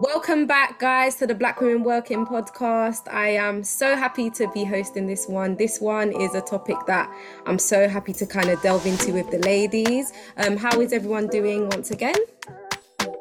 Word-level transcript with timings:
Welcome 0.00 0.46
back, 0.46 0.78
guys, 0.78 1.14
to 1.16 1.26
the 1.26 1.34
Black 1.34 1.58
Women 1.58 1.82
Working 1.82 2.26
podcast. 2.26 3.10
I 3.10 3.28
am 3.28 3.64
so 3.64 3.96
happy 3.96 4.28
to 4.28 4.46
be 4.52 4.62
hosting 4.62 5.06
this 5.06 5.26
one. 5.26 5.56
This 5.56 5.80
one 5.80 6.12
is 6.12 6.34
a 6.34 6.42
topic 6.42 6.76
that 6.86 7.10
I'm 7.46 7.58
so 7.58 7.88
happy 7.88 8.12
to 8.12 8.26
kind 8.26 8.50
of 8.50 8.60
delve 8.60 8.84
into 8.84 9.14
with 9.14 9.30
the 9.30 9.38
ladies. 9.38 10.12
Um, 10.36 10.58
how 10.58 10.82
is 10.82 10.92
everyone 10.92 11.28
doing 11.28 11.70
once 11.70 11.92
again? 11.92 12.16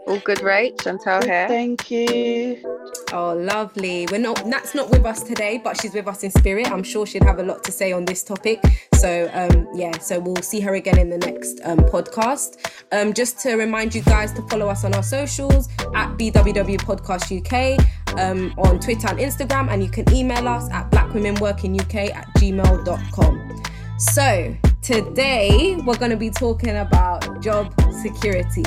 All 0.06 0.20
good, 0.20 0.42
right? 0.42 0.78
Chantal 0.80 1.24
here. 1.24 1.48
Thank 1.48 1.90
you. 1.90 2.75
Oh, 3.14 3.34
lovely. 3.34 4.08
We're 4.12 4.20
not 4.20 4.46
Nat's 4.46 4.74
not 4.74 4.90
with 4.90 5.06
us 5.06 5.22
today, 5.22 5.60
but 5.64 5.80
she's 5.80 5.94
with 5.94 6.08
us 6.08 6.24
in 6.24 6.32
spirit. 6.32 6.72
I'm 6.72 6.84
sure 6.84 7.06
she'd 7.06 7.24
have 7.24 7.40
a 7.40 7.44
lot 7.44 7.64
to 7.66 7.72
say 7.72 7.92
on 7.92 8.04
this 8.06 8.24
topic. 8.24 8.62
So 8.96 9.30
um, 9.34 9.68
yeah, 9.76 9.98
so 10.00 10.20
we'll 10.20 10.36
see 10.38 10.60
her 10.62 10.76
again 10.76 10.98
in 10.98 11.10
the 11.10 11.20
next 11.20 11.62
um, 11.64 11.80
podcast. 11.80 12.58
Um, 12.92 13.14
just 13.14 13.40
to 13.42 13.56
remind 13.56 13.94
you 13.94 14.02
guys 14.02 14.34
to 14.34 14.42
follow 14.44 14.68
us 14.68 14.84
on 14.84 14.94
our 14.96 15.04
socials 15.04 15.70
at 15.94 16.18
BWW 16.18 16.78
Podcast 16.80 17.32
UK 17.32 17.80
um, 18.20 18.54
on 18.58 18.80
Twitter 18.80 19.08
and 19.08 19.20
Instagram, 19.20 19.70
and 19.70 19.84
you 19.84 19.90
can 19.90 20.12
email 20.14 20.48
us 20.48 20.70
at 20.72 20.90
blackwomenworkinguk 20.92 22.12
at 22.14 22.28
gmail.com. 22.38 23.64
So 23.98 24.58
today 24.82 25.78
we're 25.86 25.98
going 25.98 26.12
to 26.12 26.18
be 26.18 26.30
talking 26.30 26.78
about 26.78 27.42
job 27.42 27.74
security. 28.02 28.64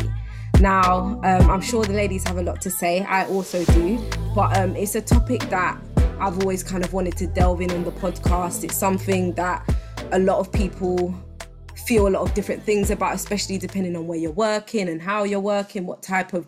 Now, 0.61 1.21
um, 1.23 1.51
I'm 1.51 1.61
sure 1.61 1.85
the 1.85 1.93
ladies 1.93 2.27
have 2.27 2.37
a 2.37 2.43
lot 2.43 2.61
to 2.63 2.71
say. 2.71 3.03
I 3.03 3.27
also 3.27 3.65
do, 3.67 3.99
but 4.35 4.57
um, 4.59 4.75
it's 4.75 4.97
a 4.97 5.01
topic 5.01 5.43
that 5.51 5.81
I've 6.19 6.41
always 6.41 6.65
kind 6.65 6.85
of 6.85 6.93
wanted 6.93 7.17
to 7.19 7.29
delve 7.29 7.61
in 7.61 7.71
on 7.71 7.85
the 7.85 7.93
podcast. 7.93 8.65
It's 8.65 8.77
something 8.77 9.35
that 9.35 9.63
a 10.11 10.19
lot 10.19 10.41
of 10.41 10.51
people 10.51 11.15
feel 11.87 12.09
a 12.09 12.11
lot 12.11 12.23
of 12.23 12.35
different 12.35 12.65
things 12.65 12.91
about, 12.91 13.15
especially 13.15 13.57
depending 13.57 13.95
on 13.95 14.09
where 14.09 14.19
you're 14.19 14.33
working 14.33 14.89
and 14.89 15.01
how 15.01 15.23
you're 15.23 15.39
working, 15.39 15.87
what 15.87 16.03
type 16.03 16.33
of 16.33 16.47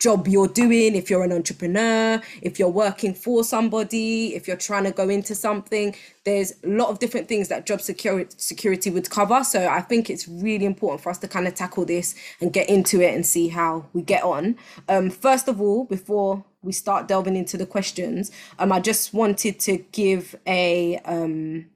job 0.00 0.26
you're 0.26 0.48
doing, 0.48 0.96
if 0.96 1.10
you're 1.10 1.22
an 1.22 1.32
entrepreneur, 1.32 2.20
if 2.42 2.58
you're 2.58 2.68
working 2.68 3.14
for 3.14 3.44
somebody, 3.44 4.34
if 4.34 4.48
you're 4.48 4.56
trying 4.56 4.84
to 4.84 4.90
go 4.90 5.08
into 5.08 5.34
something. 5.34 5.94
There's 6.24 6.52
a 6.64 6.68
lot 6.68 6.88
of 6.88 6.98
different 6.98 7.28
things 7.28 7.48
that 7.48 7.66
job 7.66 7.80
security 7.80 8.34
security 8.38 8.90
would 8.90 9.10
cover. 9.10 9.44
So 9.44 9.68
I 9.68 9.82
think 9.82 10.10
it's 10.10 10.26
really 10.26 10.64
important 10.64 11.02
for 11.02 11.10
us 11.10 11.18
to 11.18 11.28
kind 11.28 11.46
of 11.46 11.54
tackle 11.54 11.84
this 11.84 12.14
and 12.40 12.52
get 12.52 12.68
into 12.68 13.00
it 13.00 13.14
and 13.14 13.24
see 13.24 13.48
how 13.48 13.86
we 13.92 14.02
get 14.02 14.24
on. 14.24 14.56
Um, 14.88 15.10
first 15.10 15.46
of 15.48 15.60
all, 15.60 15.84
before 15.84 16.44
we 16.62 16.72
start 16.72 17.06
delving 17.06 17.36
into 17.36 17.56
the 17.56 17.66
questions, 17.66 18.30
um, 18.58 18.72
I 18.72 18.80
just 18.80 19.14
wanted 19.14 19.60
to 19.60 19.78
give 19.92 20.34
a 20.46 20.98
um, 21.04 21.66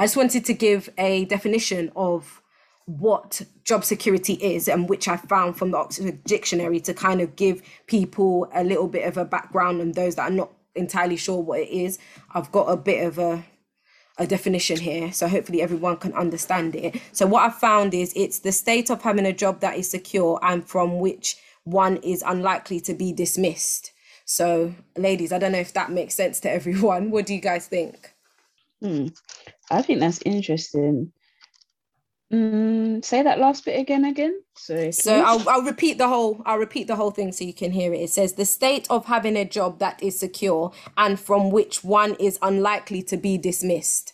I 0.00 0.04
just 0.04 0.16
wanted 0.16 0.44
to 0.44 0.52
give 0.52 0.90
a 0.98 1.24
definition 1.24 1.90
of 1.96 2.40
what 2.88 3.42
job 3.64 3.84
security 3.84 4.32
is 4.34 4.66
and 4.66 4.88
which 4.88 5.08
I 5.08 5.18
found 5.18 5.58
from 5.58 5.72
the 5.72 5.76
Oxford 5.76 6.24
Dictionary 6.24 6.80
to 6.80 6.94
kind 6.94 7.20
of 7.20 7.36
give 7.36 7.60
people 7.86 8.48
a 8.54 8.64
little 8.64 8.88
bit 8.88 9.06
of 9.06 9.18
a 9.18 9.26
background 9.26 9.82
and 9.82 9.94
those 9.94 10.14
that 10.14 10.30
are 10.30 10.34
not 10.34 10.50
entirely 10.74 11.16
sure 11.16 11.38
what 11.38 11.60
it 11.60 11.68
is. 11.68 11.98
I've 12.32 12.50
got 12.50 12.64
a 12.64 12.76
bit 12.78 13.06
of 13.06 13.18
a 13.18 13.44
a 14.20 14.26
definition 14.26 14.80
here 14.80 15.12
so 15.12 15.28
hopefully 15.28 15.62
everyone 15.62 15.96
can 15.96 16.12
understand 16.14 16.74
it. 16.74 16.98
So 17.12 17.26
what 17.26 17.44
I 17.44 17.50
found 17.50 17.94
is 17.94 18.12
it's 18.16 18.40
the 18.40 18.50
state 18.50 18.90
of 18.90 19.02
having 19.02 19.26
a 19.26 19.32
job 19.32 19.60
that 19.60 19.76
is 19.76 19.88
secure 19.88 20.40
and 20.42 20.66
from 20.66 20.98
which 20.98 21.36
one 21.64 21.98
is 21.98 22.24
unlikely 22.26 22.80
to 22.80 22.94
be 22.94 23.12
dismissed. 23.12 23.92
So 24.24 24.74
ladies, 24.96 25.30
I 25.30 25.38
don't 25.38 25.52
know 25.52 25.58
if 25.58 25.74
that 25.74 25.92
makes 25.92 26.14
sense 26.14 26.40
to 26.40 26.50
everyone. 26.58 27.10
What 27.10 27.26
do 27.26 27.34
you 27.34 27.40
guys 27.40 27.66
think? 27.66 28.14
Hmm. 28.80 29.08
I 29.70 29.82
think 29.82 30.00
that's 30.00 30.22
interesting 30.22 31.12
Mm, 32.32 33.02
say 33.02 33.22
that 33.22 33.38
last 33.38 33.64
bit 33.64 33.80
again, 33.80 34.04
again. 34.04 34.42
So, 34.54 34.90
so 34.90 35.14
I'll, 35.14 35.48
I'll 35.48 35.62
repeat 35.62 35.96
the 35.96 36.08
whole. 36.08 36.42
I'll 36.44 36.58
repeat 36.58 36.86
the 36.86 36.96
whole 36.96 37.10
thing 37.10 37.32
so 37.32 37.44
you 37.44 37.54
can 37.54 37.72
hear 37.72 37.94
it. 37.94 38.00
It 38.00 38.10
says 38.10 38.34
the 38.34 38.44
state 38.44 38.86
of 38.90 39.06
having 39.06 39.36
a 39.36 39.46
job 39.46 39.78
that 39.78 40.02
is 40.02 40.18
secure 40.18 40.72
and 40.96 41.18
from 41.18 41.50
which 41.50 41.82
one 41.82 42.14
is 42.20 42.38
unlikely 42.42 43.02
to 43.04 43.16
be 43.16 43.38
dismissed. 43.38 44.12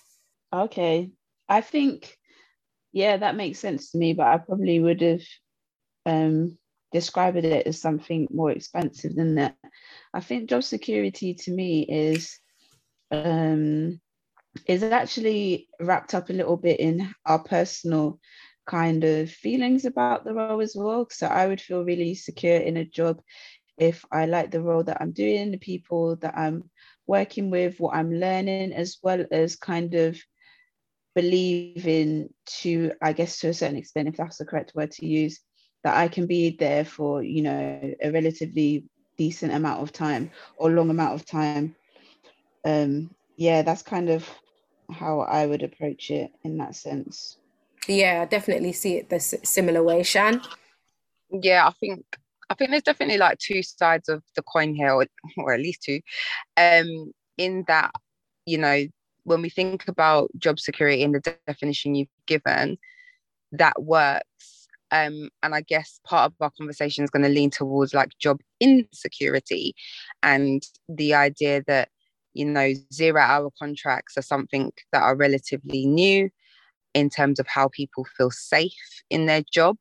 Okay, 0.53 1.11
I 1.49 1.61
think, 1.61 2.17
yeah, 2.93 3.17
that 3.17 3.35
makes 3.35 3.59
sense 3.59 3.91
to 3.91 3.99
me. 3.99 4.13
But 4.13 4.29
I 4.29 4.39
probably 4.39 4.79
would 4.79 5.01
have 5.01 5.23
um, 6.07 6.57
described 6.93 7.39
it 7.39 7.67
as 7.67 7.81
something 7.81 8.29
more 8.31 8.53
expansive 8.53 9.17
than 9.17 9.35
that. 9.35 9.57
I 10.13 10.21
think 10.21 10.49
job 10.49 10.63
security 10.63 11.35
to 11.35 11.51
me 11.51 11.83
is 11.83 12.39
um, 13.11 14.01
is 14.67 14.83
actually 14.83 15.69
wrapped 15.81 16.15
up 16.15 16.31
a 16.31 16.33
little 16.33 16.57
bit 16.57 16.81
in 16.81 17.15
our 17.27 17.39
personal 17.39 18.19
kind 18.67 19.05
of 19.05 19.31
feelings 19.31 19.85
about 19.85 20.25
the 20.25 20.33
role 20.33 20.61
as 20.61 20.75
well. 20.77 21.07
So 21.11 21.27
I 21.27 21.47
would 21.47 21.61
feel 21.61 21.85
really 21.85 22.15
secure 22.15 22.57
in 22.57 22.77
a 22.77 22.85
job 22.85 23.21
if 23.77 24.05
I 24.11 24.27
like 24.27 24.51
the 24.51 24.63
role 24.63 24.85
that 24.85 24.99
I'm 25.01 25.13
doing, 25.13 25.51
the 25.51 25.59
people 25.59 26.17
that 26.17 26.37
I'm 26.37 26.71
working 27.07 27.51
with, 27.51 27.81
what 27.81 27.95
I'm 27.95 28.13
learning, 28.13 28.73
as 28.73 28.99
well 29.03 29.25
as 29.31 29.57
kind 29.57 29.95
of 29.95 30.19
believing 31.15 32.33
to, 32.47 32.93
I 33.03 33.13
guess, 33.13 33.39
to 33.41 33.49
a 33.49 33.55
certain 33.55 33.77
extent, 33.77 34.09
if 34.09 34.17
that's 34.17 34.39
the 34.39 34.45
correct 34.45 34.73
word 34.75 34.93
to 34.93 35.07
use, 35.07 35.41
that 35.83 35.97
I 35.97 36.09
can 36.09 36.27
be 36.27 36.57
there 36.57 36.85
for, 36.85 37.23
you 37.23 37.43
know, 37.43 37.95
a 38.03 38.11
relatively 38.11 38.85
decent 39.19 39.53
amount 39.53 39.83
of 39.83 39.93
time 39.93 40.31
or 40.57 40.71
long 40.71 40.91
amount 40.91 41.15
of 41.15 41.27
time. 41.27 41.77
Um, 42.65 43.11
yeah, 43.37 43.63
that's 43.63 43.83
kind 43.83 44.09
of 44.09 44.29
how 44.91 45.21
I 45.21 45.47
would 45.47 45.63
approach 45.63 46.11
it 46.11 46.31
in 46.43 46.59
that 46.59 46.77
sense. 46.77 47.39
Yeah, 47.89 48.23
I 48.23 48.25
definitely 48.25 48.73
see 48.73 48.97
it 48.97 49.11
the 49.11 49.21
similar 49.21 49.83
way, 49.83 50.03
Shan. 50.03 50.41
Yeah, 51.31 51.67
I 51.67 51.73
think 51.73 52.05
I 52.51 52.55
think 52.55 52.71
there's 52.71 52.83
definitely 52.83 53.19
like 53.19 53.39
two 53.39 53.63
sides 53.63 54.09
of 54.09 54.23
the 54.37 54.43
coin 54.43 54.75
here, 54.75 54.93
or, 54.93 55.07
or 55.39 55.53
at 55.53 55.61
least 55.61 55.83
two. 55.83 56.01
Um, 56.57 57.13
in 57.37 57.65
that, 57.69 57.91
you 58.47 58.59
know, 58.59 58.87
when 59.25 59.43
we 59.43 59.51
think 59.51 59.89
about 59.89 60.31
job 60.39 60.61
security 60.61 61.03
in 61.03 61.13
the 61.13 61.21
de- 61.21 61.37
definition 61.47 61.95
you've 61.95 62.09
given, 62.27 62.79
that 63.53 63.83
works. 63.83 64.69
Um, 64.91 65.31
and 65.43 65.55
I 65.55 65.63
guess 65.63 65.99
part 66.05 66.31
of 66.31 66.35
our 66.41 66.53
conversation 66.57 67.03
is 67.03 67.11
going 67.11 67.25
to 67.25 67.29
lean 67.29 67.51
towards 67.51 67.95
like 67.95 68.11
job 68.19 68.41
insecurity 68.61 69.75
and 70.23 70.63
the 70.89 71.15
idea 71.15 71.65
that 71.67 71.89
you 72.35 72.45
know, 72.45 72.73
zero 72.93 73.21
hour 73.21 73.51
contracts 73.59 74.19
are 74.19 74.23
something 74.23 74.73
that 74.93 75.03
are 75.03 75.17
relatively 75.17 75.87
new 75.87 76.29
in 76.93 77.11
terms 77.11 77.41
of 77.41 77.47
how 77.47 77.69
people 77.69 78.05
feel 78.17 78.31
safe 78.31 79.03
in 79.11 79.27
their 79.27 79.43
job. 79.53 79.77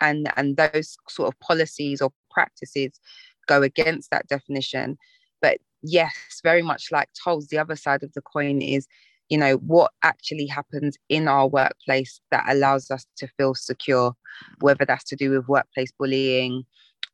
And, 0.00 0.32
and 0.36 0.56
those 0.56 0.96
sort 1.08 1.28
of 1.28 1.38
policies 1.40 2.00
or 2.00 2.10
practices 2.30 2.98
go 3.46 3.62
against 3.62 4.10
that 4.10 4.26
definition. 4.28 4.96
But 5.42 5.58
yes, 5.82 6.14
very 6.42 6.62
much 6.62 6.88
like 6.90 7.08
Tolls, 7.22 7.48
the 7.48 7.58
other 7.58 7.76
side 7.76 8.02
of 8.02 8.12
the 8.14 8.22
coin 8.22 8.62
is, 8.62 8.86
you 9.28 9.36
know, 9.36 9.56
what 9.56 9.92
actually 10.02 10.46
happens 10.46 10.96
in 11.08 11.28
our 11.28 11.46
workplace 11.46 12.20
that 12.30 12.44
allows 12.48 12.90
us 12.90 13.06
to 13.18 13.28
feel 13.36 13.54
secure, 13.54 14.14
whether 14.60 14.84
that's 14.84 15.04
to 15.04 15.16
do 15.16 15.30
with 15.30 15.48
workplace 15.48 15.92
bullying 15.98 16.64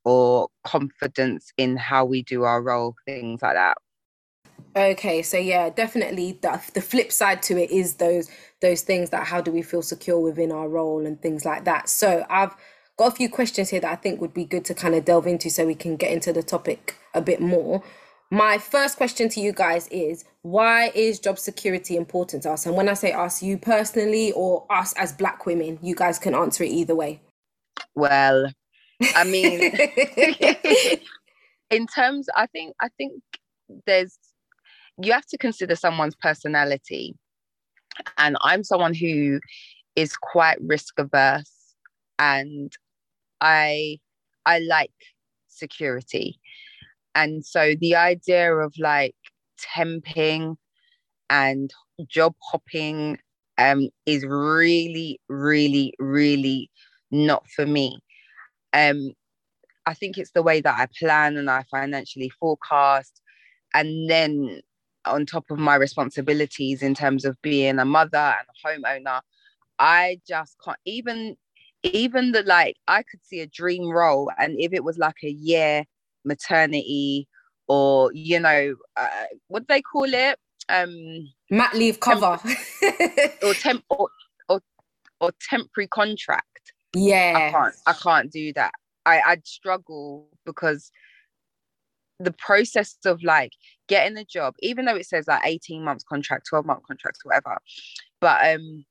or 0.04 0.48
confidence 0.65 1.53
in 1.56 1.77
how 1.77 2.04
we 2.04 2.22
do 2.22 2.44
our 2.44 2.62
role, 2.62 2.94
things 3.04 3.43
like 3.43 3.54
that. 3.54 3.77
Okay, 4.76 5.22
so 5.22 5.38
yeah, 5.38 5.70
definitely 5.70 6.38
the 6.42 6.60
the 6.75 6.82
flip 6.82 7.10
side 7.10 7.42
to 7.44 7.56
it 7.56 7.70
is 7.70 7.94
those 7.94 8.31
those 8.60 8.82
things 8.82 9.09
that 9.10 9.26
how 9.26 9.41
do 9.41 9.50
we 9.50 9.62
feel 9.62 9.81
secure 9.81 10.20
within 10.20 10.53
our 10.53 10.69
role 10.69 11.06
and 11.06 11.20
things 11.22 11.47
like 11.47 11.64
that. 11.64 11.88
So 11.88 12.26
I've 12.28 12.54
got 12.98 13.12
a 13.12 13.16
few 13.16 13.31
questions 13.31 13.70
here 13.70 13.81
that 13.81 13.91
I 13.91 13.97
think 13.97 14.20
would 14.20 14.34
be 14.34 14.44
good 14.44 14.66
to 14.66 14.75
kind 14.75 14.94
of 14.94 15.06
delve 15.06 15.26
into 15.26 15.48
so 15.48 15.66
we 15.66 15.75
can 15.75 15.97
get 15.97 16.12
into 16.12 16.31
the 16.31 16.42
topic 16.42 16.97
a 17.15 17.22
bit 17.22 17.41
more. 17.41 17.82
My 18.31 18.59
first 18.59 18.98
question 18.98 19.31
to 19.31 19.41
you 19.41 19.53
guys 19.53 19.88
is 19.88 20.25
why 20.42 20.91
is 20.94 21.20
job 21.20 21.38
security 21.38 21.97
important 21.97 22.42
to 22.42 22.50
us? 22.53 22.66
And 22.66 22.76
when 22.76 22.88
I 22.88 22.94
say 22.94 23.12
us, 23.12 23.42
you 23.42 23.56
personally 23.56 24.32
or 24.32 24.66
us 24.69 24.92
as 24.98 25.12
black 25.12 25.47
women, 25.47 25.78
you 25.81 25.94
guys 25.94 26.19
can 26.19 26.34
answer 26.34 26.65
it 26.65 26.70
either 26.70 26.94
way. 26.94 27.22
Well, 27.94 28.53
I 29.15 29.25
mean 29.25 29.60
in 31.70 31.86
terms 31.86 32.28
I 32.36 32.47
think 32.47 32.75
I 32.78 32.89
think 32.98 33.22
there's 33.86 34.18
you 35.03 35.13
have 35.13 35.27
to 35.27 35.39
consider 35.39 35.77
someone's 35.77 36.16
personality. 36.16 37.15
And 38.19 38.37
I'm 38.41 38.65
someone 38.65 38.95
who 38.95 39.41
is 39.95 40.16
quite 40.16 40.59
risk 40.60 40.98
averse 40.98 41.75
and 42.19 42.72
I 43.41 43.98
I 44.45 44.60
like 44.60 44.93
security. 45.48 46.39
And 47.15 47.45
so 47.45 47.75
the 47.81 47.97
idea 47.97 48.54
of 48.54 48.75
like 48.78 49.15
temping 49.59 50.57
and 51.31 51.71
job 52.07 52.34
hopping 52.41 53.19
um, 53.59 53.89
is 54.04 54.25
really, 54.25 55.19
really, 55.28 55.95
really 55.98 56.71
not 57.10 57.48
for 57.48 57.66
me. 57.66 57.98
Um, 58.72 59.13
I 59.87 59.95
think 59.95 60.19
it's 60.19 60.33
the 60.33 60.43
way 60.43 60.60
that 60.60 60.78
I 60.78 60.87
plan 60.98 61.37
and 61.37 61.51
I 61.51 61.65
financially 61.71 62.31
forecast. 62.39 63.22
And 63.75 64.10
then 64.10 64.60
on 65.06 65.26
top 65.26 65.44
of 65.50 65.58
my 65.58 65.74
responsibilities 65.74 66.82
in 66.82 66.94
terms 66.94 67.24
of 67.24 67.41
being 67.42 67.78
a 67.78 67.84
mother 67.84 68.34
and 68.38 68.47
a 68.48 68.68
homeowner 68.68 69.20
i 69.78 70.18
just 70.26 70.56
can't 70.64 70.78
even 70.84 71.36
even 71.82 72.32
the 72.32 72.42
like 72.42 72.76
i 72.88 73.03
could 73.03 73.24
see 73.24 73.41
a 73.41 73.47
dream 73.47 73.88
role 73.91 74.30
and 74.38 74.56
if 74.58 74.72
it 74.72 74.84
was 74.84 74.98
like 74.98 75.22
a 75.22 75.30
year 75.30 75.84
maternity 76.24 77.28
or 77.68 78.10
you 78.12 78.38
know 78.38 78.74
uh, 78.97 79.08
what 79.48 79.60
do 79.60 79.66
they 79.68 79.82
call 79.82 80.12
it? 80.12 80.38
Um 80.68 81.28
mat 81.50 81.74
leave 81.74 82.00
cover. 82.00 82.38
temp- 82.42 83.42
or 83.42 83.54
temp 83.54 83.84
or, 83.91 84.09
or 84.48 84.60
or 85.20 85.30
temporary 85.48 85.88
contract. 85.88 86.72
Yeah 86.94 87.32
i 87.36 87.50
can't 87.50 87.74
i 87.86 87.92
can't 87.92 88.32
do 88.32 88.52
that. 88.54 88.72
I 89.04 89.20
i'd 89.28 89.47
struggle 89.47 90.28
because 90.44 90.91
the 92.18 92.33
process 92.33 92.97
of 93.04 93.22
like 93.22 93.53
getting 93.89 94.16
a 94.16 94.24
job 94.24 94.54
even 94.60 94.84
though 94.84 94.97
it 94.97 95.07
says 95.07 95.27
like 95.28 95.42
18 95.45 95.84
months 95.84 96.04
contract 96.04 96.47
12 96.48 96.66
month 96.66 96.83
contracts 96.86 97.24
whatever 97.24 97.59
but 98.21 98.54
um 98.54 98.84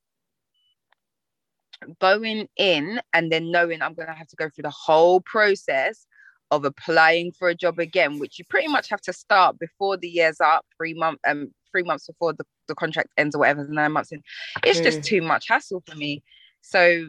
going 2.00 2.48
in 2.56 3.00
and 3.12 3.30
then 3.30 3.50
knowing 3.50 3.82
i'm 3.82 3.94
going 3.94 4.08
to 4.08 4.14
have 4.14 4.28
to 4.28 4.36
go 4.36 4.48
through 4.48 4.62
the 4.62 4.70
whole 4.70 5.20
process 5.20 6.06
of 6.52 6.64
applying 6.64 7.32
for 7.32 7.48
a 7.48 7.54
job 7.54 7.78
again 7.78 8.18
which 8.18 8.38
you 8.38 8.44
pretty 8.48 8.68
much 8.68 8.88
have 8.88 9.00
to 9.00 9.12
start 9.12 9.58
before 9.58 9.96
the 9.96 10.08
year's 10.08 10.40
up 10.40 10.64
three 10.78 10.94
months 10.94 11.20
um 11.26 11.48
three 11.76 11.82
months 11.82 12.06
before 12.06 12.32
the, 12.32 12.44
the 12.68 12.74
contract 12.74 13.10
ends 13.18 13.34
or 13.34 13.40
whatever 13.40 13.66
nine 13.68 13.92
months 13.92 14.12
in 14.12 14.22
it's 14.64 14.80
just 14.80 15.04
too 15.04 15.20
much 15.20 15.46
hassle 15.48 15.82
for 15.86 15.94
me. 15.96 16.22
So 16.62 17.08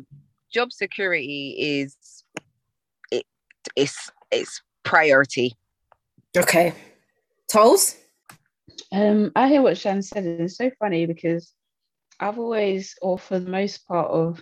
job 0.52 0.72
security 0.72 1.56
is 1.58 1.96
it 3.12 3.26
it's 3.76 4.12
it's 4.32 4.62
priority 4.84 5.54
okay. 6.36 6.74
Tolls 7.52 7.96
um 8.92 9.32
i 9.36 9.48
hear 9.48 9.62
what 9.62 9.78
shan 9.78 10.02
said 10.02 10.24
and 10.24 10.42
it's 10.42 10.58
so 10.58 10.72
funny 10.80 11.06
because 11.06 11.52
i've 12.20 12.40
always 12.40 12.96
or 13.02 13.18
for 13.18 13.40
the 13.40 13.50
most 13.50 13.86
part 13.88 14.10
of 14.10 14.42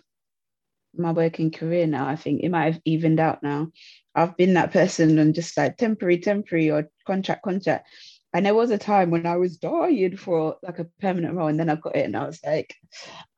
my 0.95 1.11
working 1.11 1.49
career 1.49 1.87
now 1.87 2.07
i 2.07 2.15
think 2.15 2.41
it 2.41 2.49
might 2.49 2.73
have 2.73 2.81
evened 2.85 3.19
out 3.19 3.41
now. 3.41 3.67
I've 4.15 4.37
been 4.37 4.53
that 4.53 4.71
person 4.71 5.19
and 5.19 5.35
just 5.35 5.57
like 5.57 5.77
temporary 5.77 6.19
temporary 6.19 6.71
or 6.71 6.89
contract 7.05 7.43
contract. 7.43 7.87
And 8.33 8.45
there 8.45 8.55
was 8.55 8.71
a 8.71 8.77
time 8.77 9.11
when 9.11 9.25
I 9.25 9.35
was 9.35 9.57
dying 9.57 10.17
for 10.17 10.57
like 10.63 10.79
a 10.79 10.87
permanent 10.99 11.35
role, 11.35 11.47
and 11.47 11.59
then 11.59 11.69
I 11.69 11.75
got 11.75 11.95
it, 11.95 12.05
and 12.05 12.17
I 12.17 12.25
was 12.25 12.39
like, 12.45 12.75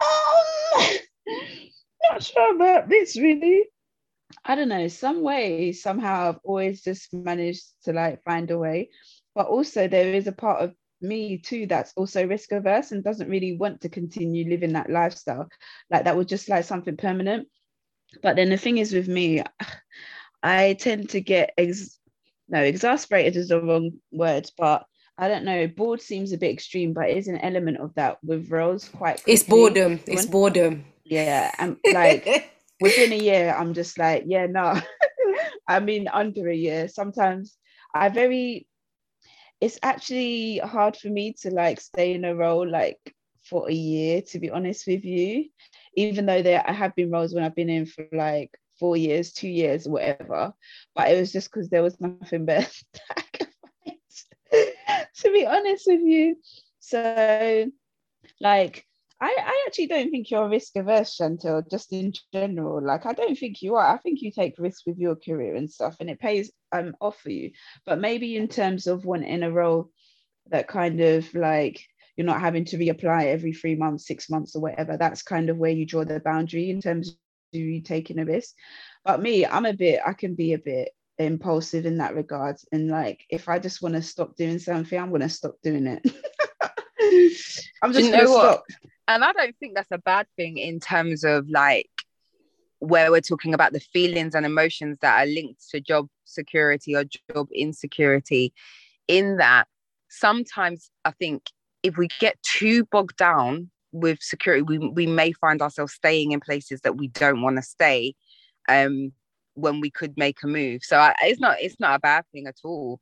um, 0.01 0.97
not 2.11 2.23
sure 2.23 2.55
about 2.55 2.89
this 2.89 3.15
really. 3.17 3.65
I 4.47 4.55
don't 4.55 4.69
know, 4.69 4.87
some 4.87 5.21
way, 5.21 5.73
somehow 5.73 6.29
I've 6.29 6.39
always 6.45 6.81
just 6.81 7.13
managed 7.13 7.65
to 7.83 7.91
like 7.91 8.23
find 8.23 8.49
a 8.49 8.57
way. 8.57 8.89
But 9.35 9.47
also 9.47 9.87
there 9.89 10.13
is 10.13 10.27
a 10.27 10.31
part 10.31 10.63
of 10.63 10.73
me 11.01 11.37
too 11.37 11.67
that's 11.67 11.93
also 11.95 12.25
risk 12.25 12.53
averse 12.53 12.91
and 12.91 13.03
doesn't 13.03 13.29
really 13.29 13.57
want 13.57 13.81
to 13.81 13.89
continue 13.89 14.49
living 14.49 14.73
that 14.73 14.89
lifestyle. 14.89 15.49
Like 15.91 16.05
that 16.05 16.15
was 16.15 16.27
just 16.27 16.47
like 16.47 16.63
something 16.63 16.95
permanent. 16.95 17.49
But 18.23 18.37
then 18.37 18.49
the 18.49 18.57
thing 18.57 18.77
is 18.77 18.93
with 18.93 19.09
me, 19.09 19.43
I 20.43 20.73
tend 20.73 21.09
to 21.09 21.19
get 21.19 21.51
ex- 21.57 21.99
no, 22.47 22.61
exasperated 22.61 23.35
is 23.35 23.49
the 23.49 23.61
wrong 23.61 23.91
word, 24.13 24.49
but 24.57 24.85
I 25.17 25.27
don't 25.27 25.43
know. 25.43 25.67
Bored 25.67 26.01
seems 26.01 26.31
a 26.31 26.37
bit 26.37 26.53
extreme, 26.53 26.93
but 26.93 27.09
it 27.09 27.17
is 27.17 27.27
an 27.27 27.39
element 27.39 27.79
of 27.79 27.93
that 27.95 28.17
with 28.23 28.49
roles 28.49 28.87
quite. 28.87 29.15
Quickly. 29.15 29.33
It's 29.33 29.43
boredom. 29.43 29.99
It's 30.07 30.25
boredom. 30.25 30.85
Yeah, 31.03 31.51
and 31.57 31.77
like 31.91 32.53
within 32.79 33.11
a 33.13 33.17
year, 33.17 33.55
I'm 33.57 33.73
just 33.73 33.97
like, 33.97 34.23
yeah, 34.27 34.47
no. 34.47 34.79
I 35.67 35.79
mean, 35.79 36.07
under 36.07 36.49
a 36.49 36.55
year. 36.55 36.87
Sometimes 36.87 37.57
I 37.93 38.09
very. 38.09 38.67
It's 39.59 39.79
actually 39.81 40.59
hard 40.59 40.95
for 40.95 41.07
me 41.07 41.33
to 41.41 41.49
like 41.49 41.81
stay 41.81 42.13
in 42.13 42.25
a 42.25 42.35
role 42.35 42.69
like 42.69 42.99
for 43.49 43.67
a 43.69 43.73
year, 43.73 44.21
to 44.21 44.39
be 44.39 44.51
honest 44.51 44.85
with 44.85 45.03
you. 45.03 45.49
Even 45.95 46.27
though 46.27 46.43
there, 46.43 46.63
I 46.67 46.73
have 46.73 46.95
been 46.95 47.09
roles 47.09 47.33
when 47.33 47.43
I've 47.43 47.55
been 47.55 47.69
in 47.69 47.87
for 47.87 48.05
like 48.11 48.51
four 48.79 48.95
years, 48.95 49.33
two 49.33 49.47
years, 49.47 49.87
whatever. 49.87 50.53
But 50.95 51.09
it 51.11 51.19
was 51.19 51.31
just 51.31 51.51
because 51.51 51.69
there 51.69 51.81
was 51.81 51.99
nothing 51.99 52.45
better 52.53 52.69
to 54.51 55.31
be 55.31 55.45
honest 55.45 55.83
with 55.87 56.01
you. 56.01 56.37
So, 56.79 57.71
like, 58.39 58.85
I, 59.19 59.35
I 59.39 59.63
actually 59.65 59.87
don't 59.87 60.11
think 60.11 60.29
you're 60.29 60.47
risk 60.47 60.75
averse, 60.75 61.15
Chantal, 61.15 61.63
just 61.69 61.91
in 61.91 62.13
general. 62.33 62.85
Like, 62.85 63.05
I 63.05 63.13
don't 63.13 63.37
think 63.37 63.61
you 63.61 63.75
are. 63.75 63.95
I 63.95 63.97
think 63.97 64.21
you 64.21 64.31
take 64.31 64.55
risks 64.59 64.83
with 64.85 64.99
your 64.99 65.15
career 65.15 65.55
and 65.55 65.69
stuff, 65.69 65.95
and 65.99 66.09
it 66.09 66.19
pays 66.19 66.51
um 66.71 66.95
off 67.01 67.19
for 67.21 67.31
you. 67.31 67.51
But 67.85 67.99
maybe 67.99 68.35
in 68.35 68.47
terms 68.47 68.85
of 68.85 69.05
wanting 69.05 69.43
a 69.43 69.51
role 69.51 69.89
that 70.49 70.67
kind 70.67 71.01
of 71.01 71.33
like 71.33 71.83
you're 72.15 72.25
not 72.25 72.41
having 72.41 72.65
to 72.65 72.77
reapply 72.77 73.25
every 73.25 73.53
three 73.53 73.75
months, 73.75 74.07
six 74.07 74.29
months, 74.29 74.55
or 74.55 74.61
whatever, 74.61 74.97
that's 74.97 75.23
kind 75.23 75.49
of 75.49 75.57
where 75.57 75.71
you 75.71 75.85
draw 75.85 76.03
the 76.03 76.19
boundary 76.19 76.69
in 76.69 76.81
terms 76.81 77.09
of 77.09 77.15
you 77.51 77.81
taking 77.81 78.19
a 78.19 78.25
risk. 78.25 78.53
But 79.05 79.21
me, 79.21 79.45
I'm 79.45 79.65
a 79.65 79.73
bit, 79.73 79.99
I 80.05 80.13
can 80.13 80.35
be 80.35 80.53
a 80.53 80.59
bit 80.59 80.89
impulsive 81.17 81.85
in 81.85 81.97
that 81.97 82.15
regard. 82.15 82.57
And 82.71 82.89
like, 82.89 83.23
if 83.29 83.49
I 83.49 83.59
just 83.59 83.81
want 83.81 83.95
to 83.95 84.01
stop 84.01 84.35
doing 84.35 84.59
something, 84.59 84.99
I'm 84.99 85.09
going 85.09 85.21
to 85.21 85.29
stop 85.29 85.55
doing 85.63 85.87
it. 85.87 86.03
I'm 87.81 87.93
just 87.93 88.11
going 88.11 88.25
to 88.25 88.27
stop. 88.27 88.65
And 89.07 89.23
I 89.23 89.31
don't 89.33 89.55
think 89.57 89.75
that's 89.75 89.91
a 89.91 89.97
bad 89.97 90.27
thing 90.35 90.57
in 90.57 90.79
terms 90.79 91.23
of 91.23 91.49
like 91.49 91.89
where 92.79 93.09
we're 93.09 93.21
talking 93.21 93.53
about 93.53 93.73
the 93.73 93.79
feelings 93.79 94.35
and 94.35 94.45
emotions 94.45 94.97
that 95.01 95.21
are 95.21 95.25
linked 95.25 95.67
to 95.69 95.79
job 95.79 96.07
security 96.25 96.95
or 96.95 97.05
job 97.05 97.47
insecurity. 97.53 98.53
In 99.07 99.37
that, 99.37 99.67
sometimes 100.09 100.91
I 101.05 101.11
think 101.11 101.43
if 101.83 101.97
we 101.97 102.09
get 102.19 102.41
too 102.43 102.85
bogged 102.85 103.17
down 103.17 103.69
with 103.93 104.21
security, 104.21 104.63
we, 104.63 104.77
we 104.77 105.07
may 105.07 105.31
find 105.31 105.61
ourselves 105.61 105.93
staying 105.93 106.33
in 106.33 106.39
places 106.39 106.81
that 106.81 106.97
we 106.97 107.07
don't 107.07 107.41
want 107.41 107.55
to 107.55 107.61
stay. 107.61 108.13
Um, 108.69 109.13
when 109.57 109.81
we 109.81 109.89
could 109.89 110.15
make 110.17 110.43
a 110.43 110.47
move. 110.47 110.83
So 110.83 110.97
I, 110.97 111.15
it's 111.23 111.39
not 111.39 111.57
it's 111.59 111.79
not 111.79 111.95
a 111.95 111.99
bad 111.99 112.25
thing 112.31 112.47
at 112.47 112.57
all. 112.63 112.99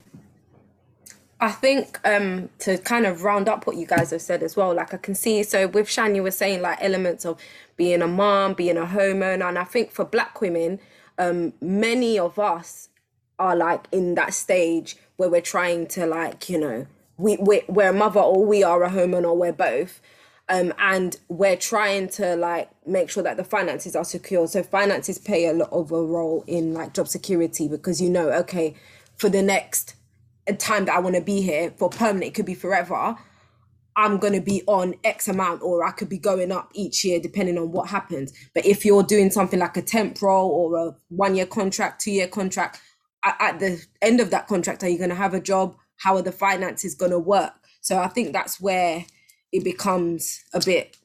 I 1.39 1.51
think 1.51 1.99
um, 2.05 2.49
to 2.59 2.77
kind 2.77 3.05
of 3.05 3.23
round 3.23 3.49
up 3.49 3.67
what 3.67 3.75
you 3.75 3.85
guys 3.85 4.11
have 4.11 4.21
said 4.21 4.41
as 4.43 4.55
well, 4.55 4.73
like 4.73 4.93
I 4.93 4.97
can 4.97 5.15
see, 5.15 5.43
so 5.43 5.67
with 5.67 5.89
Shan, 5.89 6.15
you 6.15 6.23
were 6.23 6.31
saying 6.31 6.61
like 6.61 6.77
elements 6.81 7.25
of 7.25 7.39
being 7.77 8.01
a 8.01 8.07
mom, 8.07 8.53
being 8.53 8.77
a 8.77 8.85
homeowner. 8.85 9.47
And 9.49 9.59
I 9.59 9.65
think 9.65 9.91
for 9.91 10.05
black 10.05 10.41
women, 10.41 10.79
um, 11.17 11.53
many 11.61 12.17
of 12.17 12.39
us 12.39 12.89
are 13.37 13.55
like 13.55 13.87
in 13.91 14.15
that 14.15 14.33
stage 14.33 14.95
where 15.17 15.29
we're 15.29 15.41
trying 15.41 15.87
to 15.87 16.05
like, 16.05 16.49
you 16.49 16.57
know, 16.59 16.87
we, 17.17 17.37
we, 17.37 17.63
we're 17.67 17.89
a 17.89 17.93
mother 17.93 18.21
or 18.21 18.45
we 18.45 18.63
are 18.63 18.83
a 18.83 18.89
homeowner 18.89 19.25
or 19.25 19.37
we're 19.37 19.53
both 19.53 20.01
um, 20.49 20.73
and 20.77 21.17
we're 21.27 21.57
trying 21.57 22.07
to 22.09 22.35
like 22.35 22.69
make 22.85 23.09
sure 23.09 23.23
that 23.23 23.37
the 23.37 23.43
finances 23.43 23.95
are 23.95 24.05
secure. 24.05 24.47
So 24.47 24.63
finances 24.63 25.17
play 25.17 25.45
a 25.45 25.53
lot 25.53 25.69
of 25.71 25.91
a 25.91 26.03
role 26.03 26.43
in 26.47 26.73
like 26.73 26.93
job 26.93 27.07
security 27.07 27.67
because 27.67 28.01
you 28.01 28.09
know, 28.09 28.29
okay, 28.31 28.75
for 29.17 29.29
the 29.29 29.41
next 29.41 29.94
time 30.53 30.85
that 30.85 30.95
I 30.95 30.99
want 30.99 31.15
to 31.15 31.21
be 31.21 31.41
here 31.41 31.73
for 31.77 31.89
permanent, 31.89 32.25
it 32.25 32.33
could 32.33 32.45
be 32.45 32.55
forever. 32.55 33.15
I'm 33.97 34.17
going 34.17 34.33
to 34.33 34.41
be 34.41 34.61
on 34.67 34.95
X 35.03 35.27
amount, 35.27 35.61
or 35.61 35.85
I 35.85 35.91
could 35.91 36.09
be 36.09 36.17
going 36.17 36.51
up 36.51 36.69
each 36.73 37.05
year 37.05 37.19
depending 37.19 37.57
on 37.57 37.71
what 37.71 37.89
happens. 37.89 38.33
But 38.53 38.65
if 38.65 38.83
you're 38.83 39.03
doing 39.03 39.31
something 39.31 39.59
like 39.59 39.77
a 39.77 39.81
temp 39.81 40.21
role 40.21 40.49
or 40.49 40.77
a 40.77 40.95
one 41.09 41.35
year 41.35 41.45
contract, 41.45 42.01
two 42.01 42.11
year 42.11 42.27
contract, 42.27 42.81
at, 43.23 43.37
at 43.39 43.59
the 43.59 43.83
end 44.01 44.19
of 44.19 44.31
that 44.31 44.47
contract, 44.47 44.83
are 44.83 44.89
you 44.89 44.97
going 44.97 45.09
to 45.09 45.15
have 45.15 45.33
a 45.33 45.39
job? 45.39 45.75
How 45.97 46.17
are 46.17 46.21
the 46.21 46.33
finances 46.33 46.93
going 46.93 47.11
to 47.11 47.19
work? 47.19 47.53
So 47.81 47.97
I 47.97 48.07
think 48.09 48.33
that's 48.33 48.59
where 48.59 49.05
it 49.51 49.63
becomes 49.63 50.43
a 50.53 50.61
bit 50.63 50.97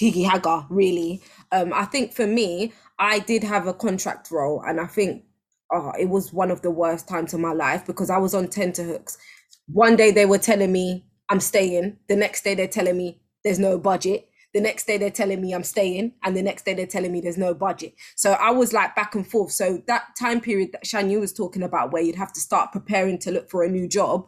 higgy 0.00 0.28
hagger, 0.28 0.64
really. 0.70 1.22
Um, 1.52 1.72
I 1.74 1.84
think 1.84 2.12
for 2.12 2.26
me, 2.26 2.72
I 2.98 3.18
did 3.18 3.42
have 3.44 3.66
a 3.66 3.74
contract 3.74 4.30
role, 4.30 4.62
and 4.66 4.80
I 4.80 4.86
think 4.86 5.24
oh, 5.72 5.92
it 5.98 6.08
was 6.08 6.32
one 6.32 6.50
of 6.50 6.62
the 6.62 6.70
worst 6.70 7.08
times 7.08 7.34
of 7.34 7.40
my 7.40 7.52
life 7.52 7.86
because 7.86 8.10
I 8.10 8.18
was 8.18 8.34
on 8.34 8.48
tenterhooks. 8.48 9.18
One 9.66 9.96
day 9.96 10.10
they 10.10 10.26
were 10.26 10.38
telling 10.38 10.72
me 10.72 11.06
I'm 11.28 11.40
staying, 11.40 11.96
the 12.08 12.16
next 12.16 12.44
day 12.44 12.54
they're 12.54 12.68
telling 12.68 12.96
me 12.96 13.20
there's 13.44 13.58
no 13.58 13.78
budget. 13.78 14.28
The 14.54 14.60
next 14.60 14.86
day 14.86 14.96
they're 14.96 15.10
telling 15.10 15.42
me 15.42 15.52
I'm 15.52 15.64
staying, 15.64 16.12
and 16.22 16.34
the 16.34 16.42
next 16.42 16.64
day 16.64 16.72
they're 16.72 16.86
telling 16.86 17.12
me 17.12 17.20
there's 17.20 17.36
no 17.36 17.52
budget. 17.52 17.94
So 18.14 18.32
I 18.32 18.52
was 18.52 18.72
like 18.72 18.94
back 18.96 19.14
and 19.14 19.26
forth. 19.26 19.52
So 19.52 19.82
that 19.86 20.16
time 20.18 20.40
period 20.40 20.70
that 20.72 20.84
Shanyu 20.84 21.20
was 21.20 21.32
talking 21.32 21.62
about, 21.62 21.92
where 21.92 22.02
you'd 22.02 22.16
have 22.16 22.32
to 22.32 22.40
start 22.40 22.72
preparing 22.72 23.18
to 23.18 23.30
look 23.30 23.50
for 23.50 23.64
a 23.64 23.68
new 23.68 23.86
job, 23.86 24.26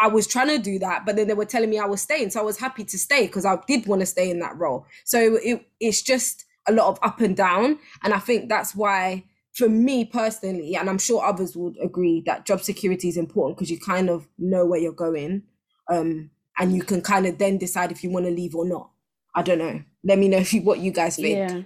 I 0.00 0.08
was 0.08 0.26
trying 0.26 0.48
to 0.48 0.58
do 0.58 0.78
that, 0.80 1.06
but 1.06 1.14
then 1.14 1.28
they 1.28 1.34
were 1.34 1.44
telling 1.44 1.70
me 1.70 1.78
I 1.78 1.86
was 1.86 2.02
staying. 2.02 2.30
So 2.30 2.40
I 2.40 2.42
was 2.42 2.58
happy 2.58 2.84
to 2.84 2.98
stay 2.98 3.26
because 3.26 3.44
I 3.44 3.56
did 3.68 3.86
want 3.86 4.00
to 4.00 4.06
stay 4.06 4.28
in 4.28 4.40
that 4.40 4.58
role. 4.58 4.86
So 5.04 5.36
it, 5.36 5.64
it's 5.78 6.02
just 6.02 6.44
a 6.66 6.72
lot 6.72 6.88
of 6.88 6.98
up 7.02 7.20
and 7.20 7.36
down. 7.36 7.78
And 8.02 8.12
I 8.12 8.18
think 8.18 8.48
that's 8.48 8.74
why, 8.74 9.24
for 9.54 9.68
me 9.68 10.04
personally, 10.04 10.76
and 10.76 10.90
I'm 10.90 10.98
sure 10.98 11.24
others 11.24 11.56
would 11.56 11.76
agree, 11.82 12.22
that 12.26 12.44
job 12.44 12.60
security 12.60 13.08
is 13.08 13.16
important 13.16 13.56
because 13.56 13.70
you 13.70 13.78
kind 13.78 14.10
of 14.10 14.26
know 14.38 14.66
where 14.66 14.80
you're 14.80 14.92
going. 14.92 15.42
Um, 15.90 16.30
and 16.58 16.74
you 16.74 16.82
can 16.82 17.02
kind 17.02 17.26
of 17.26 17.38
then 17.38 17.58
decide 17.58 17.90
if 17.90 18.04
you 18.04 18.10
want 18.10 18.26
to 18.26 18.32
leave 18.32 18.54
or 18.54 18.64
not. 18.64 18.90
I 19.34 19.42
don't 19.42 19.58
know. 19.58 19.82
Let 20.04 20.18
me 20.18 20.28
know 20.28 20.38
if 20.38 20.52
you, 20.52 20.62
what 20.62 20.78
you 20.78 20.92
guys 20.92 21.16
think. 21.16 21.36
Yeah. 21.36 21.62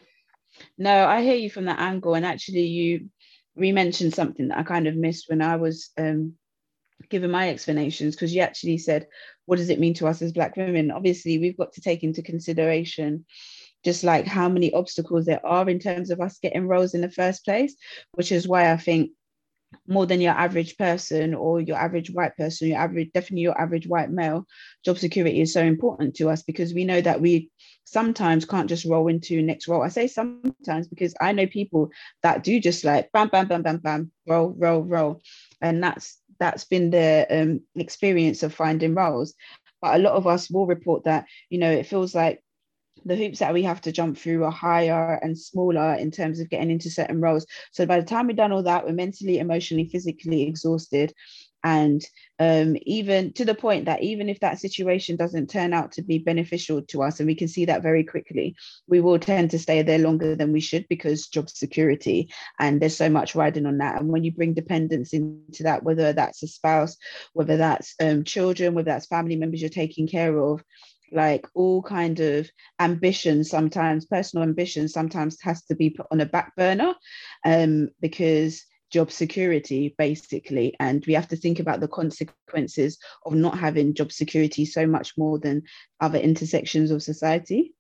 No, 0.79 1.07
I 1.07 1.23
hear 1.23 1.37
you 1.37 1.51
from 1.51 1.67
that 1.67 1.79
angle. 1.79 2.15
And 2.15 2.25
actually, 2.25 2.63
you 2.63 3.11
re-mentioned 3.55 4.15
something 4.15 4.49
that 4.49 4.59
I 4.59 4.63
kind 4.63 4.87
of 4.87 4.97
missed 4.97 5.29
when 5.29 5.43
I 5.43 5.57
was 5.57 5.91
um, 5.99 6.35
given 7.09 7.31
my 7.31 7.51
explanations 7.51 8.15
because 8.15 8.35
you 8.35 8.41
actually 8.41 8.79
said 8.79 9.07
what 9.47 9.57
does 9.57 9.71
it 9.71 9.81
mean 9.81 9.95
to 9.95 10.07
us 10.07 10.21
as 10.21 10.33
black 10.33 10.57
women 10.57 10.91
obviously 10.91 11.39
we've 11.39 11.57
got 11.57 11.73
to 11.73 11.81
take 11.81 12.03
into 12.03 12.23
consideration 12.23 13.25
just 13.85 14.05
like 14.05 14.27
how 14.27 14.49
many 14.49 14.73
obstacles 14.73 15.27
there 15.27 15.45
are 15.45 15.69
in 15.69 15.79
terms 15.79 16.11
of 16.11 16.21
us 16.21 16.39
getting 16.39 16.67
roles 16.67 16.95
in 16.95 17.01
the 17.01 17.11
first 17.11 17.45
place 17.45 17.75
which 18.13 18.33
is 18.33 18.49
why 18.49 18.73
i 18.73 18.77
think 18.77 19.11
more 19.87 20.07
than 20.07 20.21
your 20.21 20.33
average 20.33 20.77
person 20.77 21.35
or 21.35 21.61
your 21.61 21.77
average 21.77 22.11
white 22.11 22.37
person, 22.37 22.69
your 22.69 22.79
average, 22.79 23.11
definitely 23.13 23.43
your 23.43 23.61
average 23.61 23.87
white 23.87 24.11
male, 24.11 24.47
job 24.85 24.99
security 24.99 25.41
is 25.41 25.53
so 25.53 25.63
important 25.63 26.15
to 26.17 26.29
us 26.29 26.43
because 26.43 26.75
we 26.75 26.85
know 26.85 27.01
that 27.01 27.21
we 27.21 27.51
sometimes 27.85 28.45
can't 28.45 28.69
just 28.69 28.85
roll 28.85 29.09
into 29.09 29.43
next 29.43 29.69
role. 29.69 29.83
I 29.83 29.89
say 29.89 30.07
sometimes 30.07 30.89
because 30.89 31.15
I 31.21 31.33
know 31.33 31.47
people 31.47 31.91
that 32.23 32.45
do 32.45 32.61
just 32.61 32.85
like 32.85 33.11
bam, 33.13 33.29
bam, 33.29 33.49
bam, 33.49 33.63
bam, 33.63 33.79
bam, 33.79 34.13
roll, 34.27 34.55
roll, 34.59 34.83
roll. 34.83 35.23
And 35.61 35.83
that's 35.83 36.19
that's 36.39 36.65
been 36.65 36.91
the 36.91 37.27
um, 37.31 37.61
experience 37.75 38.43
of 38.43 38.55
finding 38.55 38.95
roles. 38.95 39.35
But 39.81 39.97
a 39.97 40.03
lot 40.03 40.15
of 40.15 40.27
us 40.27 40.51
will 40.51 40.67
report 40.67 41.05
that, 41.05 41.27
you 41.51 41.59
know, 41.59 41.71
it 41.71 41.87
feels 41.87 42.15
like 42.15 42.43
the 43.05 43.17
hoops 43.17 43.39
that 43.39 43.55
we 43.55 43.63
have 43.63 43.81
to 43.83 43.93
jump 43.93 44.19
through 44.19 44.45
are 44.45 44.51
higher 44.51 45.15
and 45.23 45.39
smaller 45.39 45.95
in 45.95 46.11
terms 46.11 46.41
of 46.41 46.51
getting 46.51 46.71
into 46.71 46.91
certain 46.91 47.21
roles. 47.21 47.47
So 47.73 47.87
by 47.87 48.01
the 48.01 48.07
time 48.07 48.27
we've 48.27 48.37
done 48.37 48.53
all 48.53 48.63
that, 48.65 48.87
we're 48.87 48.93
mentally, 48.93 49.39
emotionally, 49.39 49.89
physically 49.89 50.43
exhausted. 50.43 51.13
And 51.65 52.05
um, 52.39 52.77
even 52.83 53.33
to 53.33 53.45
the 53.45 53.55
point 53.55 53.87
that 53.87 54.03
even 54.03 54.29
if 54.29 54.39
that 54.41 54.61
situation 54.61 55.17
doesn't 55.17 55.51
turn 55.51 55.75
out 55.75 55.93
to 55.93 56.03
be 56.03 56.19
beneficial 56.19 56.83
to 56.83 57.03
us, 57.03 57.19
and 57.19 57.27
we 57.27 57.35
can 57.35 57.49
see 57.49 57.65
that 57.65 57.83
very 57.83 58.05
quickly, 58.05 58.55
we 58.87 59.01
will 59.01 59.19
tend 59.19 59.51
to 59.51 59.59
stay 59.59 59.83
there 59.83 59.99
longer 59.99 60.37
than 60.37 60.53
we 60.53 60.61
should 60.61 60.87
because 60.89 61.27
job 61.27 61.51
security 61.51 62.33
and 62.61 62.81
there's 62.81 62.97
so 62.97 63.11
much 63.11 63.35
riding 63.35 63.67
on 63.67 63.79
that. 63.79 64.01
And 64.01 64.09
when 64.09 64.23
you 64.23 64.33
bring 64.33 64.55
dependence 64.55 65.13
into 65.13 65.65
that, 65.65 65.83
whether 65.83 66.13
that's 66.13 66.43
a 66.45 66.47
spouse, 66.47 66.97
whether 67.33 67.57
that's 67.57 67.95
um, 68.01 68.23
children, 68.23 68.75
whether 68.75 68.93
that's 68.93 69.07
family 69.07 69.37
members 69.37 69.61
you're 69.61 69.69
taking 69.69 70.07
care 70.07 70.39
of, 70.39 70.63
like 71.13 71.47
all 71.55 71.83
kind 71.83 72.21
of 72.21 72.49
ambition 72.81 73.45
sometimes 73.45 74.07
personal 74.07 74.43
ambition 74.43 74.89
sometimes 74.89 75.41
has 75.41 75.65
to 75.65 75.75
be 75.75 75.91
put 75.91 76.07
on 76.11 76.21
a 76.21 76.27
back 76.27 76.55
burner 76.57 76.95
um, 77.45 77.89
because 78.01 78.65
job 78.91 79.11
security 79.11 79.95
basically. 79.99 80.75
And 80.81 81.05
we 81.07 81.15
have 81.15 81.29
to 81.29 81.37
think 81.37 81.61
about 81.61 81.81
the 81.81 81.89
consequences 81.89 82.99
of 83.25 83.35
not 83.35 83.59
having 83.59 83.95
job 83.95 84.13
security 84.13 84.65
so 84.65 84.87
much 84.87 85.17
more 85.19 85.39
than 85.39 85.63
other 86.01 86.19
intersections 86.19 86.91
of 86.91 87.03
society. 87.03 87.75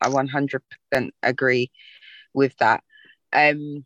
I 0.00 0.08
100% 0.08 1.10
agree 1.22 1.70
with 2.34 2.56
that. 2.58 2.82
Um 3.32 3.84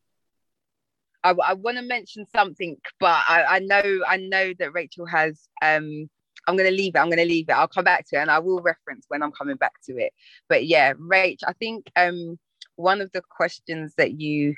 i, 1.26 1.30
I 1.30 1.54
want 1.54 1.76
to 1.76 1.82
mention 1.82 2.26
something 2.34 2.76
but 3.00 3.22
I, 3.28 3.44
I 3.48 3.58
know 3.60 4.00
i 4.06 4.16
know 4.16 4.52
that 4.58 4.72
rachel 4.72 5.06
has 5.06 5.48
um 5.62 6.08
I'm 6.46 6.56
going 6.56 6.68
to 6.68 6.76
leave 6.76 6.94
it. 6.94 6.98
I'm 6.98 7.08
going 7.08 7.18
to 7.18 7.24
leave 7.24 7.48
it. 7.48 7.52
I'll 7.52 7.68
come 7.68 7.84
back 7.84 8.06
to 8.08 8.16
it 8.16 8.20
and 8.20 8.30
I 8.30 8.38
will 8.38 8.60
reference 8.60 9.06
when 9.08 9.22
I'm 9.22 9.32
coming 9.32 9.56
back 9.56 9.74
to 9.86 9.96
it. 9.98 10.12
But 10.48 10.66
yeah, 10.66 10.92
Rach, 10.94 11.38
I 11.46 11.52
think 11.54 11.90
um, 11.96 12.38
one 12.76 13.00
of 13.00 13.10
the 13.12 13.22
questions 13.28 13.94
that 13.96 14.20
you 14.20 14.54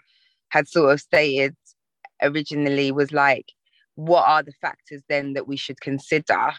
had 0.51 0.69
sort 0.69 0.93
of 0.93 1.01
stated 1.01 1.57
originally 2.23 2.93
was 2.93 3.13
like, 3.13 3.47
what 3.95 4.29
are 4.29 4.43
the 4.43 4.53
factors 4.61 5.03
then 5.09 5.33
that 5.33 5.49
we 5.49 5.57
should 5.57 5.81
consider 5.81 6.53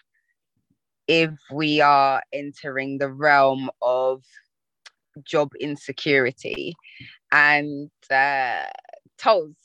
if 1.08 1.32
we 1.52 1.82
are 1.82 2.22
entering 2.34 2.98
the 2.98 3.10
realm 3.10 3.70
of 3.82 4.24
job 5.24 5.52
insecurity? 5.60 6.76
And 7.32 7.90
uh, 8.12 8.66
Tols, 9.18 9.56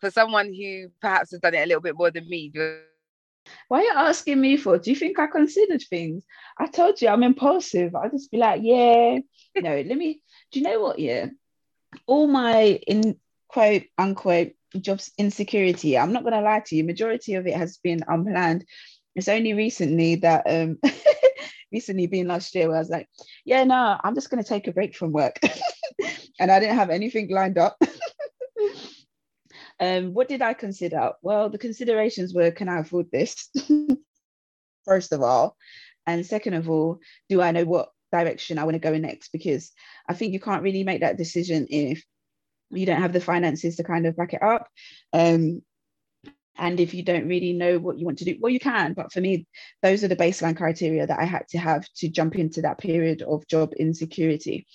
for 0.00 0.10
someone 0.10 0.52
who 0.52 0.88
perhaps 1.00 1.30
has 1.32 1.40
done 1.40 1.54
it 1.54 1.64
a 1.64 1.66
little 1.66 1.82
bit 1.82 1.96
more 1.96 2.10
than 2.10 2.28
me, 2.28 2.50
why 3.68 3.80
are 3.80 3.82
you 3.82 3.92
asking 3.94 4.40
me 4.40 4.56
for? 4.56 4.78
Do 4.78 4.90
you 4.90 4.96
think 4.96 5.18
I 5.18 5.26
considered 5.26 5.82
things? 5.82 6.24
I 6.58 6.66
told 6.66 7.00
you 7.00 7.08
I'm 7.08 7.22
impulsive. 7.22 7.94
I 7.94 8.08
just 8.08 8.30
be 8.30 8.38
like, 8.38 8.60
yeah, 8.62 9.18
no, 9.56 9.76
let 9.76 9.96
me. 9.96 10.22
Do 10.52 10.60
you 10.60 10.66
know 10.66 10.80
what? 10.80 10.98
Yeah, 10.98 11.26
all 12.06 12.26
my 12.26 12.80
in 12.86 13.16
quote 13.48 13.84
unquote 13.98 14.52
jobs 14.80 15.12
insecurity. 15.18 15.98
I'm 15.98 16.12
not 16.12 16.24
gonna 16.24 16.42
lie 16.42 16.62
to 16.66 16.76
you. 16.76 16.84
Majority 16.84 17.34
of 17.34 17.46
it 17.46 17.54
has 17.54 17.78
been 17.78 18.04
unplanned. 18.06 18.64
It's 19.14 19.28
only 19.28 19.54
recently 19.54 20.16
that 20.16 20.44
um 20.46 20.78
recently 21.72 22.06
being 22.06 22.26
last 22.28 22.54
year 22.54 22.68
where 22.68 22.76
I 22.76 22.80
was 22.80 22.90
like, 22.90 23.08
yeah, 23.44 23.64
no, 23.64 23.98
I'm 24.02 24.14
just 24.14 24.30
gonna 24.30 24.44
take 24.44 24.68
a 24.68 24.72
break 24.72 24.94
from 24.94 25.12
work, 25.12 25.38
and 26.40 26.50
I 26.50 26.60
didn't 26.60 26.76
have 26.76 26.90
anything 26.90 27.30
lined 27.30 27.58
up. 27.58 27.76
Um, 29.80 30.12
what 30.12 30.28
did 30.28 30.42
I 30.42 30.52
consider? 30.52 31.12
Well, 31.22 31.48
the 31.48 31.58
considerations 31.58 32.34
were 32.34 32.50
can 32.50 32.68
I 32.68 32.80
afford 32.80 33.10
this? 33.10 33.48
First 34.84 35.12
of 35.12 35.22
all. 35.22 35.56
And 36.06 36.24
second 36.24 36.54
of 36.54 36.68
all, 36.68 37.00
do 37.28 37.40
I 37.40 37.50
know 37.50 37.64
what 37.64 37.90
direction 38.12 38.58
I 38.58 38.64
want 38.64 38.74
to 38.74 38.80
go 38.80 38.92
in 38.92 39.02
next? 39.02 39.30
Because 39.32 39.72
I 40.08 40.14
think 40.14 40.32
you 40.32 40.40
can't 40.40 40.62
really 40.62 40.84
make 40.84 41.00
that 41.00 41.16
decision 41.16 41.66
if 41.70 42.04
you 42.70 42.86
don't 42.86 43.00
have 43.00 43.12
the 43.12 43.20
finances 43.20 43.76
to 43.76 43.84
kind 43.84 44.06
of 44.06 44.16
back 44.16 44.34
it 44.34 44.42
up. 44.42 44.68
Um, 45.12 45.62
and 46.56 46.78
if 46.78 46.92
you 46.92 47.02
don't 47.02 47.28
really 47.28 47.54
know 47.54 47.78
what 47.78 47.98
you 47.98 48.04
want 48.04 48.18
to 48.18 48.24
do, 48.24 48.36
well, 48.38 48.52
you 48.52 48.60
can. 48.60 48.92
But 48.92 49.12
for 49.12 49.20
me, 49.20 49.46
those 49.82 50.04
are 50.04 50.08
the 50.08 50.16
baseline 50.16 50.56
criteria 50.56 51.06
that 51.06 51.18
I 51.18 51.24
had 51.24 51.48
to 51.50 51.58
have 51.58 51.88
to 51.96 52.08
jump 52.08 52.36
into 52.36 52.62
that 52.62 52.78
period 52.78 53.22
of 53.22 53.46
job 53.46 53.72
insecurity. 53.78 54.66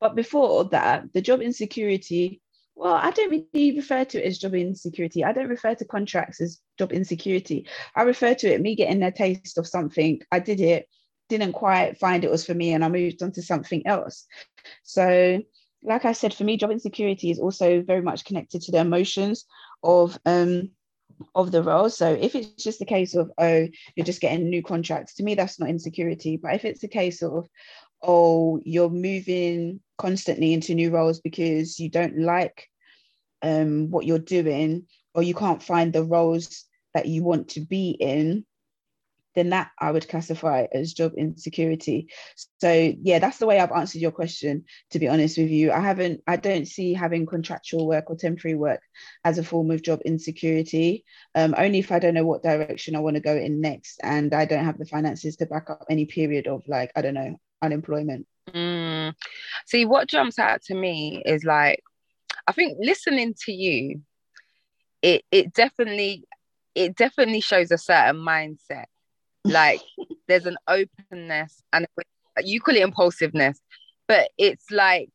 But 0.00 0.14
before 0.14 0.64
that, 0.66 1.12
the 1.12 1.20
job 1.20 1.40
insecurity 1.40 2.40
well, 2.74 2.94
I 2.94 3.10
don't 3.10 3.30
really 3.54 3.76
refer 3.76 4.04
to 4.04 4.18
it 4.18 4.26
as 4.26 4.38
job 4.38 4.54
insecurity. 4.54 5.24
I 5.24 5.32
don't 5.32 5.48
refer 5.48 5.74
to 5.74 5.84
contracts 5.84 6.40
as 6.40 6.60
job 6.78 6.92
insecurity. 6.92 7.66
I 7.94 8.02
refer 8.02 8.34
to 8.34 8.48
it 8.48 8.60
me 8.60 8.74
getting 8.74 9.02
a 9.02 9.12
taste 9.12 9.58
of 9.58 9.66
something. 9.66 10.20
I 10.32 10.38
did 10.38 10.60
it, 10.60 10.88
didn't 11.28 11.52
quite 11.52 11.98
find 11.98 12.24
it 12.24 12.30
was 12.30 12.46
for 12.46 12.54
me, 12.54 12.72
and 12.72 12.84
I 12.84 12.88
moved 12.88 13.22
on 13.22 13.32
to 13.32 13.42
something 13.42 13.86
else. 13.86 14.26
So, 14.82 15.40
like 15.82 16.04
I 16.04 16.12
said, 16.12 16.34
for 16.34 16.44
me, 16.44 16.56
job 16.56 16.70
insecurity 16.70 17.30
is 17.30 17.38
also 17.38 17.82
very 17.82 18.02
much 18.02 18.24
connected 18.24 18.62
to 18.62 18.72
the 18.72 18.78
emotions 18.78 19.44
of 19.82 20.18
um 20.24 20.70
of 21.34 21.52
the 21.52 21.62
role. 21.62 21.90
So 21.90 22.12
if 22.12 22.34
it's 22.34 22.62
just 22.62 22.80
a 22.80 22.86
case 22.86 23.14
of, 23.14 23.30
oh, 23.38 23.68
you're 23.94 24.06
just 24.06 24.20
getting 24.20 24.48
new 24.48 24.62
contracts, 24.62 25.14
to 25.14 25.22
me, 25.22 25.34
that's 25.34 25.60
not 25.60 25.68
insecurity. 25.68 26.36
But 26.36 26.54
if 26.54 26.64
it's 26.64 26.82
a 26.82 26.88
case 26.88 27.22
of, 27.22 27.48
oh, 28.02 28.60
you're 28.64 28.90
moving 28.90 29.80
constantly 30.02 30.52
into 30.52 30.74
new 30.74 30.90
roles 30.90 31.20
because 31.20 31.78
you 31.78 31.88
don't 31.88 32.18
like 32.18 32.68
um, 33.40 33.88
what 33.90 34.04
you're 34.04 34.18
doing 34.18 34.86
or 35.14 35.22
you 35.22 35.32
can't 35.32 35.62
find 35.62 35.92
the 35.92 36.02
roles 36.02 36.64
that 36.92 37.06
you 37.06 37.22
want 37.22 37.50
to 37.50 37.60
be 37.60 37.90
in, 37.90 38.44
then 39.36 39.50
that 39.50 39.70
I 39.78 39.92
would 39.92 40.08
classify 40.08 40.66
as 40.74 40.92
job 40.92 41.12
insecurity. 41.16 42.08
So 42.60 42.94
yeah, 43.00 43.20
that's 43.20 43.38
the 43.38 43.46
way 43.46 43.60
I've 43.60 43.70
answered 43.70 44.02
your 44.02 44.10
question, 44.10 44.64
to 44.90 44.98
be 44.98 45.08
honest 45.08 45.38
with 45.38 45.50
you. 45.50 45.70
I 45.70 45.78
haven't, 45.78 46.20
I 46.26 46.36
don't 46.36 46.66
see 46.66 46.94
having 46.94 47.24
contractual 47.24 47.86
work 47.86 48.10
or 48.10 48.16
temporary 48.16 48.56
work 48.56 48.80
as 49.24 49.38
a 49.38 49.44
form 49.44 49.70
of 49.70 49.82
job 49.82 50.00
insecurity. 50.04 51.04
Um, 51.36 51.54
only 51.56 51.78
if 51.78 51.92
I 51.92 52.00
don't 52.00 52.14
know 52.14 52.26
what 52.26 52.42
direction 52.42 52.96
I 52.96 53.00
want 53.00 53.14
to 53.14 53.22
go 53.22 53.36
in 53.36 53.60
next 53.60 54.00
and 54.02 54.34
I 54.34 54.46
don't 54.46 54.64
have 54.64 54.78
the 54.78 54.84
finances 54.84 55.36
to 55.36 55.46
back 55.46 55.70
up 55.70 55.86
any 55.88 56.06
period 56.06 56.48
of 56.48 56.64
like, 56.66 56.90
I 56.96 57.02
don't 57.02 57.14
know, 57.14 57.36
unemployment. 57.62 58.26
Mm. 58.50 59.14
See, 59.66 59.84
what 59.84 60.08
jumps 60.08 60.38
out 60.38 60.62
to 60.62 60.74
me 60.74 61.22
is 61.24 61.44
like, 61.44 61.82
I 62.46 62.52
think 62.52 62.78
listening 62.80 63.34
to 63.44 63.52
you, 63.52 64.02
it 65.00 65.24
it 65.30 65.52
definitely 65.52 66.24
it 66.74 66.96
definitely 66.96 67.40
shows 67.40 67.70
a 67.70 67.78
certain 67.78 68.16
mindset. 68.16 68.86
Like 69.44 69.80
there's 70.28 70.46
an 70.46 70.56
openness 70.66 71.62
and 71.72 71.86
you 72.42 72.60
call 72.60 72.76
it 72.76 72.82
impulsiveness, 72.82 73.60
but 74.08 74.30
it's 74.38 74.70
like 74.70 75.10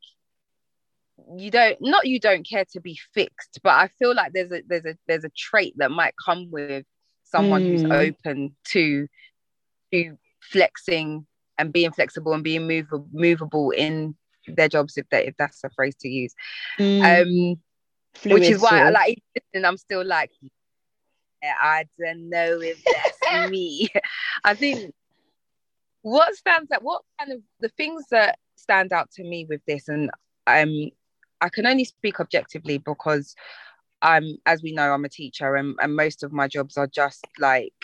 you 1.36 1.50
don't 1.50 1.78
not 1.80 2.06
you 2.06 2.20
don't 2.20 2.48
care 2.48 2.64
to 2.72 2.80
be 2.80 2.98
fixed, 3.12 3.60
but 3.62 3.70
I 3.70 3.88
feel 3.98 4.14
like 4.14 4.32
there's 4.32 4.52
a 4.52 4.62
there's 4.66 4.84
a 4.84 4.96
there's 5.06 5.24
a 5.24 5.30
trait 5.36 5.74
that 5.78 5.90
might 5.90 6.14
come 6.24 6.50
with 6.50 6.84
someone 7.24 7.62
mm. 7.62 7.66
who's 7.66 7.84
open 7.84 8.56
to 8.68 9.08
to 9.92 10.16
flexing 10.40 11.26
and 11.58 11.72
being 11.72 11.92
flexible 11.92 12.32
and 12.32 12.44
being 12.44 12.66
move, 12.66 12.86
movable 13.12 13.70
in 13.70 14.14
their 14.46 14.68
jobs 14.68 14.96
if 14.96 15.08
that 15.10 15.26
if 15.26 15.36
that's 15.36 15.62
a 15.64 15.70
phrase 15.70 15.94
to 16.00 16.08
use. 16.08 16.34
Mm. 16.78 17.54
um 17.54 17.60
Fluid 18.14 18.40
which 18.40 18.50
is 18.50 18.60
why 18.60 18.82
I 18.82 18.90
like 18.90 19.22
and 19.54 19.66
I'm 19.66 19.76
still 19.76 20.04
like 20.04 20.30
yeah, 21.42 21.54
I 21.60 21.84
don't 22.00 22.28
know 22.30 22.60
if 22.60 22.82
that's 22.84 23.50
me. 23.50 23.88
I 24.44 24.54
think 24.54 24.92
what 26.02 26.34
stands 26.34 26.70
out 26.72 26.82
what 26.82 27.02
kind 27.18 27.32
of 27.32 27.40
the 27.60 27.68
things 27.70 28.04
that 28.10 28.38
stand 28.56 28.92
out 28.92 29.10
to 29.12 29.22
me 29.22 29.46
with 29.48 29.60
this 29.66 29.88
and 29.88 30.10
um 30.46 30.90
I 31.40 31.48
can 31.48 31.66
only 31.66 31.84
speak 31.84 32.18
objectively 32.18 32.78
because 32.78 33.36
I'm 34.02 34.38
as 34.46 34.62
we 34.62 34.72
know 34.72 34.92
I'm 34.92 35.04
a 35.04 35.08
teacher 35.08 35.56
and, 35.56 35.76
and 35.80 35.94
most 35.94 36.22
of 36.22 36.32
my 36.32 36.48
jobs 36.48 36.76
are 36.76 36.86
just 36.86 37.24
like 37.38 37.74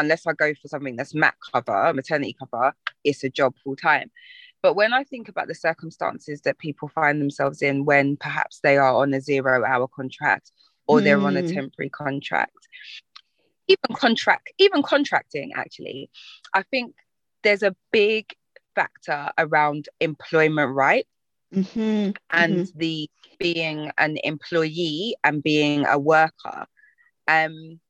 unless 0.00 0.26
I 0.26 0.32
go 0.32 0.52
for 0.54 0.68
something 0.68 0.96
that's 0.96 1.14
mat 1.14 1.34
cover 1.52 1.92
maternity 1.94 2.36
cover 2.38 2.74
it's 3.04 3.22
a 3.24 3.30
job 3.30 3.54
full 3.62 3.76
time 3.76 4.10
but 4.62 4.74
when 4.74 4.92
I 4.92 5.04
think 5.04 5.28
about 5.28 5.48
the 5.48 5.54
circumstances 5.54 6.42
that 6.42 6.58
people 6.58 6.88
find 6.88 7.20
themselves 7.20 7.62
in 7.62 7.84
when 7.84 8.16
perhaps 8.16 8.60
they 8.62 8.76
are 8.76 8.94
on 8.94 9.14
a 9.14 9.20
zero 9.20 9.64
hour 9.64 9.88
contract 9.88 10.52
or 10.86 11.00
mm. 11.00 11.04
they're 11.04 11.20
on 11.20 11.36
a 11.36 11.42
hmm. 11.42 11.54
temporary 11.54 11.88
contract, 11.88 12.68
even 13.68 13.94
contract, 13.94 14.52
even 14.58 14.82
contracting, 14.82 15.52
actually, 15.54 16.10
I 16.52 16.62
think 16.62 16.94
there's 17.42 17.62
a 17.62 17.76
big 17.92 18.34
factor 18.74 19.30
around 19.38 19.88
employment 20.00 20.74
rights 20.74 21.08
Mhm, 21.52 22.16
and 22.30 22.58
mhm. 22.58 22.72
the 22.76 23.10
being 23.40 23.90
an 23.98 24.18
employee 24.22 25.16
and 25.24 25.42
being 25.42 25.84
a 25.84 25.98
worker. 25.98 26.66
Um, 27.26 27.80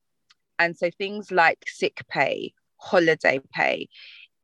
and 0.61 0.76
so 0.79 0.90
things 0.99 1.33
like 1.33 1.64
sick 1.67 2.02
pay, 2.09 2.55
holiday 2.79 3.40
pay, 3.52 3.88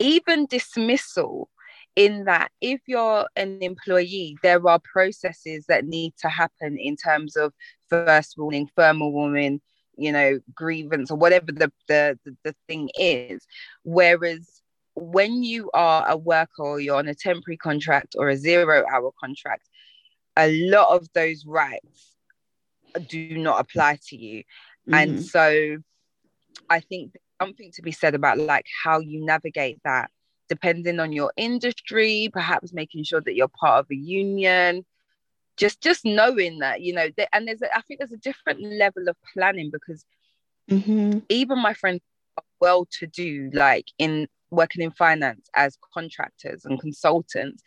even 0.00 0.46
dismissal, 0.46 1.50
in 1.96 2.24
that 2.24 2.50
if 2.60 2.80
you're 2.86 3.26
an 3.36 3.62
employee, 3.62 4.36
there 4.42 4.66
are 4.68 4.80
processes 4.80 5.66
that 5.68 5.86
need 5.86 6.14
to 6.18 6.28
happen 6.28 6.78
in 6.78 6.96
terms 6.96 7.36
of 7.36 7.54
first 7.88 8.34
warning, 8.36 8.68
thermal 8.76 9.12
warning, 9.12 9.60
you 9.96 10.12
know, 10.12 10.38
grievance 10.54 11.10
or 11.10 11.16
whatever 11.16 11.52
the, 11.52 11.72
the, 11.88 12.18
the, 12.24 12.36
the 12.44 12.54
thing 12.68 12.90
is. 12.98 13.46
Whereas 13.84 14.62
when 14.94 15.42
you 15.42 15.70
are 15.74 16.06
a 16.08 16.16
worker 16.16 16.62
or 16.62 16.80
you're 16.80 16.96
on 16.96 17.08
a 17.08 17.14
temporary 17.14 17.56
contract 17.56 18.14
or 18.18 18.28
a 18.28 18.36
zero 18.36 18.84
hour 18.92 19.12
contract, 19.18 19.68
a 20.36 20.50
lot 20.68 20.94
of 20.94 21.08
those 21.14 21.44
rights 21.46 22.16
do 23.08 23.38
not 23.38 23.60
apply 23.60 23.98
to 24.08 24.16
you. 24.16 24.42
And 24.92 25.16
Mhm. 25.16 25.22
so 25.22 25.78
I 26.70 26.80
think 26.80 27.12
something 27.40 27.70
to 27.72 27.82
be 27.82 27.92
said 27.92 28.14
about 28.14 28.38
like 28.38 28.66
how 28.84 29.00
you 29.00 29.24
navigate 29.24 29.80
that, 29.84 30.10
depending 30.48 31.00
on 31.00 31.12
your 31.12 31.32
industry, 31.36 32.28
perhaps 32.32 32.72
making 32.72 33.04
sure 33.04 33.20
that 33.20 33.34
you're 33.34 33.48
part 33.48 33.80
of 33.80 33.86
a 33.90 33.96
union. 33.96 34.84
Just 35.56 35.80
just 35.80 36.04
knowing 36.04 36.58
that, 36.58 36.82
you 36.82 36.92
know, 36.92 37.08
that, 37.16 37.28
and 37.34 37.48
there's 37.48 37.62
a, 37.62 37.74
I 37.76 37.80
think 37.82 38.00
there's 38.00 38.12
a 38.12 38.18
different 38.18 38.60
level 38.62 39.08
of 39.08 39.16
planning 39.32 39.70
because 39.72 40.04
Mhm. 40.70 41.24
even 41.28 41.58
my 41.58 41.74
friends 41.74 42.00
well 42.60 42.86
to 42.98 43.06
do, 43.06 43.50
like 43.52 43.86
in 43.98 44.28
working 44.50 44.82
in 44.82 44.90
finance 44.90 45.48
as 45.54 45.78
contractors 45.94 46.64
and 46.64 46.80
consultants, 46.80 47.62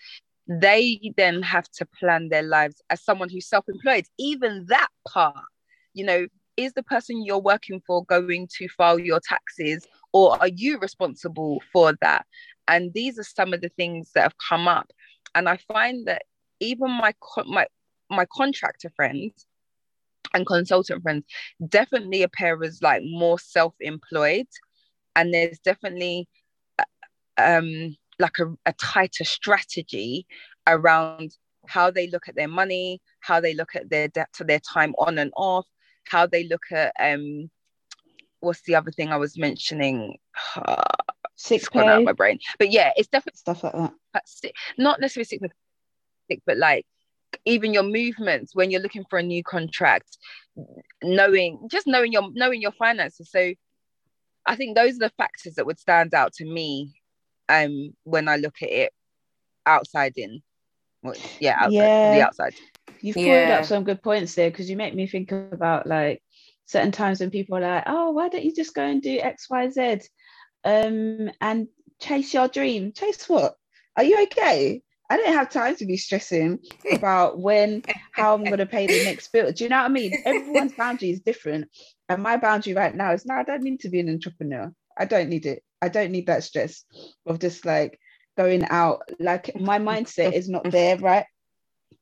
they 0.48 1.14
then 1.18 1.42
have 1.44 1.70
to 1.72 1.86
plan 1.86 2.30
their 2.30 2.44
lives 2.44 2.82
as 2.90 3.02
someone 3.04 3.30
who's 3.30 3.48
self-employed. 3.48 4.06
Even 4.18 4.66
that 4.68 4.90
part, 5.08 5.46
you 5.94 6.06
know, 6.06 6.28
is 6.60 6.74
the 6.74 6.84
person 6.84 7.24
you're 7.24 7.40
working 7.40 7.82
for 7.88 8.04
going 8.06 8.48
to 8.58 8.68
file 8.78 9.00
your 9.00 9.22
taxes 9.22 9.88
or 10.12 10.38
are 10.42 10.50
you 10.50 10.78
responsible 10.80 11.62
for 11.72 11.94
that? 12.02 12.26
And 12.68 12.94
these 12.94 13.18
are 13.18 13.24
some 13.24 13.54
of 13.54 13.62
the 13.62 13.70
things 13.70 14.12
that 14.14 14.24
have 14.24 14.36
come 14.50 14.68
up. 14.68 14.92
And 15.34 15.48
I 15.48 15.58
find 15.72 16.06
that 16.08 16.24
even 16.60 16.92
my 16.92 17.14
my 17.46 17.66
my 18.10 18.26
contractor 18.36 18.92
friends 18.96 19.46
and 20.34 20.46
consultant 20.46 21.02
friends 21.02 21.24
definitely 21.70 22.24
appear 22.24 22.62
as 22.64 22.82
like 22.82 23.02
more 23.06 23.40
self-employed 23.40 24.48
and 25.16 25.34
there's 25.34 25.60
definitely 25.60 26.28
uh, 26.78 26.84
um 27.38 27.96
like 28.20 28.38
a, 28.40 28.48
a 28.66 28.74
tighter 28.74 29.24
strategy 29.24 30.28
around 30.68 31.36
how 31.68 31.90
they 31.90 32.10
look 32.10 32.28
at 32.28 32.36
their 32.36 32.48
money 32.48 33.02
how 33.22 33.40
they 33.40 33.54
look 33.54 33.76
at 33.76 33.90
their 33.90 34.08
debt 34.08 34.30
to 34.34 34.44
their 34.44 34.60
time 34.60 34.94
on 34.98 35.18
and 35.18 35.32
off 35.38 35.66
how 36.10 36.26
they 36.26 36.48
look 36.48 36.64
at 36.72 36.94
um 37.00 37.50
what's 38.40 38.62
the 38.62 38.76
other 38.76 38.92
thing 38.92 39.10
i 39.10 39.18
was 39.18 39.38
mentioning 39.38 40.18
gone 41.68 41.90
out 41.90 42.00
of 42.00 42.04
my 42.04 42.14
brain 42.14 42.40
but 42.58 42.72
yeah 42.72 42.92
it's 42.98 43.08
definitely 43.08 43.38
stuff 43.38 43.64
like 43.64 43.74
that. 43.74 43.94
not 44.78 45.00
necessarily 45.00 45.26
sick 45.26 46.42
but 46.46 46.58
like 46.58 46.86
even 47.46 47.74
your 47.74 47.84
movements 47.84 48.56
when 48.56 48.72
you're 48.72 48.82
looking 48.82 49.06
for 49.10 49.20
a 49.20 49.24
new 49.24 49.44
contract, 49.44 50.18
knowing 51.04 51.68
just 51.70 51.88
knowing 51.88 52.12
your 52.12 52.30
knowing 52.34 52.62
your 52.62 52.72
finances. 52.72 53.30
So 53.32 53.54
I 54.46 54.56
think 54.56 54.76
those 54.76 54.96
are 54.96 55.08
the 55.08 55.12
factors 55.18 55.56
that 55.56 55.66
would 55.66 55.80
stand 55.80 56.14
out 56.14 56.34
to 56.34 56.46
me 56.46 56.94
um 57.48 57.94
when 58.04 58.28
I 58.28 58.38
look 58.38 58.56
at 58.62 58.70
it 58.70 58.94
outside 59.66 60.14
in. 60.16 60.42
Well, 61.02 61.16
yeah, 61.40 61.56
outside, 61.58 62.02
from 62.02 62.12
the 62.12 62.22
outside. 62.22 62.54
You've 63.02 63.16
pulled 63.16 63.28
up 63.28 63.66
some 63.66 63.84
good 63.84 64.04
points 64.04 64.36
there 64.36 64.50
because 64.50 64.70
you 64.70 64.78
make 64.78 64.96
me 64.96 65.08
think 65.08 65.32
about 65.32 65.88
like 65.88 66.22
certain 66.66 66.92
times 66.92 67.20
when 67.20 67.32
people 67.32 67.58
are 67.58 67.62
like, 67.62 67.84
oh, 67.88 68.12
why 68.12 68.30
don't 68.30 68.44
you 68.44 68.54
just 68.54 68.76
go 68.76 68.84
and 68.84 69.02
do 69.02 69.20
X, 69.20 69.50
Y, 69.50 69.70
Z 69.70 70.00
um, 70.64 71.32
and 71.42 71.68
chase 72.00 72.34
your 72.34 72.48
dream? 72.48 72.92
Chase 72.94 73.28
what? 73.28 73.56
Are 73.98 74.04
you 74.04 74.24
okay? 74.24 74.82
I 75.10 75.18
don't 75.18 75.34
have 75.34 75.50
time 75.50 75.76
to 75.78 75.86
be 75.86 75.98
stressing 75.98 76.60
about 76.94 77.40
when, 77.40 77.84
how 78.12 78.36
I'm 78.36 78.44
going 78.44 78.60
to 78.60 78.66
pay 78.66 78.86
the 78.86 79.04
next 79.06 79.32
bill. 79.32 79.52
Do 79.52 79.64
you 79.64 79.70
know 79.70 79.78
what 79.78 79.86
I 79.86 79.90
mean? 79.90 80.14
Everyone's 80.26 80.74
boundary 80.74 81.10
is 81.10 81.22
different. 81.22 81.70
And 82.08 82.22
my 82.22 82.38
boundary 82.38 82.74
right 82.74 82.94
now 82.94 83.14
is 83.14 83.26
no, 83.26 83.36
I 83.36 83.44
don't 83.44 83.64
need 83.64 83.80
to 83.82 83.90
be 83.90 84.00
an 84.00 84.10
entrepreneur. 84.10 84.72
I 84.98 85.06
don't 85.06 85.30
need 85.30 85.46
it. 85.46 85.64
I 85.82 85.90
don't 85.90 86.12
need 86.12 86.28
that 86.28 86.44
stress 86.44 86.84
of 87.26 87.40
just 87.40 87.66
like 87.66 88.00
going 88.38 88.66
out. 88.70 89.02
Like 89.20 89.60
my 89.60 89.80
mindset 89.80 90.34
is 90.34 90.50
not 90.50 90.70
there, 90.70 90.98
right? 90.98 91.26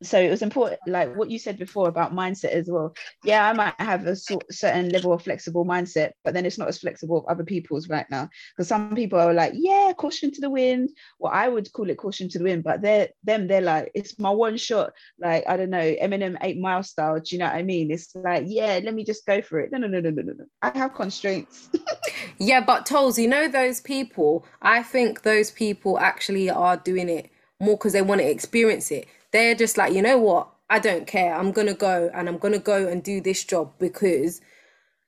So 0.03 0.19
it 0.19 0.29
was 0.29 0.41
important 0.41 0.79
like 0.87 1.15
what 1.15 1.29
you 1.29 1.39
said 1.39 1.57
before 1.57 1.87
about 1.87 2.13
mindset 2.13 2.51
as 2.51 2.69
well. 2.69 2.93
Yeah 3.23 3.49
i 3.49 3.53
might 3.53 3.73
have 3.79 4.05
a 4.05 4.15
sort, 4.15 4.43
certain 4.51 4.89
level 4.89 5.13
of 5.13 5.23
flexible 5.23 5.65
mindset 5.65 6.11
but 6.23 6.33
then 6.33 6.45
it's 6.45 6.57
not 6.57 6.67
as 6.67 6.79
flexible 6.79 7.25
as 7.27 7.33
other 7.33 7.43
people's 7.43 7.89
right 7.89 8.05
now. 8.09 8.29
Because 8.55 8.67
some 8.67 8.95
people 8.95 9.19
are 9.19 9.33
like 9.33 9.53
yeah 9.55 9.93
caution 9.97 10.31
to 10.31 10.41
the 10.41 10.49
wind. 10.49 10.89
Well 11.19 11.31
i 11.33 11.47
would 11.47 11.71
call 11.73 11.89
it 11.89 11.97
caution 11.97 12.29
to 12.29 12.37
the 12.37 12.43
wind 12.43 12.63
but 12.63 12.81
they're 12.81 13.09
them 13.23 13.47
they're 13.47 13.61
like 13.61 13.91
it's 13.95 14.19
my 14.19 14.29
one 14.29 14.57
shot. 14.57 14.91
Like 15.19 15.43
i 15.47 15.57
don't 15.57 15.69
know 15.69 15.95
eminem 16.01 16.37
eight 16.41 16.59
mile 16.59 16.83
style 16.83 17.19
do 17.19 17.35
you 17.35 17.39
know 17.39 17.45
what 17.45 17.55
i 17.55 17.63
mean? 17.63 17.91
It's 17.91 18.15
like 18.15 18.43
yeah 18.47 18.79
let 18.83 18.93
me 18.93 19.03
just 19.03 19.25
go 19.25 19.41
for 19.41 19.59
it. 19.59 19.71
No 19.71 19.77
no 19.77 19.87
no 19.87 19.99
no 19.99 20.09
no 20.09 20.21
no 20.21 20.33
no. 20.33 20.45
I 20.61 20.77
have 20.77 20.93
constraints. 20.93 21.69
Yeah, 22.39 22.61
but 22.61 22.85
Tolls, 22.85 23.17
you 23.17 23.27
know 23.27 23.47
those 23.47 23.81
people, 23.81 24.45
I 24.61 24.83
think 24.83 25.23
those 25.23 25.51
people 25.51 25.99
actually 25.99 26.49
are 26.49 26.77
doing 26.77 27.09
it 27.09 27.31
more 27.59 27.77
because 27.77 27.93
they 27.93 28.01
want 28.01 28.21
to 28.21 28.29
experience 28.29 28.91
it. 28.91 29.07
They're 29.31 29.55
just 29.55 29.77
like, 29.77 29.93
you 29.93 30.01
know 30.01 30.17
what? 30.17 30.49
I 30.69 30.79
don't 30.79 31.07
care. 31.07 31.35
I'm 31.35 31.51
gonna 31.51 31.73
go 31.73 32.09
and 32.13 32.27
I'm 32.27 32.37
gonna 32.37 32.59
go 32.59 32.87
and 32.87 33.03
do 33.03 33.21
this 33.21 33.43
job 33.43 33.73
because, 33.79 34.41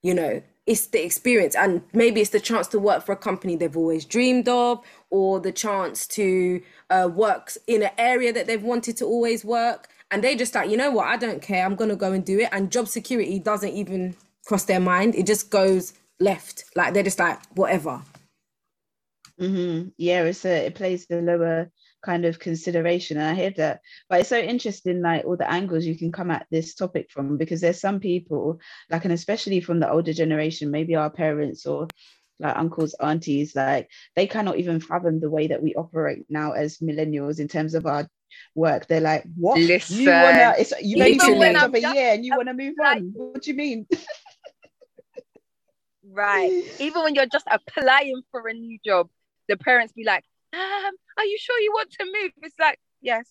you 0.01 0.13
know, 0.13 0.41
it's 0.65 0.87
the 0.87 1.03
experience 1.03 1.55
and 1.55 1.81
maybe 1.93 2.21
it's 2.21 2.29
the 2.29 2.39
chance 2.39 2.67
to 2.69 2.79
work 2.79 3.03
for 3.05 3.13
a 3.13 3.17
company 3.17 3.55
they've 3.55 3.75
always 3.75 4.05
dreamed 4.05 4.47
of 4.47 4.81
or 5.09 5.39
the 5.39 5.51
chance 5.51 6.07
to 6.07 6.61
uh, 6.91 7.09
work 7.11 7.51
in 7.67 7.83
an 7.83 7.91
area 7.97 8.31
that 8.31 8.47
they've 8.47 8.63
wanted 8.63 8.95
to 8.97 9.05
always 9.05 9.43
work. 9.43 9.89
And 10.11 10.23
they 10.23 10.35
just 10.35 10.55
like 10.55 10.69
you 10.69 10.77
know 10.77 10.91
what? 10.91 11.07
I 11.07 11.17
don't 11.17 11.41
care. 11.41 11.65
I'm 11.65 11.75
gonna 11.75 11.95
go 11.95 12.13
and 12.13 12.25
do 12.25 12.39
it. 12.39 12.49
And 12.51 12.71
job 12.71 12.87
security 12.87 13.39
doesn't 13.39 13.73
even 13.73 14.15
cross 14.45 14.65
their 14.65 14.79
mind. 14.79 15.15
It 15.15 15.25
just 15.27 15.49
goes 15.49 15.93
left. 16.19 16.65
Like 16.75 16.93
they're 16.93 17.03
just 17.03 17.19
like 17.19 17.39
whatever. 17.55 18.01
Hmm 19.39 19.89
Yeah, 19.97 20.23
it's 20.23 20.45
a 20.45 20.67
it 20.67 20.75
plays 20.75 21.07
the 21.07 21.21
lower 21.21 21.71
kind 22.01 22.25
of 22.25 22.39
consideration, 22.39 23.17
and 23.17 23.27
I 23.27 23.33
hear 23.33 23.51
that. 23.57 23.81
But 24.09 24.21
it's 24.21 24.29
so 24.29 24.39
interesting, 24.39 25.01
like 25.01 25.25
all 25.25 25.37
the 25.37 25.49
angles 25.49 25.85
you 25.85 25.97
can 25.97 26.11
come 26.11 26.31
at 26.31 26.47
this 26.51 26.75
topic 26.75 27.11
from, 27.11 27.37
because 27.37 27.61
there's 27.61 27.79
some 27.79 27.99
people, 27.99 28.59
like, 28.89 29.05
and 29.05 29.13
especially 29.13 29.61
from 29.61 29.79
the 29.79 29.89
older 29.89 30.13
generation, 30.13 30.71
maybe 30.71 30.95
our 30.95 31.09
parents 31.09 31.65
or 31.65 31.87
like 32.41 32.55
uncles, 32.55 32.95
aunties, 33.01 33.53
like 33.55 33.89
they 34.15 34.25
cannot 34.25 34.57
even 34.57 34.79
fathom 34.79 35.19
the 35.19 35.29
way 35.29 35.47
that 35.47 35.61
we 35.61 35.75
operate 35.75 36.25
now 36.29 36.53
as 36.53 36.77
millennials 36.77 37.39
in 37.39 37.49
terms 37.49 37.73
of 37.73 37.85
our 37.85 38.07
work. 38.55 38.87
They're 38.87 39.01
like, 39.01 39.25
"What? 39.35 39.59
you 39.59 39.67
Listen, 39.67 40.05
wanna? 40.05 40.53
It's 40.57 40.73
you've 40.81 41.01
only 41.01 41.15
even 41.15 41.27
been 41.31 41.39
when 41.39 41.55
I'm 41.57 41.65
of 41.65 41.75
a 41.75 41.81
year 41.81 42.13
and 42.13 42.23
you 42.23 42.35
want 42.35 42.47
to 42.47 42.53
move 42.53 42.75
like- 42.79 42.97
on? 42.97 43.11
What 43.13 43.41
do 43.41 43.51
you 43.51 43.57
mean?" 43.57 43.87
Right. 46.11 46.63
Even 46.79 47.03
when 47.03 47.13
you're 47.13 47.27
just 47.27 47.45
applying 47.49 48.23
for 48.31 48.47
a 48.47 48.53
new 48.53 48.79
job, 48.83 49.09
the 49.47 49.57
parents 49.57 49.93
be 49.93 50.03
like, 50.03 50.23
um, 50.53 50.93
are 51.17 51.25
you 51.25 51.37
sure 51.39 51.59
you 51.59 51.71
want 51.73 51.91
to 51.91 52.05
move? 52.05 52.31
It's 52.41 52.55
like, 52.59 52.79
yes, 53.01 53.27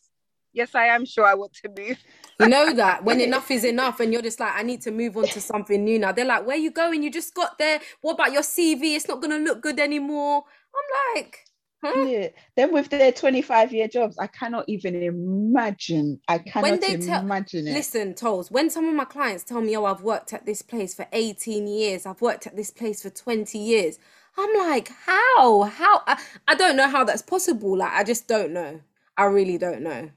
yes, 0.53 0.75
I 0.75 0.87
am 0.87 1.05
sure 1.05 1.25
I 1.27 1.35
want 1.35 1.55
to 1.65 1.69
move. 1.77 1.99
you 2.41 2.49
know 2.49 2.73
that 2.73 3.05
when 3.05 3.21
enough 3.29 3.51
is 3.51 3.65
enough 3.65 4.01
and 4.01 4.13
you're 4.13 4.23
just 4.23 4.39
like 4.39 4.53
i 4.55 4.63
need 4.63 4.81
to 4.81 4.93
move 4.93 5.17
on 5.17 5.25
to 5.27 5.41
something 5.41 5.83
new 5.85 5.99
now 5.99 6.13
they're 6.13 6.25
like 6.25 6.47
where 6.47 6.57
you 6.57 6.71
going 6.71 7.03
you 7.03 7.11
just 7.11 7.35
got 7.35 7.59
there 7.59 7.81
what 8.01 8.13
about 8.13 8.31
your 8.31 8.43
cv 8.43 8.81
it's 8.95 9.09
not 9.09 9.21
gonna 9.21 9.39
look 9.39 9.61
good 9.61 9.81
anymore 9.81 10.45
i'm 10.77 11.17
like 11.17 11.45
huh? 11.83 12.05
Yeah. 12.07 12.29
Then 12.57 12.73
with 12.73 12.89
their 12.91 13.13
25 13.13 13.73
year 13.73 13.87
jobs, 13.89 14.19
I 14.19 14.27
cannot 14.27 14.65
even 14.69 15.01
imagine. 15.01 16.21
I 16.27 16.39
cannot 16.39 16.81
they 16.81 16.97
tell- 16.97 17.21
imagine 17.23 17.69
it. 17.69 17.73
Listen, 17.73 18.15
Tolls, 18.15 18.51
when 18.51 18.69
some 18.69 18.89
of 18.89 18.95
my 18.95 19.05
clients 19.05 19.45
tell 19.45 19.61
me, 19.61 19.77
oh, 19.77 19.85
I've 19.85 20.03
worked 20.03 20.33
at 20.33 20.45
this 20.45 20.61
place 20.61 20.93
for 20.95 21.07
18 21.13 21.67
years, 21.69 22.05
I've 22.05 22.21
worked 22.21 22.47
at 22.49 22.57
this 22.57 22.71
place 22.73 23.03
for 23.03 23.11
20 23.11 23.59
years, 23.59 23.99
I'm 24.39 24.69
like, 24.69 24.91
how? 25.05 25.63
How? 25.63 26.03
I, 26.07 26.23
I 26.47 26.55
don't 26.55 26.77
know 26.77 26.89
how 26.89 27.03
that's 27.05 27.23
possible. 27.23 27.77
Like, 27.77 27.93
I 27.93 28.05
just 28.05 28.29
don't 28.29 28.53
know. 28.53 28.81
I 29.17 29.25
really 29.25 29.59
don't 29.59 29.83
know. 29.83 30.11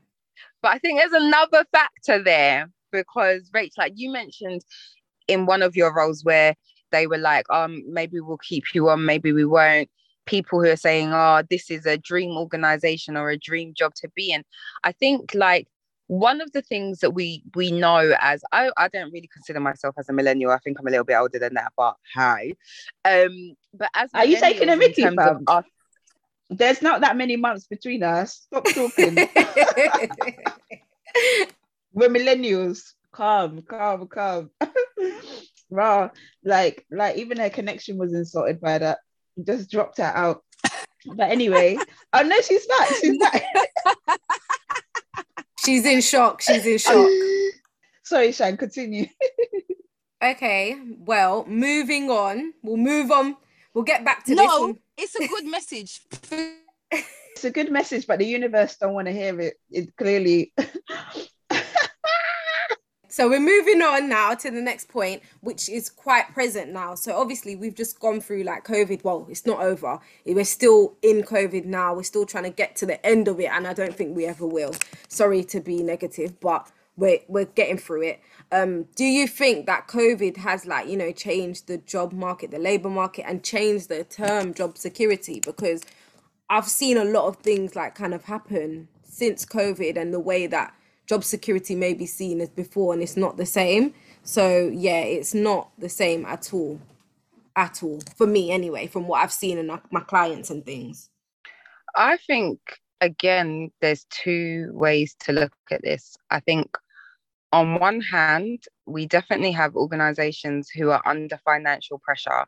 But 0.62 0.76
I 0.76 0.78
think 0.78 1.00
there's 1.00 1.24
another 1.24 1.66
factor 1.72 2.24
there 2.24 2.70
because 2.92 3.50
Rach, 3.50 3.72
like 3.78 3.94
you 3.96 4.12
mentioned 4.12 4.62
in 5.28 5.48
one 5.48 5.64
of 5.64 5.76
your 5.76 5.94
roles 5.94 6.24
where 6.24 6.54
they 6.92 7.08
were 7.08 7.18
like, 7.18 7.46
um, 7.50 7.82
maybe 7.88 8.20
we'll 8.20 8.38
keep 8.38 8.76
you 8.76 8.90
on, 8.90 9.06
maybe 9.06 9.32
we 9.32 9.46
won't. 9.46 9.90
People 10.28 10.62
who 10.62 10.70
are 10.70 10.76
saying, 10.76 11.12
oh, 11.12 11.42
this 11.50 11.72
is 11.72 11.88
a 11.88 11.98
dream 11.98 12.38
organization 12.38 13.18
or 13.18 13.32
a 13.32 13.40
dream 13.40 13.74
job 13.76 13.94
to 13.96 14.10
be 14.16 14.32
in. 14.32 14.44
I 14.84 14.92
think 14.92 15.34
like 15.34 15.68
one 16.12 16.42
of 16.42 16.52
the 16.52 16.62
things 16.62 17.00
that 17.00 17.12
we 17.12 17.42
we 17.56 17.72
know 17.72 18.14
as 18.20 18.44
I, 18.52 18.70
I 18.76 18.90
don't 18.90 19.14
really 19.14 19.30
consider 19.32 19.62
myself 19.62 19.96
as 19.98 20.10
a 20.10 20.14
millennial. 20.14 20.52
I 20.52 20.58
think 20.58 20.78
I'm 20.78 20.86
a 20.86 20.90
little 20.90 21.06
bit 21.06 21.16
older 21.16 21.40
than 21.40 21.54
that, 21.54 21.72
but 21.78 21.96
hi. 22.14 22.56
Um, 23.06 23.56
but 23.74 23.90
as 23.96 24.10
Are 24.14 24.26
you 24.26 24.38
taking 24.38 24.68
a 24.68 24.76
Mickey, 24.76 25.06
us- 25.06 25.64
There's 26.50 26.82
not 26.82 27.00
that 27.00 27.16
many 27.16 27.38
months 27.38 27.66
between 27.68 28.04
us. 28.04 28.46
Stop 28.48 28.66
talking. 28.66 29.16
We're 31.94 32.10
millennials. 32.10 32.92
Calm, 33.14 33.62
calm, 33.62 34.06
calm. 34.08 34.50
Raw. 35.70 36.10
Like, 36.44 36.86
like 36.92 37.16
even 37.20 37.38
her 37.40 37.50
connection 37.50 37.98
was 37.98 38.14
insulted 38.14 38.60
by 38.60 38.80
that. 38.80 39.00
Just 39.42 39.72
dropped 39.72 40.00
her 40.00 40.04
out. 40.04 40.44
But 41.06 41.32
anyway, 41.32 41.78
oh 42.12 42.22
no, 42.22 42.42
she's 42.42 42.68
back. 42.68 42.90
She's 43.00 43.18
back. 43.18 43.46
she's 45.64 45.86
in 45.86 46.02
shock. 46.02 46.42
She's 46.42 46.66
in 46.66 46.78
shock. 46.78 47.08
Sorry, 48.04 48.32
Shan, 48.32 48.58
continue. 48.58 49.08
okay, 50.24 50.78
well, 50.98 51.46
moving 51.46 52.10
on. 52.10 52.54
We'll 52.62 52.78
move 52.78 53.12
on. 53.12 53.38
We'll 53.74 53.86
get 53.86 54.04
back 54.04 54.26
to 54.26 54.36
no, 54.36 54.44
this. 54.44 54.52
No, 54.52 54.78
it's 54.98 55.16
a 55.16 55.28
good 55.28 55.46
message. 55.46 56.02
it's 56.92 57.46
a 57.46 57.52
good 57.52 57.72
message, 57.72 58.06
but 58.06 58.20
the 58.20 58.26
universe 58.26 58.76
don't 58.78 58.94
want 58.94 59.08
to 59.08 59.14
hear 59.14 59.40
it. 59.40 59.54
It 59.70 59.96
clearly 59.96 60.54
So 63.12 63.28
we're 63.28 63.42
moving 63.42 63.82
on 63.82 64.08
now 64.08 64.36
to 64.36 64.50
the 64.50 64.62
next 64.62 64.88
point, 64.88 65.22
which 65.42 65.68
is 65.68 65.90
quite 65.90 66.34
present 66.34 66.72
now. 66.72 66.96
So 66.96 67.18
obviously 67.18 67.58
we've 67.58 67.76
just 67.76 68.00
gone 68.00 68.22
through 68.22 68.44
like 68.44 68.64
COVID. 68.64 69.04
Well, 69.04 69.28
it's 69.30 69.46
not 69.46 69.60
over. 69.60 70.00
We're 70.26 70.46
still 70.46 70.96
in 71.02 71.24
COVID 71.24 71.66
now. 71.66 71.94
We're 71.94 72.04
still 72.04 72.26
trying 72.26 72.46
to 72.46 72.50
get 72.50 72.78
to 72.78 72.86
the 72.86 73.06
end 73.06 73.28
of 73.28 73.42
it, 73.42 73.50
and 73.52 73.68
I 73.68 73.74
don't 73.74 73.94
think 73.94 74.16
we 74.16 74.26
ever 74.26 74.48
will. 74.48 74.74
Sorry 75.10 75.44
to 75.44 75.60
be 75.60 75.84
negative, 75.84 76.40
but 76.40 76.72
we're 76.96 77.20
we're 77.28 77.46
getting 77.46 77.78
through 77.78 78.04
it. 78.04 78.22
Um, 78.50 78.86
do 78.96 79.04
you 79.04 79.28
think 79.28 79.66
that 79.66 79.90
COVID 79.90 80.38
has 80.38 80.66
like 80.66 80.88
you 80.88 80.96
know 80.96 81.12
changed 81.12 81.68
the 81.68 81.80
job 81.80 82.14
market, 82.14 82.52
the 82.52 82.60
labor 82.60 82.90
market, 82.90 83.26
and 83.28 83.44
changed 83.44 83.90
the 83.90 84.06
term 84.06 84.54
job 84.54 84.78
security? 84.78 85.42
Because 85.42 85.84
I've 86.50 86.70
seen 86.70 86.96
a 86.96 87.04
lot 87.04 87.26
of 87.26 87.36
things 87.38 87.76
like 87.76 87.94
kind 87.94 88.14
of 88.14 88.24
happen 88.24 88.88
since 89.04 89.46
COVID 89.46 89.98
and 89.98 90.14
the 90.14 90.20
way 90.22 90.48
that 90.48 90.74
job 91.12 91.26
security 91.26 91.76
may 91.76 91.94
be 91.94 92.06
seen 92.06 92.40
as 92.40 92.50
before 92.50 92.94
and 92.94 93.04
it's 93.04 93.18
not 93.18 93.36
the 93.36 93.46
same. 93.46 93.94
So 94.24 94.72
yeah, 94.74 95.02
it's 95.02 95.34
not 95.34 95.70
the 95.78 95.90
same 95.90 96.26
at 96.26 96.54
all. 96.54 96.80
At 97.58 97.84
all. 97.84 98.00
For 98.16 98.26
me 98.26 98.50
anyway, 98.50 98.88
from 98.88 99.10
what 99.10 99.22
I've 99.22 99.34
seen 99.34 99.58
in 99.58 99.70
uh, 99.70 99.80
my 99.92 100.00
clients 100.00 100.50
and 100.52 100.66
things. 100.66 101.10
I 101.98 102.16
think 102.16 102.60
again, 103.02 103.72
there's 103.82 104.06
two 104.10 104.70
ways 104.72 105.14
to 105.24 105.34
look 105.34 105.52
at 105.70 105.82
this. 105.82 106.16
I 106.30 106.40
think 106.40 106.78
on 107.52 107.78
one 107.78 108.00
hand, 108.00 108.64
we 108.86 109.06
definitely 109.06 109.52
have 109.52 109.76
organizations 109.76 110.70
who 110.70 110.92
are 110.92 111.02
under 111.06 111.38
financial 111.44 112.00
pressure. 112.00 112.46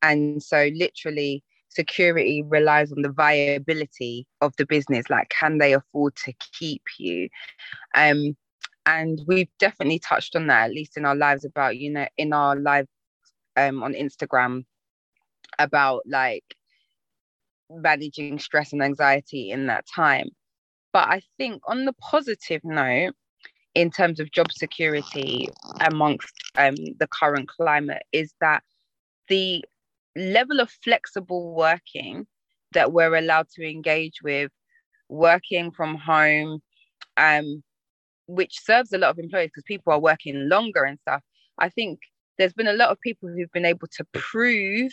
And 0.00 0.42
so 0.42 0.70
literally 0.74 1.44
security 1.68 2.42
relies 2.46 2.92
on 2.92 3.02
the 3.02 3.10
viability 3.10 4.26
of 4.40 4.52
the 4.56 4.66
business. 4.66 5.08
Like 5.10 5.28
can 5.30 5.58
they 5.58 5.74
afford 5.74 6.16
to 6.24 6.32
keep 6.52 6.82
you? 6.98 7.28
Um 7.94 8.36
and 8.86 9.20
we've 9.26 9.50
definitely 9.58 9.98
touched 9.98 10.34
on 10.34 10.46
that 10.46 10.66
at 10.66 10.70
least 10.70 10.96
in 10.96 11.04
our 11.04 11.14
lives 11.14 11.44
about 11.44 11.76
you 11.76 11.90
know 11.90 12.06
in 12.16 12.32
our 12.32 12.56
live 12.56 12.86
um 13.56 13.82
on 13.82 13.92
instagram 13.92 14.64
about 15.58 16.02
like 16.06 16.44
managing 17.70 18.38
stress 18.38 18.72
and 18.72 18.82
anxiety 18.82 19.50
in 19.50 19.66
that 19.66 19.84
time. 19.94 20.28
But 20.92 21.08
i 21.08 21.22
think 21.36 21.62
on 21.66 21.84
the 21.84 21.92
positive 21.94 22.62
note 22.64 23.14
in 23.74 23.90
terms 23.90 24.18
of 24.18 24.32
job 24.32 24.50
security 24.50 25.48
amongst 25.80 26.32
um, 26.56 26.74
the 26.98 27.06
current 27.12 27.48
climate 27.48 28.02
is 28.12 28.34
that 28.40 28.62
the 29.28 29.64
level 30.18 30.60
of 30.60 30.70
flexible 30.70 31.54
working 31.54 32.26
that 32.72 32.92
we're 32.92 33.14
allowed 33.14 33.48
to 33.54 33.68
engage 33.68 34.22
with, 34.22 34.50
working 35.08 35.70
from 35.70 35.94
home, 35.94 36.60
um, 37.16 37.62
which 38.26 38.60
serves 38.62 38.92
a 38.92 38.98
lot 38.98 39.10
of 39.10 39.18
employees 39.18 39.48
because 39.48 39.64
people 39.64 39.92
are 39.92 40.00
working 40.00 40.48
longer 40.48 40.84
and 40.84 40.98
stuff. 41.00 41.22
I 41.58 41.68
think 41.68 42.00
there's 42.36 42.52
been 42.52 42.68
a 42.68 42.74
lot 42.74 42.90
of 42.90 43.00
people 43.00 43.28
who've 43.28 43.52
been 43.52 43.64
able 43.64 43.88
to 43.88 44.04
prove 44.12 44.92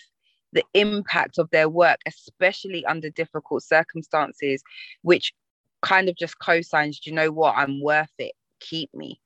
the 0.53 0.63
impact 0.73 1.37
of 1.37 1.49
their 1.51 1.67
work, 1.67 1.99
especially 2.05 2.85
under 2.85 3.09
difficult 3.09 3.61
circumstances, 3.61 4.63
which 5.01 5.33
kind 5.81 6.09
of 6.09 6.15
just 6.15 6.39
co-signs, 6.39 7.01
you 7.05 7.13
know 7.13 7.31
what, 7.31 7.55
I'm 7.57 7.81
worth 7.81 8.13
it. 8.17 8.31
Keep 8.61 8.93
me. 8.93 9.19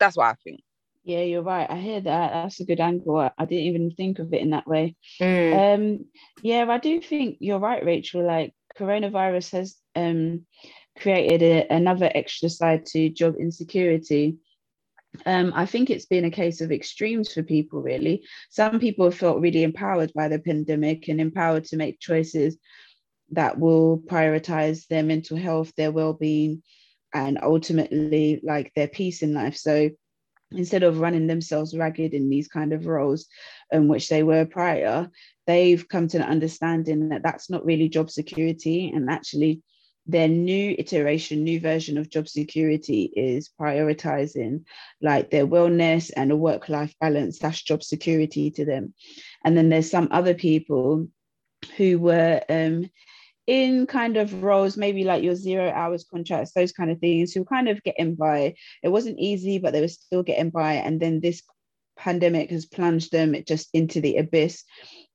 That's 0.00 0.16
what 0.16 0.26
I 0.26 0.34
think. 0.42 0.60
Yeah, 1.04 1.20
you're 1.20 1.42
right. 1.42 1.70
I 1.70 1.76
hear 1.76 2.00
that. 2.00 2.32
That's 2.32 2.60
a 2.60 2.64
good 2.64 2.80
angle. 2.80 3.18
I, 3.18 3.44
didn't 3.44 3.64
even 3.64 3.90
think 3.90 4.18
of 4.18 4.32
it 4.32 4.40
in 4.40 4.50
that 4.50 4.66
way. 4.66 4.96
Mm. 5.20 5.74
Um, 5.74 6.04
yeah, 6.42 6.64
I 6.68 6.78
do 6.78 7.00
think 7.00 7.36
you're 7.40 7.58
right, 7.58 7.84
Rachel. 7.84 8.26
Like 8.26 8.54
coronavirus 8.78 9.52
has 9.52 9.76
um, 9.94 10.46
created 10.98 11.42
a, 11.42 11.74
another 11.74 12.10
extra 12.14 12.48
side 12.48 12.86
to 12.86 13.10
job 13.10 13.34
insecurity. 13.38 14.38
Um, 15.26 15.52
I 15.54 15.66
think 15.66 15.90
it's 15.90 16.06
been 16.06 16.24
a 16.24 16.30
case 16.30 16.62
of 16.62 16.72
extremes 16.72 17.32
for 17.32 17.42
people, 17.42 17.82
really. 17.82 18.24
Some 18.50 18.80
people 18.80 19.04
have 19.04 19.14
felt 19.14 19.40
really 19.40 19.62
empowered 19.62 20.12
by 20.14 20.28
the 20.28 20.38
pandemic 20.38 21.08
and 21.08 21.20
empowered 21.20 21.64
to 21.66 21.76
make 21.76 22.00
choices 22.00 22.56
that 23.30 23.58
will 23.58 23.98
prioritize 23.98 24.86
their 24.86 25.02
mental 25.02 25.36
health, 25.36 25.70
their 25.76 25.92
well 25.92 26.14
being, 26.14 26.62
and 27.12 27.38
ultimately 27.42 28.40
like 28.42 28.72
their 28.74 28.88
peace 28.88 29.22
in 29.22 29.34
life. 29.34 29.56
So 29.56 29.90
instead 30.56 30.82
of 30.82 31.00
running 31.00 31.26
themselves 31.26 31.76
ragged 31.76 32.14
in 32.14 32.30
these 32.30 32.48
kind 32.48 32.72
of 32.72 32.86
roles 32.86 33.26
in 33.72 33.88
which 33.88 34.08
they 34.08 34.22
were 34.22 34.44
prior 34.44 35.10
they've 35.46 35.88
come 35.88 36.08
to 36.08 36.18
an 36.18 36.22
understanding 36.22 37.10
that 37.10 37.22
that's 37.22 37.50
not 37.50 37.64
really 37.64 37.88
job 37.88 38.10
security. 38.10 38.90
And 38.94 39.10
actually 39.10 39.62
their 40.06 40.28
new 40.28 40.74
iteration 40.78 41.44
new 41.44 41.58
version 41.58 41.96
of 41.96 42.10
job 42.10 42.28
security 42.28 43.10
is 43.16 43.50
prioritizing 43.58 44.64
like 45.00 45.30
their 45.30 45.46
wellness 45.46 46.10
and 46.14 46.30
a 46.30 46.36
work 46.36 46.68
life 46.68 46.94
balance. 47.00 47.38
That's 47.38 47.62
job 47.62 47.82
security 47.82 48.50
to 48.52 48.64
them. 48.64 48.94
And 49.44 49.56
then 49.56 49.70
there's 49.70 49.90
some 49.90 50.08
other 50.10 50.34
people 50.34 51.08
who 51.76 51.98
were 51.98 52.42
um, 52.50 52.90
in 53.46 53.86
kind 53.86 54.16
of 54.16 54.42
roles, 54.42 54.76
maybe 54.76 55.04
like 55.04 55.22
your 55.22 55.34
zero 55.34 55.70
hours 55.70 56.04
contracts, 56.10 56.52
those 56.52 56.72
kind 56.72 56.90
of 56.90 56.98
things, 56.98 57.32
who 57.32 57.44
kind 57.44 57.68
of 57.68 57.82
getting 57.82 58.14
by. 58.14 58.54
It 58.82 58.88
wasn't 58.88 59.18
easy, 59.18 59.58
but 59.58 59.72
they 59.72 59.80
were 59.80 59.88
still 59.88 60.22
getting 60.22 60.50
by. 60.50 60.74
And 60.74 61.00
then 61.00 61.20
this 61.20 61.42
pandemic 61.96 62.50
has 62.50 62.66
plunged 62.66 63.12
them 63.12 63.34
just 63.46 63.68
into 63.72 64.00
the 64.00 64.16
abyss 64.16 64.64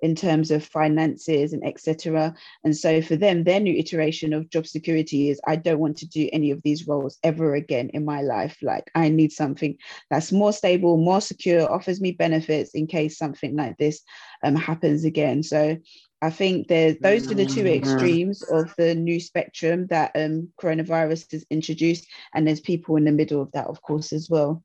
in 0.01 0.15
terms 0.15 0.49
of 0.49 0.63
finances 0.63 1.51
and 1.51 1.65
etc. 1.65 2.33
And 2.63 2.75
so 2.75 3.01
for 3.01 3.15
them, 3.15 3.43
their 3.43 3.59
new 3.59 3.73
iteration 3.73 4.33
of 4.33 4.49
job 4.49 4.65
security 4.65 5.29
is 5.29 5.41
I 5.45 5.57
don't 5.57 5.79
want 5.79 5.97
to 5.97 6.07
do 6.07 6.29
any 6.31 6.51
of 6.51 6.61
these 6.63 6.87
roles 6.87 7.17
ever 7.23 7.55
again 7.55 7.89
in 7.93 8.05
my 8.05 8.21
life. 8.21 8.57
Like 8.61 8.89
I 8.95 9.09
need 9.09 9.31
something 9.31 9.77
that's 10.09 10.31
more 10.31 10.53
stable, 10.53 10.97
more 10.97 11.21
secure, 11.21 11.69
offers 11.69 11.99
me 11.99 12.11
benefits 12.11 12.71
in 12.71 12.87
case 12.87 13.17
something 13.17 13.55
like 13.55 13.77
this 13.77 14.01
um, 14.43 14.55
happens 14.55 15.03
again. 15.03 15.43
So 15.43 15.77
I 16.21 16.29
think 16.29 16.67
there's 16.67 16.97
those 16.99 17.32
are 17.32 17.36
the 17.36 17.45
two 17.45 17.63
mm-hmm. 17.63 17.84
extremes 17.84 18.43
of 18.43 18.73
the 18.77 18.93
new 18.93 19.19
spectrum 19.19 19.88
that 19.88 20.12
um, 20.15 20.49
coronavirus 20.62 21.32
has 21.32 21.45
introduced, 21.49 22.08
and 22.34 22.45
there's 22.45 22.60
people 22.60 22.97
in 22.97 23.05
the 23.05 23.12
middle 23.12 23.41
of 23.41 23.51
that, 23.53 23.67
of 23.67 23.82
course, 23.82 24.12
as 24.12 24.29
well. 24.29 24.63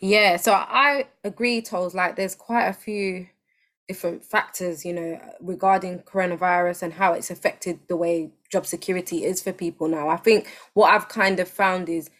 Yeah, 0.00 0.36
so 0.36 0.52
I 0.52 1.08
agree, 1.24 1.60
Toles. 1.60 1.94
Like, 1.94 2.16
there's 2.16 2.34
quite 2.34 2.66
a 2.66 2.72
few 2.72 3.26
different 3.88 4.24
factors, 4.24 4.84
you 4.84 4.92
know, 4.92 5.20
regarding 5.40 6.00
coronavirus 6.00 6.82
and 6.82 6.92
how 6.92 7.12
it's 7.12 7.30
affected 7.30 7.78
the 7.88 7.96
way 7.96 8.30
job 8.50 8.66
security 8.66 9.24
is 9.24 9.42
for 9.42 9.52
people 9.52 9.88
now. 9.88 10.08
I 10.08 10.16
think 10.16 10.48
what 10.74 10.92
I've 10.92 11.08
kind 11.08 11.38
of 11.38 11.48
found 11.48 11.88
is 11.88 12.10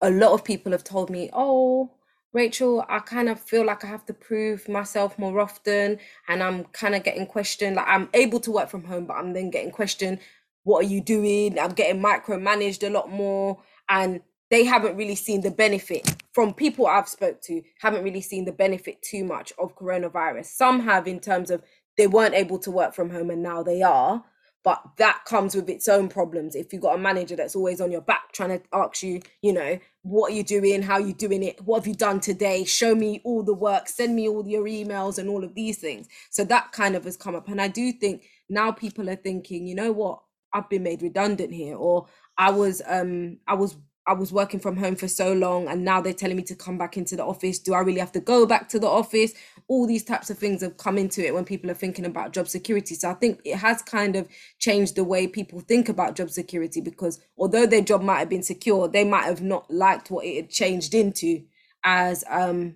a 0.00 0.10
lot 0.10 0.32
of 0.32 0.44
people 0.44 0.72
have 0.72 0.84
told 0.84 1.10
me, 1.10 1.30
oh, 1.32 1.90
Rachel, 2.38 2.84
I 2.88 3.00
kind 3.00 3.28
of 3.28 3.40
feel 3.40 3.66
like 3.66 3.84
I 3.84 3.88
have 3.88 4.06
to 4.06 4.14
prove 4.14 4.68
myself 4.68 5.18
more 5.18 5.40
often, 5.40 5.98
and 6.28 6.40
I'm 6.40 6.64
kind 6.66 6.94
of 6.94 7.02
getting 7.02 7.26
questioned. 7.26 7.74
Like 7.74 7.88
I'm 7.88 8.08
able 8.14 8.38
to 8.40 8.52
work 8.52 8.70
from 8.70 8.84
home, 8.84 9.06
but 9.06 9.14
I'm 9.14 9.32
then 9.32 9.50
getting 9.50 9.72
questioned, 9.72 10.20
what 10.62 10.84
are 10.84 10.88
you 10.88 11.00
doing? 11.00 11.58
I'm 11.58 11.72
getting 11.72 12.00
micromanaged 12.00 12.86
a 12.86 12.90
lot 12.90 13.10
more, 13.10 13.58
and 13.88 14.20
they 14.50 14.64
haven't 14.64 14.96
really 14.96 15.16
seen 15.16 15.40
the 15.40 15.50
benefit 15.50 16.14
from 16.32 16.54
people 16.54 16.86
I've 16.86 17.08
spoke 17.08 17.42
to. 17.42 17.60
Haven't 17.80 18.04
really 18.04 18.20
seen 18.20 18.44
the 18.44 18.52
benefit 18.52 19.02
too 19.02 19.24
much 19.24 19.52
of 19.58 19.76
coronavirus. 19.76 20.46
Some 20.46 20.80
have 20.80 21.08
in 21.08 21.18
terms 21.18 21.50
of 21.50 21.62
they 21.96 22.06
weren't 22.06 22.34
able 22.34 22.60
to 22.60 22.70
work 22.70 22.94
from 22.94 23.10
home, 23.10 23.30
and 23.30 23.42
now 23.42 23.64
they 23.64 23.82
are 23.82 24.24
but 24.68 24.82
that 24.98 25.24
comes 25.24 25.56
with 25.56 25.70
its 25.70 25.88
own 25.88 26.10
problems. 26.10 26.54
If 26.54 26.74
you've 26.74 26.82
got 26.82 26.96
a 26.96 26.98
manager 26.98 27.34
that's 27.36 27.56
always 27.56 27.80
on 27.80 27.90
your 27.90 28.02
back 28.02 28.32
trying 28.32 28.50
to 28.50 28.62
ask 28.74 29.02
you 29.02 29.22
you 29.40 29.54
know 29.54 29.78
what 30.02 30.30
are 30.30 30.34
you 30.34 30.44
doing? 30.44 30.82
How 30.82 30.96
are 30.96 31.00
you 31.00 31.14
doing 31.14 31.42
it? 31.42 31.58
What 31.64 31.78
have 31.78 31.86
you 31.86 31.94
done 31.94 32.20
today? 32.20 32.64
Show 32.64 32.94
me 32.94 33.22
all 33.24 33.42
the 33.42 33.54
work. 33.54 33.88
Send 33.88 34.14
me 34.14 34.28
all 34.28 34.46
your 34.46 34.64
emails 34.64 35.18
and 35.18 35.30
all 35.30 35.42
of 35.42 35.54
these 35.54 35.78
things. 35.78 36.06
So 36.28 36.44
that 36.44 36.72
kind 36.72 36.96
of 36.96 37.04
has 37.04 37.16
come 37.16 37.34
up. 37.34 37.48
And 37.48 37.62
i 37.62 37.68
do 37.68 37.92
think 37.92 38.26
now 38.50 38.70
people 38.70 39.08
are 39.08 39.16
thinking 39.16 39.66
you 39.66 39.74
know 39.74 39.92
what? 39.92 40.20
I've 40.52 40.68
been 40.68 40.82
made 40.82 41.00
redundant 41.00 41.54
here 41.54 41.76
or 41.76 42.06
i 42.36 42.50
was 42.50 42.82
um 42.86 43.38
i 43.46 43.54
was 43.54 43.76
I 44.08 44.14
was 44.14 44.32
working 44.32 44.58
from 44.58 44.78
home 44.78 44.96
for 44.96 45.06
so 45.06 45.34
long 45.34 45.68
and 45.68 45.84
now 45.84 46.00
they're 46.00 46.14
telling 46.14 46.38
me 46.38 46.42
to 46.44 46.54
come 46.54 46.78
back 46.78 46.96
into 46.96 47.14
the 47.14 47.24
office. 47.24 47.58
Do 47.58 47.74
I 47.74 47.80
really 47.80 48.00
have 48.00 48.12
to 48.12 48.20
go 48.20 48.46
back 48.46 48.68
to 48.70 48.78
the 48.78 48.86
office? 48.86 49.34
All 49.68 49.86
these 49.86 50.02
types 50.02 50.30
of 50.30 50.38
things 50.38 50.62
have 50.62 50.78
come 50.78 50.96
into 50.96 51.24
it 51.24 51.34
when 51.34 51.44
people 51.44 51.70
are 51.70 51.74
thinking 51.74 52.06
about 52.06 52.32
job 52.32 52.48
security. 52.48 52.94
So 52.94 53.10
I 53.10 53.14
think 53.14 53.40
it 53.44 53.56
has 53.56 53.82
kind 53.82 54.16
of 54.16 54.26
changed 54.58 54.96
the 54.96 55.04
way 55.04 55.26
people 55.26 55.60
think 55.60 55.90
about 55.90 56.16
job 56.16 56.30
security 56.30 56.80
because 56.80 57.20
although 57.36 57.66
their 57.66 57.82
job 57.82 58.00
might 58.00 58.20
have 58.20 58.30
been 58.30 58.42
secure, 58.42 58.88
they 58.88 59.04
might 59.04 59.24
have 59.24 59.42
not 59.42 59.70
liked 59.70 60.10
what 60.10 60.24
it 60.24 60.36
had 60.36 60.50
changed 60.50 60.94
into 60.94 61.42
as 61.84 62.24
um 62.30 62.74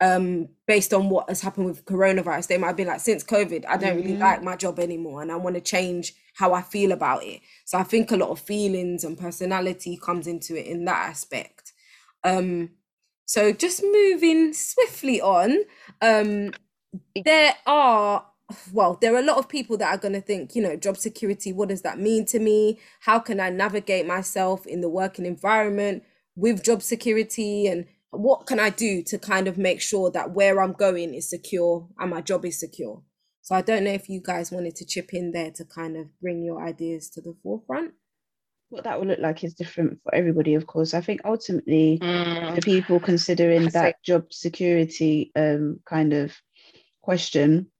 um 0.00 0.48
based 0.66 0.92
on 0.92 1.08
what 1.08 1.28
has 1.28 1.40
happened 1.40 1.66
with 1.66 1.84
coronavirus. 1.84 2.48
They 2.48 2.58
might 2.58 2.68
have 2.68 2.76
been 2.76 2.88
like, 2.88 3.00
since 3.00 3.22
COVID, 3.22 3.64
I 3.66 3.76
don't 3.76 3.96
mm-hmm. 3.96 4.06
really 4.06 4.16
like 4.16 4.42
my 4.42 4.56
job 4.56 4.78
anymore 4.78 5.22
and 5.22 5.30
I 5.30 5.36
want 5.36 5.56
to 5.56 5.60
change 5.60 6.14
how 6.34 6.52
I 6.52 6.62
feel 6.62 6.92
about 6.92 7.22
it. 7.24 7.40
So 7.64 7.78
I 7.78 7.82
think 7.82 8.10
a 8.10 8.16
lot 8.16 8.30
of 8.30 8.40
feelings 8.40 9.04
and 9.04 9.18
personality 9.18 9.96
comes 9.96 10.26
into 10.26 10.56
it 10.58 10.66
in 10.66 10.84
that 10.86 11.08
aspect. 11.08 11.72
Um, 12.24 12.70
so 13.26 13.52
just 13.52 13.82
moving 13.82 14.52
swiftly 14.52 15.20
on, 15.20 15.58
um, 16.02 16.52
there 17.24 17.54
are 17.66 18.26
well, 18.72 18.98
there 19.00 19.14
are 19.14 19.20
a 19.20 19.24
lot 19.24 19.38
of 19.38 19.48
people 19.48 19.76
that 19.78 19.92
are 19.92 19.98
going 19.98 20.12
to 20.12 20.20
think, 20.20 20.54
you 20.54 20.62
know, 20.62 20.76
job 20.76 20.96
security, 20.96 21.52
what 21.52 21.70
does 21.70 21.82
that 21.82 21.98
mean 21.98 22.26
to 22.26 22.38
me? 22.38 22.78
How 23.00 23.18
can 23.18 23.40
I 23.40 23.50
navigate 23.50 24.06
myself 24.06 24.66
in 24.66 24.80
the 24.80 24.88
working 24.88 25.24
environment 25.24 26.04
with 26.36 26.62
job 26.62 26.82
security? 26.82 27.66
And 27.66 27.86
what 28.18 28.46
can 28.46 28.60
I 28.60 28.70
do 28.70 29.02
to 29.04 29.18
kind 29.18 29.48
of 29.48 29.58
make 29.58 29.80
sure 29.80 30.10
that 30.10 30.32
where 30.32 30.62
I'm 30.62 30.72
going 30.72 31.14
is 31.14 31.30
secure 31.30 31.86
and 31.98 32.10
my 32.10 32.20
job 32.20 32.44
is 32.44 32.60
secure? 32.60 33.02
So 33.42 33.54
I 33.54 33.62
don't 33.62 33.84
know 33.84 33.92
if 33.92 34.08
you 34.08 34.20
guys 34.22 34.50
wanted 34.50 34.76
to 34.76 34.86
chip 34.86 35.12
in 35.12 35.32
there 35.32 35.50
to 35.52 35.64
kind 35.64 35.96
of 35.96 36.06
bring 36.20 36.42
your 36.42 36.64
ideas 36.64 37.10
to 37.10 37.20
the 37.20 37.34
forefront. 37.42 37.92
What 38.70 38.84
that 38.84 38.98
will 38.98 39.06
look 39.06 39.18
like 39.18 39.44
is 39.44 39.54
different 39.54 40.00
for 40.02 40.14
everybody, 40.14 40.54
of 40.54 40.66
course. 40.66 40.94
I 40.94 41.00
think 41.00 41.20
ultimately, 41.24 41.98
mm. 42.02 42.54
for 42.54 42.60
people 42.62 42.98
considering 42.98 43.68
that 43.68 44.02
job 44.02 44.32
security 44.32 45.30
um, 45.36 45.80
kind 45.84 46.14
of 46.14 46.34
question, 47.02 47.70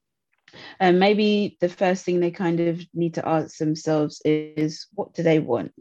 and 0.79 0.97
um, 0.97 1.01
maybe 1.01 1.57
the 1.61 1.69
first 1.69 2.05
thing 2.05 2.21
they 2.21 2.31
kind 2.31 2.61
of 2.61 2.81
need 2.93 3.15
to 3.15 3.27
ask 3.27 3.57
themselves 3.57 4.21
is 4.25 4.87
what 4.95 5.15
do 5.15 5.23
they 5.23 5.39
want 5.39 5.73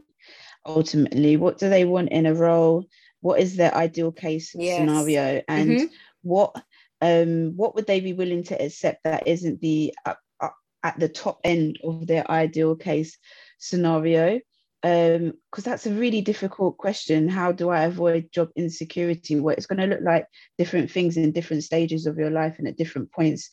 ultimately? 0.66 1.36
What 1.36 1.58
do 1.58 1.68
they 1.68 1.84
want 1.84 2.10
in 2.10 2.26
a 2.26 2.34
role? 2.34 2.86
What 3.24 3.40
is 3.40 3.56
their 3.56 3.74
ideal 3.74 4.12
case 4.12 4.54
yes. 4.54 4.76
scenario? 4.76 5.42
And 5.48 5.70
mm-hmm. 5.70 5.84
what 6.20 6.62
um, 7.00 7.56
what 7.56 7.74
would 7.74 7.86
they 7.86 8.00
be 8.00 8.12
willing 8.12 8.44
to 8.44 8.62
accept 8.62 9.04
that 9.04 9.26
isn't 9.26 9.62
the 9.62 9.94
uh, 10.04 10.12
uh, 10.38 10.50
at 10.82 11.00
the 11.00 11.08
top 11.08 11.40
end 11.42 11.78
of 11.82 12.06
their 12.06 12.30
ideal 12.30 12.76
case 12.76 13.16
scenario? 13.56 14.40
Because 14.82 15.22
um, 15.22 15.62
that's 15.64 15.86
a 15.86 15.94
really 15.94 16.20
difficult 16.20 16.76
question. 16.76 17.26
How 17.30 17.50
do 17.50 17.70
I 17.70 17.84
avoid 17.84 18.30
job 18.30 18.50
insecurity? 18.56 19.40
Well, 19.40 19.56
it's 19.56 19.64
going 19.64 19.80
to 19.80 19.86
look 19.86 20.04
like 20.04 20.26
different 20.58 20.90
things 20.90 21.16
in 21.16 21.32
different 21.32 21.64
stages 21.64 22.04
of 22.06 22.18
your 22.18 22.30
life 22.30 22.56
and 22.58 22.68
at 22.68 22.76
different 22.76 23.10
points 23.10 23.48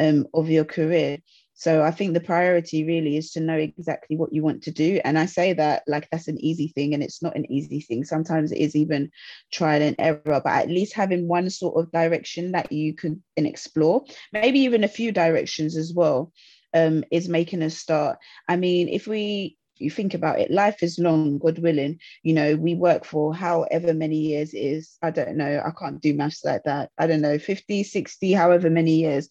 um, 0.00 0.26
of 0.34 0.50
your 0.50 0.64
career. 0.64 1.18
So 1.62 1.84
I 1.84 1.92
think 1.92 2.12
the 2.12 2.20
priority 2.20 2.84
really 2.84 3.16
is 3.16 3.30
to 3.30 3.40
know 3.40 3.54
exactly 3.54 4.16
what 4.16 4.32
you 4.32 4.42
want 4.42 4.64
to 4.64 4.72
do. 4.72 5.00
And 5.04 5.16
I 5.16 5.26
say 5.26 5.52
that 5.52 5.84
like 5.86 6.08
that's 6.10 6.26
an 6.26 6.44
easy 6.44 6.66
thing, 6.66 6.92
and 6.92 7.04
it's 7.04 7.22
not 7.22 7.36
an 7.36 7.46
easy 7.52 7.80
thing. 7.80 8.02
Sometimes 8.02 8.50
it 8.50 8.58
is 8.58 8.74
even 8.74 9.12
trial 9.52 9.80
and 9.80 9.94
error, 10.00 10.20
but 10.24 10.46
at 10.46 10.68
least 10.68 10.92
having 10.92 11.28
one 11.28 11.48
sort 11.50 11.76
of 11.76 11.92
direction 11.92 12.50
that 12.50 12.72
you 12.72 12.94
can 12.94 13.22
explore, 13.36 14.02
maybe 14.32 14.58
even 14.58 14.82
a 14.82 14.88
few 14.88 15.12
directions 15.12 15.76
as 15.76 15.92
well, 15.94 16.32
um, 16.74 17.04
is 17.12 17.28
making 17.28 17.62
a 17.62 17.70
start. 17.70 18.18
I 18.48 18.56
mean, 18.56 18.88
if 18.88 19.06
we 19.06 19.56
you 19.78 19.88
think 19.88 20.14
about 20.14 20.40
it, 20.40 20.50
life 20.50 20.82
is 20.82 20.98
long, 20.98 21.38
God 21.38 21.60
willing. 21.60 22.00
You 22.24 22.34
know, 22.34 22.56
we 22.56 22.74
work 22.74 23.04
for 23.04 23.32
however 23.32 23.94
many 23.94 24.16
years 24.16 24.52
is. 24.52 24.98
I 25.00 25.12
don't 25.12 25.36
know. 25.36 25.62
I 25.64 25.70
can't 25.78 26.00
do 26.00 26.12
maths 26.12 26.44
like 26.44 26.64
that. 26.64 26.90
I 26.98 27.06
don't 27.06 27.20
know, 27.20 27.38
50, 27.38 27.84
60, 27.84 28.32
however 28.32 28.68
many 28.68 28.96
years. 28.96 29.28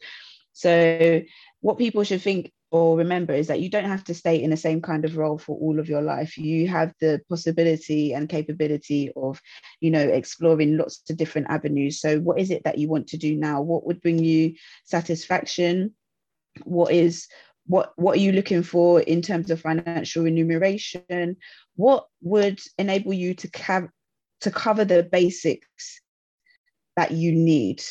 So 0.53 1.21
what 1.61 1.77
people 1.77 2.03
should 2.03 2.21
think 2.21 2.51
or 2.71 2.97
remember 2.97 3.33
is 3.33 3.47
that 3.47 3.59
you 3.59 3.69
don't 3.69 3.85
have 3.85 4.03
to 4.05 4.13
stay 4.13 4.41
in 4.41 4.49
the 4.49 4.57
same 4.57 4.81
kind 4.81 5.03
of 5.03 5.17
role 5.17 5.37
for 5.37 5.57
all 5.57 5.77
of 5.77 5.89
your 5.89 6.01
life. 6.01 6.37
You 6.37 6.69
have 6.69 6.93
the 7.01 7.21
possibility 7.27 8.13
and 8.13 8.29
capability 8.29 9.11
of 9.15 9.41
you 9.81 9.91
know 9.91 9.99
exploring 9.99 10.77
lots 10.77 11.03
of 11.09 11.17
different 11.17 11.47
avenues. 11.49 11.99
So 11.99 12.19
what 12.19 12.39
is 12.39 12.49
it 12.49 12.63
that 12.63 12.77
you 12.77 12.87
want 12.87 13.07
to 13.07 13.17
do 13.17 13.35
now? 13.35 13.61
What 13.61 13.85
would 13.85 14.01
bring 14.01 14.23
you 14.23 14.55
satisfaction? 14.85 15.93
What 16.63 16.93
is 16.93 17.27
what 17.67 17.91
what 17.97 18.17
are 18.17 18.21
you 18.21 18.31
looking 18.31 18.63
for 18.63 19.01
in 19.01 19.21
terms 19.21 19.51
of 19.51 19.59
financial 19.59 20.23
remuneration? 20.23 21.35
What 21.75 22.05
would 22.21 22.59
enable 22.77 23.13
you 23.13 23.33
to 23.33 23.49
have 23.61 23.89
to 24.41 24.51
cover 24.51 24.85
the 24.85 25.03
basics 25.03 26.01
that 26.95 27.11
you 27.11 27.33
need 27.33 27.83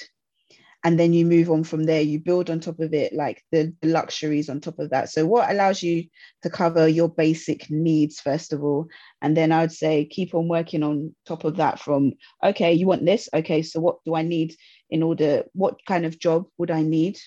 and 0.83 0.99
then 0.99 1.13
you 1.13 1.27
move 1.27 1.51
on 1.51 1.63
from 1.63 1.85
there. 1.85 2.01
You 2.01 2.19
build 2.19 2.49
on 2.49 2.61
top 2.61 2.81
of 2.81 2.95
it 2.95 3.13
like 3.13 3.45
the, 3.53 3.75
the, 3.83 3.89
luxuries 3.89 4.49
on 4.49 4.61
top 4.61 4.79
of 4.79 4.91
that. 4.91 5.11
So 5.11 5.27
what 5.27 5.51
allows 5.51 5.83
you 5.83 6.05
to 6.43 6.51
cover 6.51 6.89
your 6.89 7.09
basic 7.09 7.69
needs 7.71 8.21
first 8.21 8.53
of 8.53 8.63
all? 8.63 8.89
And 9.21 9.37
then 9.37 9.53
i 9.53 9.61
would 9.61 9.73
say 9.73 10.07
keep 10.07 10.35
on 10.35 10.49
working 10.49 10.83
on 10.83 11.15
top 11.27 11.45
of 11.45 11.57
that 11.57 11.79
from 11.79 12.15
okay 12.43 12.73
you 12.73 12.87
want 12.87 13.05
this? 13.05 13.29
Okay 13.35 13.63
so 13.63 13.81
what 13.81 13.99
do 14.05 14.15
i 14.15 14.23
need 14.23 14.55
in 14.89 15.03
order 15.03 15.45
what 15.53 15.85
kind 15.87 16.07
of 16.07 16.19
job 16.19 16.47
would 16.57 16.71
i 16.71 16.83
need 16.83 17.19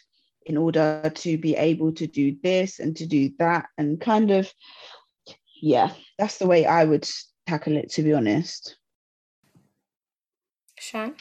in 0.45 0.57
order 0.57 1.11
to 1.15 1.37
be 1.37 1.55
able 1.55 1.93
to 1.93 2.07
do 2.07 2.35
this 2.43 2.79
and 2.79 2.95
to 2.97 3.05
do 3.05 3.31
that? 3.39 3.67
And 3.77 4.01
kind 4.01 4.31
of 4.31 4.51
yeah 5.61 5.91
that's 6.17 6.39
the 6.39 6.47
way 6.47 6.65
i 6.65 6.83
would 6.83 7.07
tackle 7.45 7.77
it 7.77 7.91
to 7.91 8.03
be 8.03 8.13
honest. 8.13 8.77
Shan? 10.79 11.15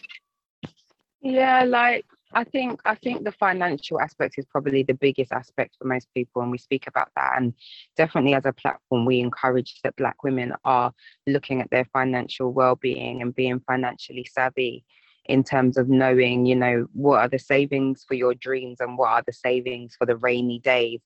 Yeah, 1.21 1.63
like 1.65 2.05
I 2.35 2.45
think 2.45 2.81
I 2.85 2.95
think 2.95 3.25
the 3.25 3.33
financial 3.33 4.01
aspect 4.01 4.35
is 4.39 4.47
probably 4.47 4.83
the 4.83 4.95
biggest 4.95 5.33
aspect 5.33 5.77
for 5.79 5.87
most 5.87 6.09
people, 6.15 6.43
and 6.43 6.51
we 6.51 6.59
speak 6.59 6.87
about 6.87 7.09
that. 7.17 7.35
And 7.37 7.55
definitely, 7.97 8.35
as 8.35 8.47
a 8.47 8.53
platform, 8.53 9.05
we 9.05 9.21
encourage 9.21 9.81
that 9.83 9.97
Black 9.97 10.23
women 10.23 10.55
are 10.65 10.93
looking 11.27 11.61
at 11.61 11.71
their 11.71 11.85
financial 11.93 12.53
well-being 12.53 13.21
and 13.23 13.35
being 13.35 13.61
financially 13.61 14.27
savvy 14.31 14.85
in 15.27 15.45
terms 15.45 15.77
of 15.77 15.89
knowing, 15.89 16.47
you 16.47 16.57
know, 16.57 16.87
what 16.93 17.21
are 17.21 17.29
the 17.29 17.39
savings 17.39 18.05
for 18.07 18.15
your 18.15 18.35
dreams 18.35 18.79
and 18.81 18.99
what 18.99 19.11
are 19.11 19.23
the 19.27 19.33
savings 19.33 19.95
for 19.97 20.07
the 20.07 20.17
rainy 20.17 20.59
days, 20.59 21.01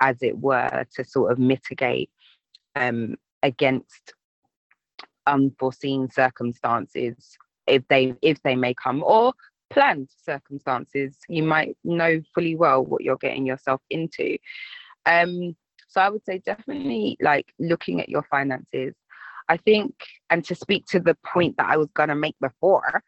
as 0.00 0.16
it 0.22 0.38
were, 0.38 0.86
to 0.94 1.04
sort 1.04 1.32
of 1.32 1.38
mitigate 1.38 2.10
um, 2.76 3.16
against 3.42 4.14
unforeseen 5.26 6.08
circumstances 6.10 7.36
if 7.66 7.86
they 7.88 8.14
if 8.22 8.42
they 8.42 8.56
may 8.56 8.72
come 8.72 9.02
or 9.04 9.34
planned 9.70 10.10
circumstances, 10.24 11.16
you 11.28 11.42
might 11.42 11.76
know 11.84 12.20
fully 12.34 12.56
well 12.56 12.84
what 12.84 13.02
you're 13.02 13.16
getting 13.16 13.46
yourself 13.46 13.80
into. 13.90 14.38
Um, 15.06 15.56
so 15.88 16.00
I 16.00 16.10
would 16.10 16.24
say 16.24 16.38
definitely 16.38 17.16
like 17.20 17.52
looking 17.58 18.00
at 18.00 18.08
your 18.08 18.24
finances. 18.30 18.94
I 19.48 19.56
think, 19.56 19.94
and 20.28 20.44
to 20.44 20.54
speak 20.54 20.86
to 20.86 21.00
the 21.00 21.16
point 21.24 21.56
that 21.56 21.70
I 21.70 21.78
was 21.78 21.88
gonna 21.94 22.14
make 22.14 22.36
before, 22.40 23.02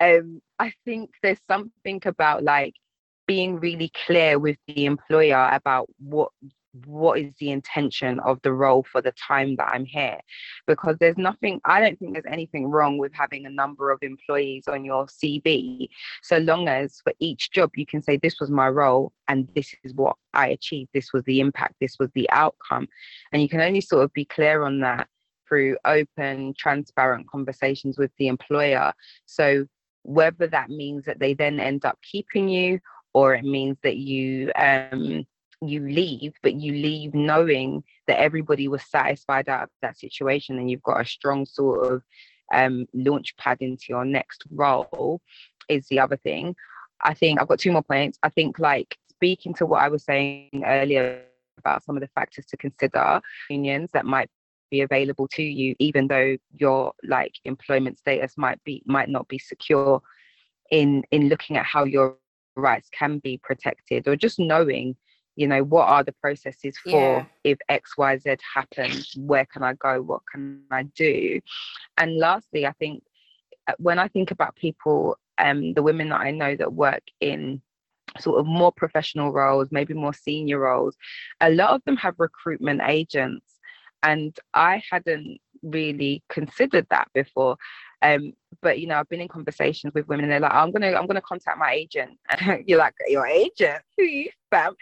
um, 0.00 0.40
I 0.58 0.72
think 0.84 1.10
there's 1.22 1.40
something 1.46 2.00
about 2.04 2.42
like 2.42 2.74
being 3.26 3.60
really 3.60 3.90
clear 4.06 4.38
with 4.38 4.56
the 4.66 4.86
employer 4.86 5.48
about 5.52 5.88
what 5.98 6.30
what 6.86 7.18
is 7.18 7.32
the 7.38 7.50
intention 7.50 8.18
of 8.20 8.40
the 8.42 8.52
role 8.52 8.84
for 8.90 9.02
the 9.02 9.12
time 9.12 9.56
that 9.56 9.68
I'm 9.68 9.84
here? 9.84 10.18
Because 10.66 10.96
there's 10.98 11.18
nothing, 11.18 11.60
I 11.64 11.80
don't 11.80 11.98
think 11.98 12.14
there's 12.14 12.24
anything 12.26 12.66
wrong 12.66 12.98
with 12.98 13.12
having 13.12 13.46
a 13.46 13.50
number 13.50 13.90
of 13.90 13.98
employees 14.02 14.68
on 14.68 14.84
your 14.84 15.06
CV, 15.06 15.88
so 16.22 16.38
long 16.38 16.68
as 16.68 17.00
for 17.02 17.12
each 17.20 17.50
job 17.52 17.70
you 17.74 17.86
can 17.86 18.02
say, 18.02 18.16
This 18.16 18.40
was 18.40 18.50
my 18.50 18.68
role 18.68 19.12
and 19.28 19.48
this 19.54 19.74
is 19.84 19.94
what 19.94 20.16
I 20.34 20.48
achieved, 20.48 20.90
this 20.94 21.12
was 21.12 21.22
the 21.24 21.40
impact, 21.40 21.74
this 21.80 21.96
was 21.98 22.10
the 22.14 22.28
outcome. 22.30 22.88
And 23.32 23.42
you 23.42 23.48
can 23.48 23.60
only 23.60 23.80
sort 23.80 24.04
of 24.04 24.12
be 24.12 24.24
clear 24.24 24.64
on 24.64 24.80
that 24.80 25.08
through 25.48 25.76
open, 25.84 26.54
transparent 26.56 27.28
conversations 27.28 27.98
with 27.98 28.10
the 28.18 28.28
employer. 28.28 28.92
So 29.26 29.66
whether 30.02 30.46
that 30.46 30.70
means 30.70 31.04
that 31.04 31.18
they 31.18 31.34
then 31.34 31.60
end 31.60 31.84
up 31.84 31.98
keeping 32.02 32.48
you 32.48 32.80
or 33.14 33.34
it 33.34 33.44
means 33.44 33.76
that 33.82 33.96
you 33.96 34.50
um, 34.56 35.26
you 35.68 35.80
leave, 35.80 36.32
but 36.42 36.54
you 36.54 36.72
leave 36.72 37.14
knowing 37.14 37.84
that 38.06 38.18
everybody 38.18 38.68
was 38.68 38.82
satisfied 38.84 39.48
out 39.48 39.64
of 39.64 39.68
that 39.80 39.98
situation 39.98 40.58
and 40.58 40.70
you've 40.70 40.82
got 40.82 41.00
a 41.00 41.04
strong 41.04 41.46
sort 41.46 41.92
of 41.92 42.02
um, 42.52 42.86
launch 42.92 43.36
pad 43.36 43.58
into 43.60 43.86
your 43.88 44.04
next 44.04 44.44
role 44.50 45.20
is 45.68 45.86
the 45.88 46.00
other 46.00 46.16
thing. 46.16 46.54
I 47.02 47.14
think 47.14 47.40
I've 47.40 47.48
got 47.48 47.58
two 47.58 47.72
more 47.72 47.82
points. 47.82 48.18
I 48.22 48.28
think 48.28 48.58
like 48.58 48.96
speaking 49.08 49.54
to 49.54 49.66
what 49.66 49.82
I 49.82 49.88
was 49.88 50.04
saying 50.04 50.62
earlier 50.66 51.22
about 51.58 51.84
some 51.84 51.96
of 51.96 52.00
the 52.00 52.08
factors 52.08 52.46
to 52.46 52.56
consider 52.56 53.20
unions 53.48 53.90
that 53.92 54.06
might 54.06 54.28
be 54.70 54.80
available 54.80 55.28
to 55.28 55.42
you 55.42 55.76
even 55.78 56.08
though 56.08 56.36
your 56.54 56.94
like 57.04 57.34
employment 57.44 57.98
status 57.98 58.32
might 58.38 58.58
be 58.64 58.82
might 58.86 59.10
not 59.10 59.28
be 59.28 59.38
secure 59.38 60.00
in 60.70 61.04
in 61.10 61.28
looking 61.28 61.58
at 61.58 61.66
how 61.66 61.84
your 61.84 62.16
rights 62.56 62.88
can 62.90 63.18
be 63.18 63.38
protected 63.42 64.08
or 64.08 64.16
just 64.16 64.38
knowing 64.38 64.96
you 65.36 65.46
know 65.46 65.62
what 65.62 65.88
are 65.88 66.04
the 66.04 66.12
processes 66.12 66.76
for 66.78 66.90
Yeah. 66.90 67.24
if 67.44 67.58
xyz 67.70 68.38
happens 68.54 69.14
where 69.16 69.46
can 69.46 69.62
i 69.62 69.72
go? 69.74 70.02
What 70.02 70.22
can 70.30 70.62
i 70.70 70.82
do? 70.82 71.40
And 71.96 72.18
lastly 72.18 72.66
i 72.66 72.72
think 72.72 73.02
uh, 73.68 73.74
when 73.78 73.98
i 73.98 74.08
think 74.08 74.30
about 74.30 74.56
people 74.56 75.16
um 75.38 75.72
the 75.74 75.82
women 75.82 76.08
that 76.10 76.20
i 76.20 76.30
know 76.30 76.54
that 76.56 76.72
work 76.74 77.02
in 77.20 77.60
sort 78.18 78.38
of 78.40 78.46
more 78.46 78.72
professional 78.72 79.32
roles 79.32 79.68
maybe 79.70 79.94
more 79.94 80.12
senior 80.12 80.58
roles 80.58 80.96
a 81.40 81.50
lot 81.50 81.70
of 81.70 81.82
them 81.84 81.96
have 81.96 82.14
recruitment 82.18 82.80
agents. 82.84 83.58
And 84.02 84.36
i 84.52 84.82
hadn't 84.90 85.40
really 85.62 86.22
considered 86.28 86.86
that 86.90 87.08
before. 87.14 87.56
Um 88.02 88.32
but 88.60 88.78
you 88.80 88.86
know 88.86 88.98
i've 88.98 89.08
been 89.08 89.20
in 89.20 89.28
conversations 89.28 89.94
with 89.94 90.06
women 90.08 90.24
and 90.24 90.32
they're 90.32 90.40
like 90.40 90.52
i'm 90.52 90.70
gonna 90.72 90.92
i'm 90.92 91.06
gonna 91.06 91.20
contact 91.20 91.58
my 91.58 91.72
agent. 91.72 92.18
And 92.30 92.64
you're 92.66 92.78
like 92.78 92.94
your 93.08 93.26
agent? 93.26 93.82
Who 93.96 94.04
you 94.04 94.30
fam? 94.50 94.74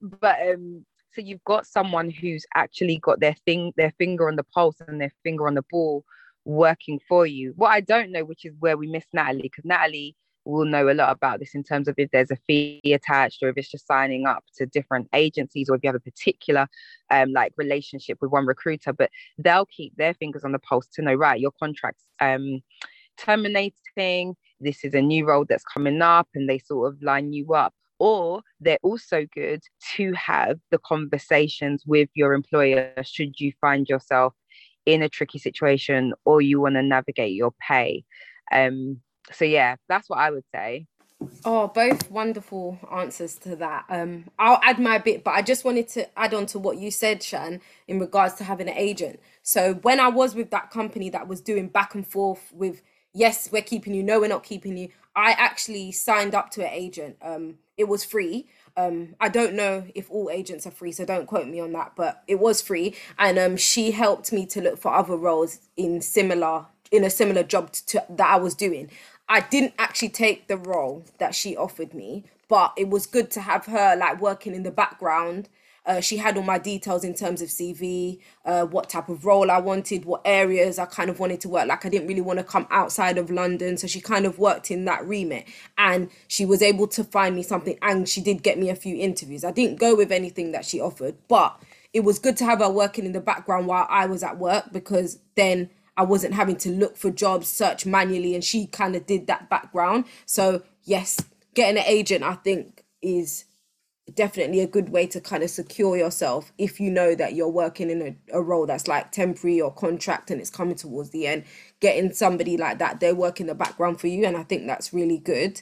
But 0.00 0.36
um 0.48 0.84
so 1.14 1.22
you've 1.22 1.44
got 1.44 1.66
someone 1.66 2.10
who's 2.10 2.44
actually 2.54 2.98
got 2.98 3.20
their 3.20 3.34
thing 3.46 3.72
their 3.76 3.92
finger 3.98 4.28
on 4.28 4.36
the 4.36 4.44
pulse 4.44 4.76
and 4.86 5.00
their 5.00 5.12
finger 5.24 5.46
on 5.46 5.54
the 5.54 5.64
ball 5.70 6.04
working 6.44 7.00
for 7.08 7.26
you. 7.26 7.52
What 7.56 7.70
i 7.70 7.80
don't 7.80 8.12
know 8.12 8.24
which 8.24 8.44
is 8.44 8.54
where 8.58 8.76
we 8.76 8.86
miss 8.86 9.06
natalie 9.12 9.42
because 9.42 9.64
natalie 9.64 10.14
will 10.52 10.64
know 10.64 10.88
a 10.88 10.94
lot 10.94 11.10
about 11.10 11.40
this 11.40 11.54
in 11.54 11.62
terms 11.62 11.88
of 11.88 11.94
if 11.98 12.10
there's 12.10 12.30
a 12.30 12.38
fee 12.46 12.80
attached 12.84 13.42
or 13.42 13.48
if 13.48 13.56
it's 13.56 13.70
just 13.70 13.86
signing 13.86 14.26
up 14.26 14.44
to 14.56 14.66
different 14.66 15.08
agencies 15.12 15.68
or 15.68 15.76
if 15.76 15.82
you 15.82 15.88
have 15.88 15.94
a 15.94 16.00
particular 16.00 16.66
um 17.10 17.32
like 17.32 17.52
relationship 17.56 18.18
with 18.20 18.30
one 18.30 18.46
recruiter 18.46 18.92
but 18.92 19.10
they'll 19.38 19.66
keep 19.66 19.94
their 19.96 20.14
fingers 20.14 20.44
on 20.44 20.52
the 20.52 20.58
pulse 20.58 20.86
to 20.86 21.02
know 21.02 21.14
right 21.14 21.40
your 21.40 21.52
contract's 21.60 22.04
um 22.20 22.60
terminating 23.16 24.36
this 24.60 24.84
is 24.84 24.94
a 24.94 25.02
new 25.02 25.26
role 25.26 25.44
that's 25.48 25.64
coming 25.64 26.02
up 26.02 26.28
and 26.34 26.48
they 26.48 26.58
sort 26.58 26.92
of 26.92 27.02
line 27.02 27.32
you 27.32 27.54
up. 27.54 27.74
Or 28.00 28.42
they're 28.60 28.78
also 28.82 29.26
good 29.34 29.62
to 29.96 30.12
have 30.12 30.58
the 30.70 30.78
conversations 30.78 31.82
with 31.84 32.08
your 32.14 32.32
employer 32.32 32.92
should 33.02 33.40
you 33.40 33.52
find 33.60 33.88
yourself 33.88 34.34
in 34.86 35.02
a 35.02 35.08
tricky 35.08 35.38
situation 35.38 36.14
or 36.24 36.40
you 36.40 36.60
want 36.60 36.76
to 36.76 36.82
navigate 36.82 37.34
your 37.34 37.52
pay. 37.60 38.04
Um 38.52 39.00
so 39.32 39.44
yeah 39.44 39.76
that's 39.88 40.08
what 40.08 40.18
i 40.18 40.30
would 40.30 40.44
say 40.54 40.86
Oh, 41.44 41.68
both 41.68 42.10
wonderful 42.10 42.78
answers 42.92 43.36
to 43.40 43.56
that. 43.56 43.86
Um, 43.88 44.26
I'll 44.38 44.60
add 44.62 44.78
my 44.78 44.98
bit, 44.98 45.24
but 45.24 45.32
I 45.32 45.42
just 45.42 45.64
wanted 45.64 45.88
to 45.90 46.18
add 46.18 46.34
on 46.34 46.46
to 46.46 46.58
what 46.60 46.78
you 46.78 46.90
said, 46.92 47.22
Shan, 47.22 47.60
in 47.88 47.98
regards 47.98 48.34
to 48.36 48.44
having 48.44 48.68
an 48.68 48.76
agent. 48.76 49.20
So 49.42 49.74
when 49.74 50.00
I 50.00 50.08
was 50.08 50.36
with 50.36 50.50
that 50.50 50.70
company 50.70 51.10
that 51.10 51.28
was 51.28 51.40
doing 51.40 51.68
back 51.68 51.94
and 51.94 52.06
forth 52.06 52.52
with, 52.52 52.82
yes, 53.14 53.50
we're 53.50 53.62
keeping 53.62 53.94
you, 53.94 54.02
no, 54.04 54.20
we're 54.20 54.28
not 54.28 54.44
keeping 54.44 54.76
you. 54.76 54.90
I 55.16 55.32
actually 55.32 55.92
signed 55.92 56.34
up 56.34 56.50
to 56.52 56.62
an 56.64 56.72
agent. 56.72 57.16
Um, 57.22 57.56
it 57.76 57.88
was 57.88 58.04
free. 58.04 58.48
Um, 58.76 59.16
I 59.20 59.28
don't 59.28 59.54
know 59.54 59.86
if 59.94 60.10
all 60.10 60.30
agents 60.30 60.66
are 60.66 60.72
free, 60.72 60.92
so 60.92 61.04
don't 61.04 61.26
quote 61.26 61.48
me 61.48 61.58
on 61.60 61.72
that, 61.72 61.92
but 61.96 62.22
it 62.28 62.38
was 62.38 62.62
free, 62.62 62.94
and 63.18 63.38
um, 63.38 63.56
she 63.56 63.90
helped 63.90 64.32
me 64.32 64.46
to 64.46 64.60
look 64.60 64.78
for 64.78 64.94
other 64.94 65.16
roles 65.16 65.60
in 65.76 66.00
similar 66.00 66.66
in 66.90 67.04
a 67.04 67.10
similar 67.10 67.42
job 67.42 67.72
to 67.72 68.04
that 68.08 68.30
I 68.30 68.36
was 68.36 68.54
doing. 68.54 68.90
I 69.28 69.40
didn't 69.40 69.74
actually 69.78 70.08
take 70.08 70.48
the 70.48 70.56
role 70.56 71.04
that 71.18 71.34
she 71.34 71.56
offered 71.56 71.92
me, 71.92 72.24
but 72.48 72.72
it 72.76 72.88
was 72.88 73.06
good 73.06 73.30
to 73.32 73.40
have 73.42 73.66
her 73.66 73.94
like 73.96 74.20
working 74.20 74.54
in 74.54 74.62
the 74.62 74.70
background. 74.70 75.48
Uh, 75.84 76.00
she 76.00 76.18
had 76.18 76.36
all 76.36 76.42
my 76.42 76.58
details 76.58 77.02
in 77.02 77.14
terms 77.14 77.40
of 77.40 77.48
CV, 77.48 78.20
uh, 78.44 78.64
what 78.64 78.90
type 78.90 79.08
of 79.08 79.24
role 79.24 79.50
I 79.50 79.58
wanted, 79.58 80.04
what 80.04 80.20
areas 80.24 80.78
I 80.78 80.84
kind 80.84 81.08
of 81.08 81.18
wanted 81.18 81.40
to 81.42 81.48
work. 81.48 81.66
Like 81.66 81.86
I 81.86 81.88
didn't 81.88 82.08
really 82.08 82.20
want 82.20 82.38
to 82.38 82.44
come 82.44 82.66
outside 82.70 83.16
of 83.16 83.30
London, 83.30 83.78
so 83.78 83.86
she 83.86 84.00
kind 84.00 84.26
of 84.26 84.38
worked 84.38 84.70
in 84.70 84.84
that 84.84 85.06
remit, 85.06 85.46
and 85.78 86.10
she 86.26 86.44
was 86.44 86.60
able 86.60 86.88
to 86.88 87.04
find 87.04 87.34
me 87.34 87.42
something. 87.42 87.78
And 87.80 88.06
she 88.08 88.20
did 88.20 88.42
get 88.42 88.58
me 88.58 88.68
a 88.68 88.76
few 88.76 88.96
interviews. 88.96 89.44
I 89.44 89.50
didn't 89.50 89.78
go 89.78 89.94
with 89.94 90.12
anything 90.12 90.52
that 90.52 90.66
she 90.66 90.78
offered, 90.78 91.16
but 91.26 91.58
it 91.94 92.00
was 92.00 92.18
good 92.18 92.36
to 92.38 92.44
have 92.44 92.58
her 92.58 92.70
working 92.70 93.06
in 93.06 93.12
the 93.12 93.20
background 93.20 93.66
while 93.66 93.86
I 93.88 94.06
was 94.06 94.22
at 94.22 94.38
work 94.38 94.72
because 94.72 95.18
then 95.36 95.70
I 95.98 96.02
wasn't 96.02 96.34
having 96.34 96.56
to 96.58 96.70
look 96.70 96.96
for 96.96 97.10
jobs, 97.10 97.48
search 97.48 97.84
manually, 97.84 98.36
and 98.36 98.44
she 98.44 98.68
kind 98.68 98.94
of 98.94 99.04
did 99.04 99.26
that 99.26 99.50
background. 99.50 100.04
So 100.26 100.62
yes, 100.84 101.20
getting 101.54 101.76
an 101.76 101.84
agent, 101.86 102.22
I 102.22 102.34
think, 102.34 102.84
is 103.02 103.44
definitely 104.14 104.60
a 104.60 104.66
good 104.66 104.90
way 104.90 105.06
to 105.08 105.20
kind 105.20 105.42
of 105.42 105.50
secure 105.50 105.96
yourself 105.96 106.52
if 106.56 106.80
you 106.80 106.90
know 106.90 107.14
that 107.16 107.34
you're 107.34 107.48
working 107.48 107.90
in 107.90 108.00
a, 108.00 108.38
a 108.38 108.40
role 108.40 108.64
that's 108.64 108.88
like 108.88 109.12
temporary 109.12 109.60
or 109.60 109.72
contract 109.72 110.30
and 110.30 110.40
it's 110.40 110.50
coming 110.50 110.76
towards 110.76 111.10
the 111.10 111.26
end. 111.26 111.42
Getting 111.80 112.12
somebody 112.12 112.56
like 112.56 112.78
that, 112.78 113.00
they 113.00 113.12
work 113.12 113.40
in 113.40 113.48
the 113.48 113.54
background 113.56 114.00
for 114.00 114.06
you, 114.06 114.24
and 114.24 114.36
I 114.36 114.44
think 114.44 114.68
that's 114.68 114.94
really 114.94 115.18
good. 115.18 115.60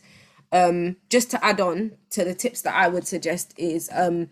Um, 0.52 0.96
just 1.08 1.30
to 1.30 1.42
add 1.42 1.60
on 1.62 1.92
to 2.10 2.24
the 2.24 2.34
tips 2.34 2.60
that 2.62 2.74
I 2.74 2.88
would 2.88 3.06
suggest 3.06 3.54
is 3.56 3.88
um 3.92 4.28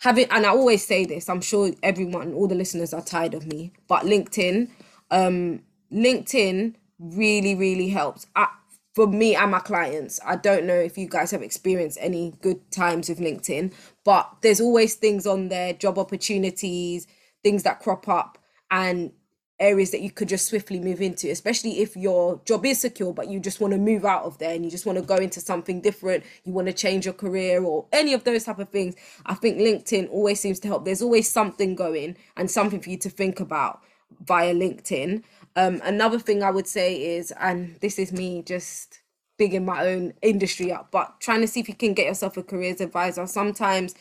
having 0.00 0.26
and 0.30 0.44
I 0.44 0.48
always 0.48 0.84
say 0.84 1.04
this, 1.04 1.28
I'm 1.28 1.40
sure 1.40 1.70
everyone, 1.82 2.34
all 2.34 2.48
the 2.48 2.56
listeners 2.56 2.92
are 2.92 3.02
tired 3.02 3.34
of 3.34 3.46
me, 3.46 3.72
but 3.86 4.02
LinkedIn, 4.02 4.68
um, 5.14 5.62
LinkedIn 5.92 6.74
really, 6.98 7.54
really 7.54 7.88
helps. 7.88 8.26
I, 8.34 8.48
for 8.94 9.06
me 9.06 9.34
and 9.34 9.50
my 9.50 9.60
clients, 9.60 10.20
I 10.24 10.36
don't 10.36 10.66
know 10.66 10.74
if 10.74 10.98
you 10.98 11.08
guys 11.08 11.30
have 11.30 11.42
experienced 11.42 11.98
any 12.00 12.34
good 12.42 12.70
times 12.70 13.08
with 13.08 13.18
LinkedIn, 13.20 13.72
but 14.04 14.28
there's 14.42 14.60
always 14.60 14.96
things 14.96 15.26
on 15.26 15.48
there, 15.48 15.72
job 15.72 15.98
opportunities, 15.98 17.06
things 17.42 17.62
that 17.62 17.80
crop 17.80 18.08
up, 18.08 18.38
and 18.70 19.12
areas 19.60 19.92
that 19.92 20.00
you 20.00 20.10
could 20.10 20.28
just 20.28 20.46
swiftly 20.46 20.80
move 20.80 21.00
into, 21.00 21.30
especially 21.30 21.80
if 21.80 21.96
your 21.96 22.40
job 22.44 22.66
is 22.66 22.80
secure, 22.80 23.12
but 23.12 23.28
you 23.28 23.38
just 23.38 23.60
want 23.60 23.72
to 23.72 23.78
move 23.78 24.04
out 24.04 24.24
of 24.24 24.36
there 24.38 24.54
and 24.54 24.64
you 24.64 24.70
just 24.70 24.84
want 24.84 24.98
to 24.98 25.04
go 25.04 25.16
into 25.16 25.40
something 25.40 25.80
different, 25.80 26.24
you 26.44 26.52
want 26.52 26.66
to 26.66 26.72
change 26.72 27.04
your 27.04 27.14
career 27.14 27.62
or 27.62 27.86
any 27.92 28.14
of 28.14 28.24
those 28.24 28.44
type 28.44 28.58
of 28.58 28.68
things. 28.70 28.96
I 29.26 29.34
think 29.34 29.58
LinkedIn 29.58 30.10
always 30.10 30.40
seems 30.40 30.58
to 30.60 30.68
help. 30.68 30.84
There's 30.84 31.02
always 31.02 31.30
something 31.30 31.76
going 31.76 32.16
and 32.36 32.50
something 32.50 32.80
for 32.80 32.90
you 32.90 32.98
to 32.98 33.10
think 33.10 33.38
about 33.38 33.80
via 34.20 34.54
LinkedIn. 34.54 35.22
Um, 35.56 35.80
another 35.84 36.18
thing 36.18 36.42
I 36.42 36.50
would 36.50 36.66
say 36.66 37.16
is, 37.16 37.32
and 37.40 37.76
this 37.80 37.98
is 37.98 38.12
me 38.12 38.42
just 38.42 39.00
bigging 39.38 39.64
my 39.64 39.86
own 39.86 40.12
industry 40.22 40.72
up, 40.72 40.90
but 40.90 41.20
trying 41.20 41.40
to 41.40 41.48
see 41.48 41.60
if 41.60 41.68
you 41.68 41.74
can 41.74 41.94
get 41.94 42.06
yourself 42.06 42.36
a 42.36 42.42
careers 42.42 42.80
advisor. 42.80 43.26
Sometimes 43.26 43.94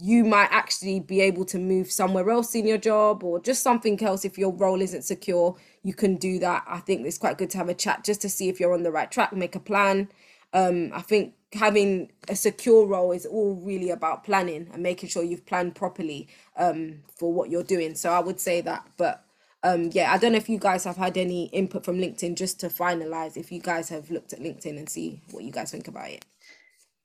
you 0.00 0.24
might 0.24 0.48
actually 0.52 1.00
be 1.00 1.20
able 1.20 1.44
to 1.44 1.58
move 1.58 1.90
somewhere 1.90 2.30
else 2.30 2.54
in 2.54 2.66
your 2.66 2.78
job 2.78 3.24
or 3.24 3.40
just 3.40 3.62
something 3.62 4.00
else 4.02 4.24
if 4.24 4.38
your 4.38 4.52
role 4.52 4.80
isn't 4.80 5.02
secure 5.02 5.56
you 5.82 5.92
can 5.92 6.14
do 6.14 6.38
that 6.38 6.62
i 6.68 6.78
think 6.78 7.04
it's 7.04 7.18
quite 7.18 7.36
good 7.36 7.50
to 7.50 7.58
have 7.58 7.68
a 7.68 7.74
chat 7.74 8.04
just 8.04 8.22
to 8.22 8.28
see 8.28 8.48
if 8.48 8.60
you're 8.60 8.72
on 8.72 8.84
the 8.84 8.92
right 8.92 9.10
track 9.10 9.32
make 9.32 9.56
a 9.56 9.60
plan 9.60 10.08
um 10.52 10.90
i 10.94 11.00
think 11.02 11.34
having 11.54 12.10
a 12.28 12.36
secure 12.36 12.86
role 12.86 13.12
is 13.12 13.26
all 13.26 13.54
really 13.56 13.90
about 13.90 14.24
planning 14.24 14.68
and 14.72 14.82
making 14.82 15.08
sure 15.08 15.22
you've 15.22 15.46
planned 15.46 15.74
properly 15.74 16.28
um 16.56 17.02
for 17.18 17.32
what 17.32 17.50
you're 17.50 17.62
doing 17.64 17.94
so 17.94 18.10
i 18.12 18.20
would 18.20 18.38
say 18.40 18.60
that 18.60 18.86
but 18.98 19.24
um 19.62 19.90
yeah 19.92 20.12
i 20.12 20.18
don't 20.18 20.32
know 20.32 20.38
if 20.38 20.48
you 20.48 20.58
guys 20.58 20.84
have 20.84 20.96
had 20.96 21.16
any 21.16 21.46
input 21.46 21.84
from 21.84 21.98
linkedin 21.98 22.36
just 22.36 22.60
to 22.60 22.68
finalize 22.68 23.36
if 23.36 23.50
you 23.50 23.60
guys 23.60 23.88
have 23.88 24.10
looked 24.10 24.32
at 24.34 24.40
linkedin 24.40 24.78
and 24.78 24.88
see 24.90 25.22
what 25.30 25.42
you 25.44 25.50
guys 25.50 25.70
think 25.70 25.88
about 25.88 26.10
it 26.10 26.24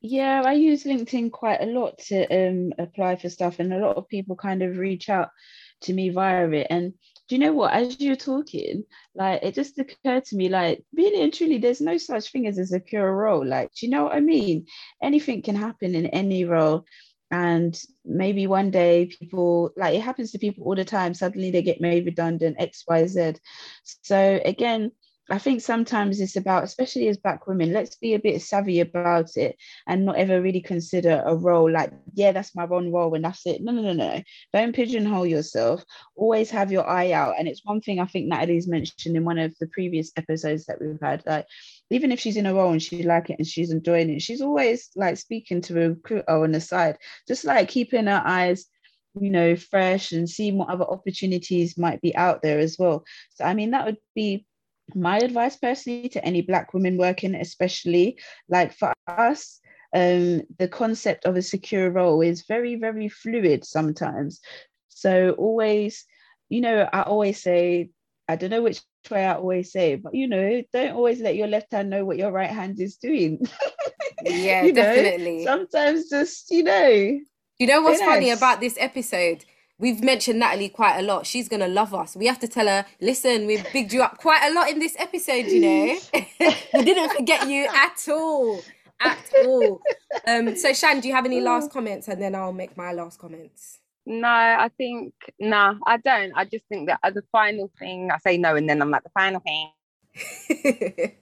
Yeah, 0.01 0.43
I 0.45 0.53
use 0.53 0.84
LinkedIn 0.84 1.32
quite 1.32 1.62
a 1.62 1.65
lot 1.65 1.97
to 2.10 2.25
um 2.32 2.73
apply 2.79 3.15
for 3.17 3.29
stuff, 3.29 3.60
and 3.60 3.73
a 3.73 3.79
lot 3.79 3.97
of 3.97 4.08
people 4.10 4.36
kind 4.36 4.62
of 4.62 4.77
reach 4.77 5.10
out 5.10 5.29
to 5.84 5.93
me 5.93 6.10
via 6.10 6.47
it. 6.49 6.67
And 6.69 6.93
do 7.27 7.36
you 7.36 7.39
know 7.39 7.53
what? 7.53 7.73
As 7.73 7.99
you're 8.01 8.15
talking, 8.15 8.83
like 9.15 9.43
it 9.43 9.55
just 9.55 9.79
occurred 9.79 10.25
to 10.25 10.36
me, 10.36 10.49
like 10.49 10.83
really 10.95 11.21
and 11.21 11.33
truly, 11.33 11.57
there's 11.57 11.81
no 11.81 11.97
such 11.97 12.31
thing 12.31 12.47
as 12.47 12.57
a 12.57 12.65
secure 12.65 13.15
role. 13.15 13.45
Like, 13.45 13.71
do 13.73 13.86
you 13.86 13.91
know 13.91 14.03
what 14.03 14.15
I 14.15 14.19
mean? 14.19 14.65
Anything 15.01 15.41
can 15.41 15.55
happen 15.55 15.95
in 15.95 16.07
any 16.07 16.45
role. 16.45 16.86
And 17.31 17.79
maybe 18.05 18.45
one 18.45 18.69
day 18.69 19.07
people 19.07 19.71
like 19.75 19.95
it 19.95 20.01
happens 20.01 20.31
to 20.31 20.38
people 20.39 20.65
all 20.65 20.75
the 20.75 20.86
time. 20.86 21.13
Suddenly 21.13 21.51
they 21.51 21.63
get 21.63 21.81
made 21.81 22.05
redundant, 22.05 22.57
X, 22.59 22.83
Y, 22.88 23.07
Z. 23.07 23.33
So 23.83 24.39
again, 24.45 24.91
I 25.29 25.39
think 25.39 25.62
sometimes 25.62 26.19
it's 26.19 26.36
about, 26.36 26.65
especially 26.65 27.07
as 27.07 27.17
Black 27.17 27.47
women, 27.47 27.71
let's 27.71 27.95
be 27.95 28.13
a 28.13 28.19
bit 28.19 28.41
savvy 28.41 28.81
about 28.81 29.38
it 29.38 29.55
and 29.88 30.05
not 30.05 30.17
ever 30.17 30.41
really 30.41 30.59
consider 30.59 31.23
a 31.25 31.33
role 31.33 31.71
like, 31.71 31.93
yeah, 32.13 32.33
that's 32.33 32.53
my 32.55 32.65
one 32.65 32.91
role 32.91 33.13
and 33.13 33.23
that's 33.23 33.45
it. 33.45 33.62
No, 33.63 33.71
no, 33.71 33.81
no, 33.81 33.93
no. 33.93 34.21
Don't 34.51 34.75
pigeonhole 34.75 35.25
yourself. 35.25 35.83
Always 36.17 36.49
have 36.49 36.73
your 36.73 36.86
eye 36.86 37.13
out. 37.13 37.36
And 37.39 37.47
it's 37.47 37.63
one 37.63 37.79
thing 37.79 37.99
I 37.99 38.05
think 38.05 38.27
Natalie's 38.27 38.67
mentioned 38.67 39.15
in 39.15 39.23
one 39.23 39.39
of 39.39 39.55
the 39.59 39.67
previous 39.67 40.12
episodes 40.17 40.65
that 40.65 40.81
we've 40.81 40.99
had. 41.01 41.23
Like, 41.25 41.45
even 41.89 42.12
if 42.12 42.19
she's 42.19 42.38
in 42.38 42.45
a 42.45 42.53
role 42.53 42.73
and 42.73 42.83
she 42.83 43.03
like 43.03 43.29
it 43.29 43.38
and 43.38 43.47
she's 43.47 43.71
enjoying 43.71 44.09
it, 44.09 44.21
she's 44.21 44.41
always 44.41 44.89
like 44.97 45.15
speaking 45.15 45.62
to 45.62 45.86
a 45.86 45.89
recruiter 45.89 46.29
on 46.29 46.51
the 46.51 46.59
side, 46.59 46.97
just 47.29 47.45
like 47.45 47.69
keeping 47.69 48.07
her 48.07 48.21
eyes 48.25 48.65
you 49.19 49.29
know 49.29 49.55
fresh 49.55 50.12
and 50.12 50.27
seeing 50.27 50.57
what 50.57 50.69
other 50.69 50.86
opportunities 50.86 51.77
might 51.77 52.01
be 52.01 52.15
out 52.15 52.41
there 52.41 52.57
as 52.57 52.77
well 52.79 53.03
so 53.36 53.45
i 53.45 53.53
mean 53.53 53.69
that 53.69 53.86
would 53.86 53.97
be 54.15 54.43
my 54.95 55.17
advice 55.19 55.55
personally 55.57 56.09
to 56.09 56.23
any 56.25 56.41
black 56.41 56.73
women 56.73 56.97
working 56.97 57.36
especially 57.36 58.17
like 58.49 58.71
for 58.73 58.93
us 59.07 59.59
um 59.95 60.41
the 60.59 60.67
concept 60.69 61.25
of 61.25 61.36
a 61.36 61.41
secure 61.41 61.89
role 61.89 62.21
is 62.21 62.45
very 62.47 62.75
very 62.75 63.07
fluid 63.09 63.63
sometimes 63.65 64.39
so 64.89 65.31
always 65.38 66.05
you 66.49 66.61
know 66.61 66.88
i 66.93 67.01
always 67.03 67.41
say 67.41 67.89
i 68.27 68.36
don't 68.36 68.51
know 68.51 68.61
which 68.63 68.81
way 68.81 68.99
i 69.25 69.34
always 69.34 69.71
say 69.71 69.71
but 69.95 70.13
you 70.15 70.27
know 70.27 70.61
don't 70.73 70.93
always 70.95 70.97
let 71.21 71.36
your 71.36 71.47
left 71.47 71.49
hand 71.49 71.69
know 71.69 71.86
what 71.88 71.97
your 71.99 72.13
right 72.17 72.49
hand 72.51 72.79
is 72.79 72.95
doing 72.97 73.39
Yeah, 74.21 74.61
You 74.61 74.73
know, 74.73 74.75
definitely. 74.75 75.43
sometimes 75.43 76.09
just 76.09 76.49
you 76.51 76.63
know 76.63 77.19
You 77.59 77.67
know 77.67 77.81
what's 77.81 78.01
funny 78.01 78.29
about 78.29 78.59
this 78.59 78.75
episode? 78.79 79.45
We've 79.84 80.01
mentioned 80.01 80.39
Natalie 80.39 80.69
quite 80.69 80.97
a 80.97 81.01
lot. 81.01 81.27
She's 81.27 81.49
gonna 81.49 81.67
love 81.67 81.93
us. 81.93 82.15
We 82.15 82.25
have 82.27 82.39
to 82.39 82.47
tell 82.47 82.67
her, 82.67 82.86
listen, 83.01 83.45
we've 83.45 83.67
bigged 83.73 83.91
you 83.91 84.01
up 84.01 84.17
quite 84.17 84.49
a 84.49 84.53
lot 84.53 84.69
in 84.69 84.79
this 84.79 84.95
episode, 84.97 85.47
you 85.47 85.59
know. 85.59 85.97
we 86.73 86.86
didn't 86.86 87.11
forget 87.11 87.49
you 87.49 87.65
at 87.65 87.99
all. 88.07 88.61
At 89.01 89.29
all. 89.43 89.81
Um, 90.25 90.55
so 90.55 90.71
Shan, 90.71 91.01
do 91.01 91.09
you 91.09 91.13
have 91.13 91.25
any 91.25 91.41
last 91.41 91.69
comments? 91.69 92.07
And 92.07 92.21
then 92.21 92.34
I'll 92.34 92.53
make 92.53 92.77
my 92.77 92.93
last 92.93 93.19
comments. 93.19 93.79
No, 94.05 94.29
I 94.29 94.69
think 94.77 95.15
no, 95.38 95.49
nah, 95.49 95.75
I 95.86 95.97
don't. 95.97 96.31
I 96.34 96.45
just 96.45 96.63
think 96.69 96.88
that 96.88 97.01
as 97.03 97.17
a 97.17 97.23
final 97.29 97.69
thing, 97.77 98.09
I 98.09 98.19
say 98.19 98.38
no, 98.38 98.55
and 98.55 98.69
then 98.69 98.81
I'm 98.81 98.89
like 98.89 99.03
the 99.03 99.09
final 99.09 99.41
thing. 99.41 101.11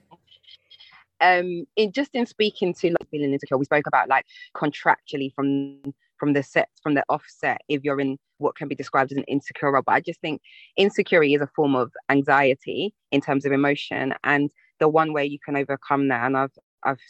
um, 1.20 1.66
in 1.74 1.90
just 1.90 2.14
in 2.14 2.26
speaking 2.26 2.74
to 2.74 2.90
like 2.90 3.10
feeling 3.10 3.32
insecure, 3.32 3.58
we 3.58 3.64
spoke 3.64 3.88
about 3.88 4.08
like 4.08 4.24
contractually 4.54 5.34
from 5.34 5.80
from 6.22 6.34
the 6.34 6.42
set 6.44 6.68
from 6.80 6.94
the 6.94 7.02
offset 7.08 7.60
if 7.68 7.82
you're 7.82 7.98
in 7.98 8.16
what 8.38 8.54
can 8.54 8.68
be 8.68 8.76
described 8.76 9.10
as 9.10 9.18
an 9.18 9.24
insecure 9.24 9.72
role. 9.72 9.82
But 9.84 9.96
I 9.96 10.00
just 10.00 10.20
think 10.20 10.40
insecurity 10.76 11.34
is 11.34 11.40
a 11.40 11.50
form 11.56 11.74
of 11.74 11.90
anxiety 12.10 12.94
in 13.10 13.20
terms 13.20 13.44
of 13.44 13.50
emotion, 13.50 14.14
and 14.22 14.48
the 14.78 14.88
one 14.88 15.12
way 15.12 15.24
you 15.26 15.40
can 15.44 15.56
overcome 15.56 16.06
that, 16.08 16.24
and 16.24 16.36
I've 16.36 16.56
I've 16.84 17.00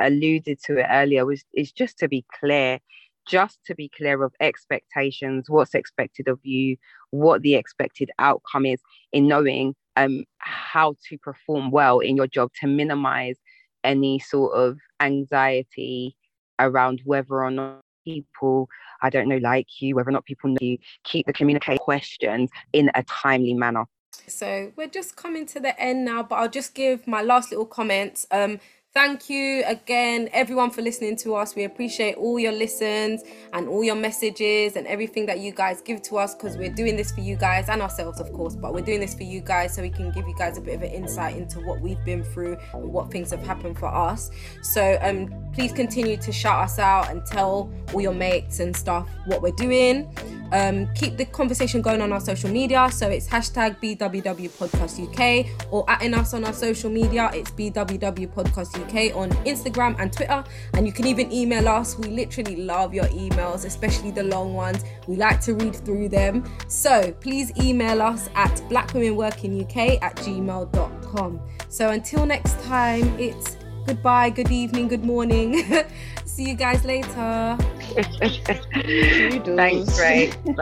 alluded 0.00 0.58
to 0.64 0.78
it 0.78 0.86
earlier, 0.90 1.24
was 1.24 1.44
is 1.54 1.70
just 1.70 1.96
to 1.98 2.08
be 2.08 2.24
clear, 2.40 2.80
just 3.28 3.60
to 3.66 3.74
be 3.76 3.88
clear 3.96 4.24
of 4.24 4.34
expectations, 4.40 5.48
what's 5.48 5.76
expected 5.76 6.26
of 6.26 6.40
you, 6.42 6.76
what 7.10 7.42
the 7.42 7.54
expected 7.54 8.10
outcome 8.18 8.66
is, 8.66 8.80
in 9.12 9.28
knowing 9.28 9.76
um 9.94 10.24
how 10.38 10.96
to 11.08 11.16
perform 11.18 11.70
well 11.70 12.00
in 12.00 12.16
your 12.16 12.26
job 12.26 12.50
to 12.60 12.66
minimize 12.66 13.36
any 13.84 14.18
sort 14.18 14.56
of 14.56 14.76
anxiety 14.98 16.16
around 16.58 17.00
whether 17.04 17.44
or 17.44 17.52
not 17.52 17.85
people, 18.06 18.68
I 19.02 19.10
don't 19.10 19.28
know, 19.28 19.38
like 19.38 19.82
you, 19.82 19.96
whether 19.96 20.08
or 20.08 20.12
not 20.12 20.24
people 20.24 20.50
know 20.50 20.58
you, 20.60 20.78
keep 21.04 21.26
the 21.26 21.32
communication 21.32 21.78
questions 21.78 22.50
in 22.72 22.90
a 22.94 23.02
timely 23.02 23.54
manner. 23.54 23.84
So 24.28 24.72
we're 24.76 24.88
just 24.88 25.16
coming 25.16 25.44
to 25.46 25.60
the 25.60 25.78
end 25.80 26.04
now, 26.04 26.22
but 26.22 26.36
I'll 26.36 26.48
just 26.48 26.74
give 26.74 27.06
my 27.06 27.22
last 27.22 27.50
little 27.50 27.66
comments. 27.66 28.26
Um, 28.30 28.60
Thank 28.96 29.28
you 29.28 29.62
again, 29.66 30.30
everyone, 30.32 30.70
for 30.70 30.80
listening 30.80 31.16
to 31.16 31.34
us. 31.34 31.54
We 31.54 31.64
appreciate 31.64 32.14
all 32.14 32.38
your 32.38 32.52
listens 32.52 33.22
and 33.52 33.68
all 33.68 33.84
your 33.84 33.94
messages 33.94 34.74
and 34.74 34.86
everything 34.86 35.26
that 35.26 35.38
you 35.38 35.52
guys 35.52 35.82
give 35.82 36.00
to 36.04 36.16
us 36.16 36.34
because 36.34 36.56
we're 36.56 36.72
doing 36.72 36.96
this 36.96 37.12
for 37.12 37.20
you 37.20 37.36
guys 37.36 37.68
and 37.68 37.82
ourselves, 37.82 38.20
of 38.20 38.32
course, 38.32 38.56
but 38.56 38.72
we're 38.72 38.80
doing 38.80 39.00
this 39.00 39.12
for 39.12 39.24
you 39.24 39.42
guys 39.42 39.74
so 39.74 39.82
we 39.82 39.90
can 39.90 40.12
give 40.12 40.26
you 40.26 40.34
guys 40.38 40.56
a 40.56 40.62
bit 40.62 40.76
of 40.76 40.82
an 40.82 40.92
insight 40.92 41.36
into 41.36 41.60
what 41.60 41.78
we've 41.82 42.02
been 42.06 42.24
through 42.24 42.56
and 42.72 42.90
what 42.90 43.10
things 43.10 43.32
have 43.32 43.42
happened 43.42 43.78
for 43.78 43.94
us. 43.94 44.30
So, 44.62 44.96
um, 45.02 45.28
please 45.52 45.72
continue 45.72 46.16
to 46.16 46.32
shout 46.32 46.64
us 46.64 46.78
out 46.78 47.10
and 47.10 47.24
tell 47.26 47.70
all 47.92 48.00
your 48.00 48.14
mates 48.14 48.60
and 48.60 48.74
stuff 48.74 49.06
what 49.26 49.42
we're 49.42 49.52
doing. 49.52 50.10
Um, 50.52 50.88
keep 50.94 51.16
the 51.16 51.24
conversation 51.24 51.82
going 51.82 52.00
on 52.00 52.12
our 52.12 52.20
social 52.20 52.50
media. 52.50 52.88
So 52.92 53.08
it's 53.08 53.26
hashtag 53.26 53.80
BWW 53.80 54.50
Podcast 54.50 55.02
UK 55.02 55.46
or 55.72 55.84
in 56.00 56.14
us 56.14 56.34
on 56.34 56.44
our 56.44 56.52
social 56.52 56.90
media. 56.90 57.30
It's 57.34 57.50
BWW 57.50 58.28
Podcast 58.28 58.78
UK 58.86 59.16
on 59.16 59.30
Instagram 59.44 59.96
and 59.98 60.12
Twitter. 60.12 60.44
And 60.74 60.86
you 60.86 60.92
can 60.92 61.06
even 61.06 61.32
email 61.32 61.68
us. 61.68 61.98
We 61.98 62.08
literally 62.08 62.56
love 62.56 62.94
your 62.94 63.06
emails, 63.06 63.64
especially 63.64 64.10
the 64.10 64.22
long 64.24 64.54
ones. 64.54 64.84
We 65.06 65.16
like 65.16 65.40
to 65.42 65.54
read 65.54 65.74
through 65.76 66.08
them. 66.08 66.44
So 66.68 67.12
please 67.20 67.52
email 67.60 68.02
us 68.02 68.28
at 68.34 68.54
blackwomenworkinguk 68.70 70.02
at 70.02 70.16
gmail.com. 70.16 71.40
So 71.68 71.90
until 71.90 72.26
next 72.26 72.60
time, 72.64 73.18
it's 73.18 73.56
goodbye, 73.86 74.30
good 74.30 74.50
evening, 74.50 74.88
good 74.88 75.04
morning. 75.04 75.64
See 76.24 76.48
you 76.48 76.54
guys 76.54 76.84
later. 76.84 77.56
Thanks, 79.56 79.98
Ray. 79.98 80.32
Bye. 80.46 80.52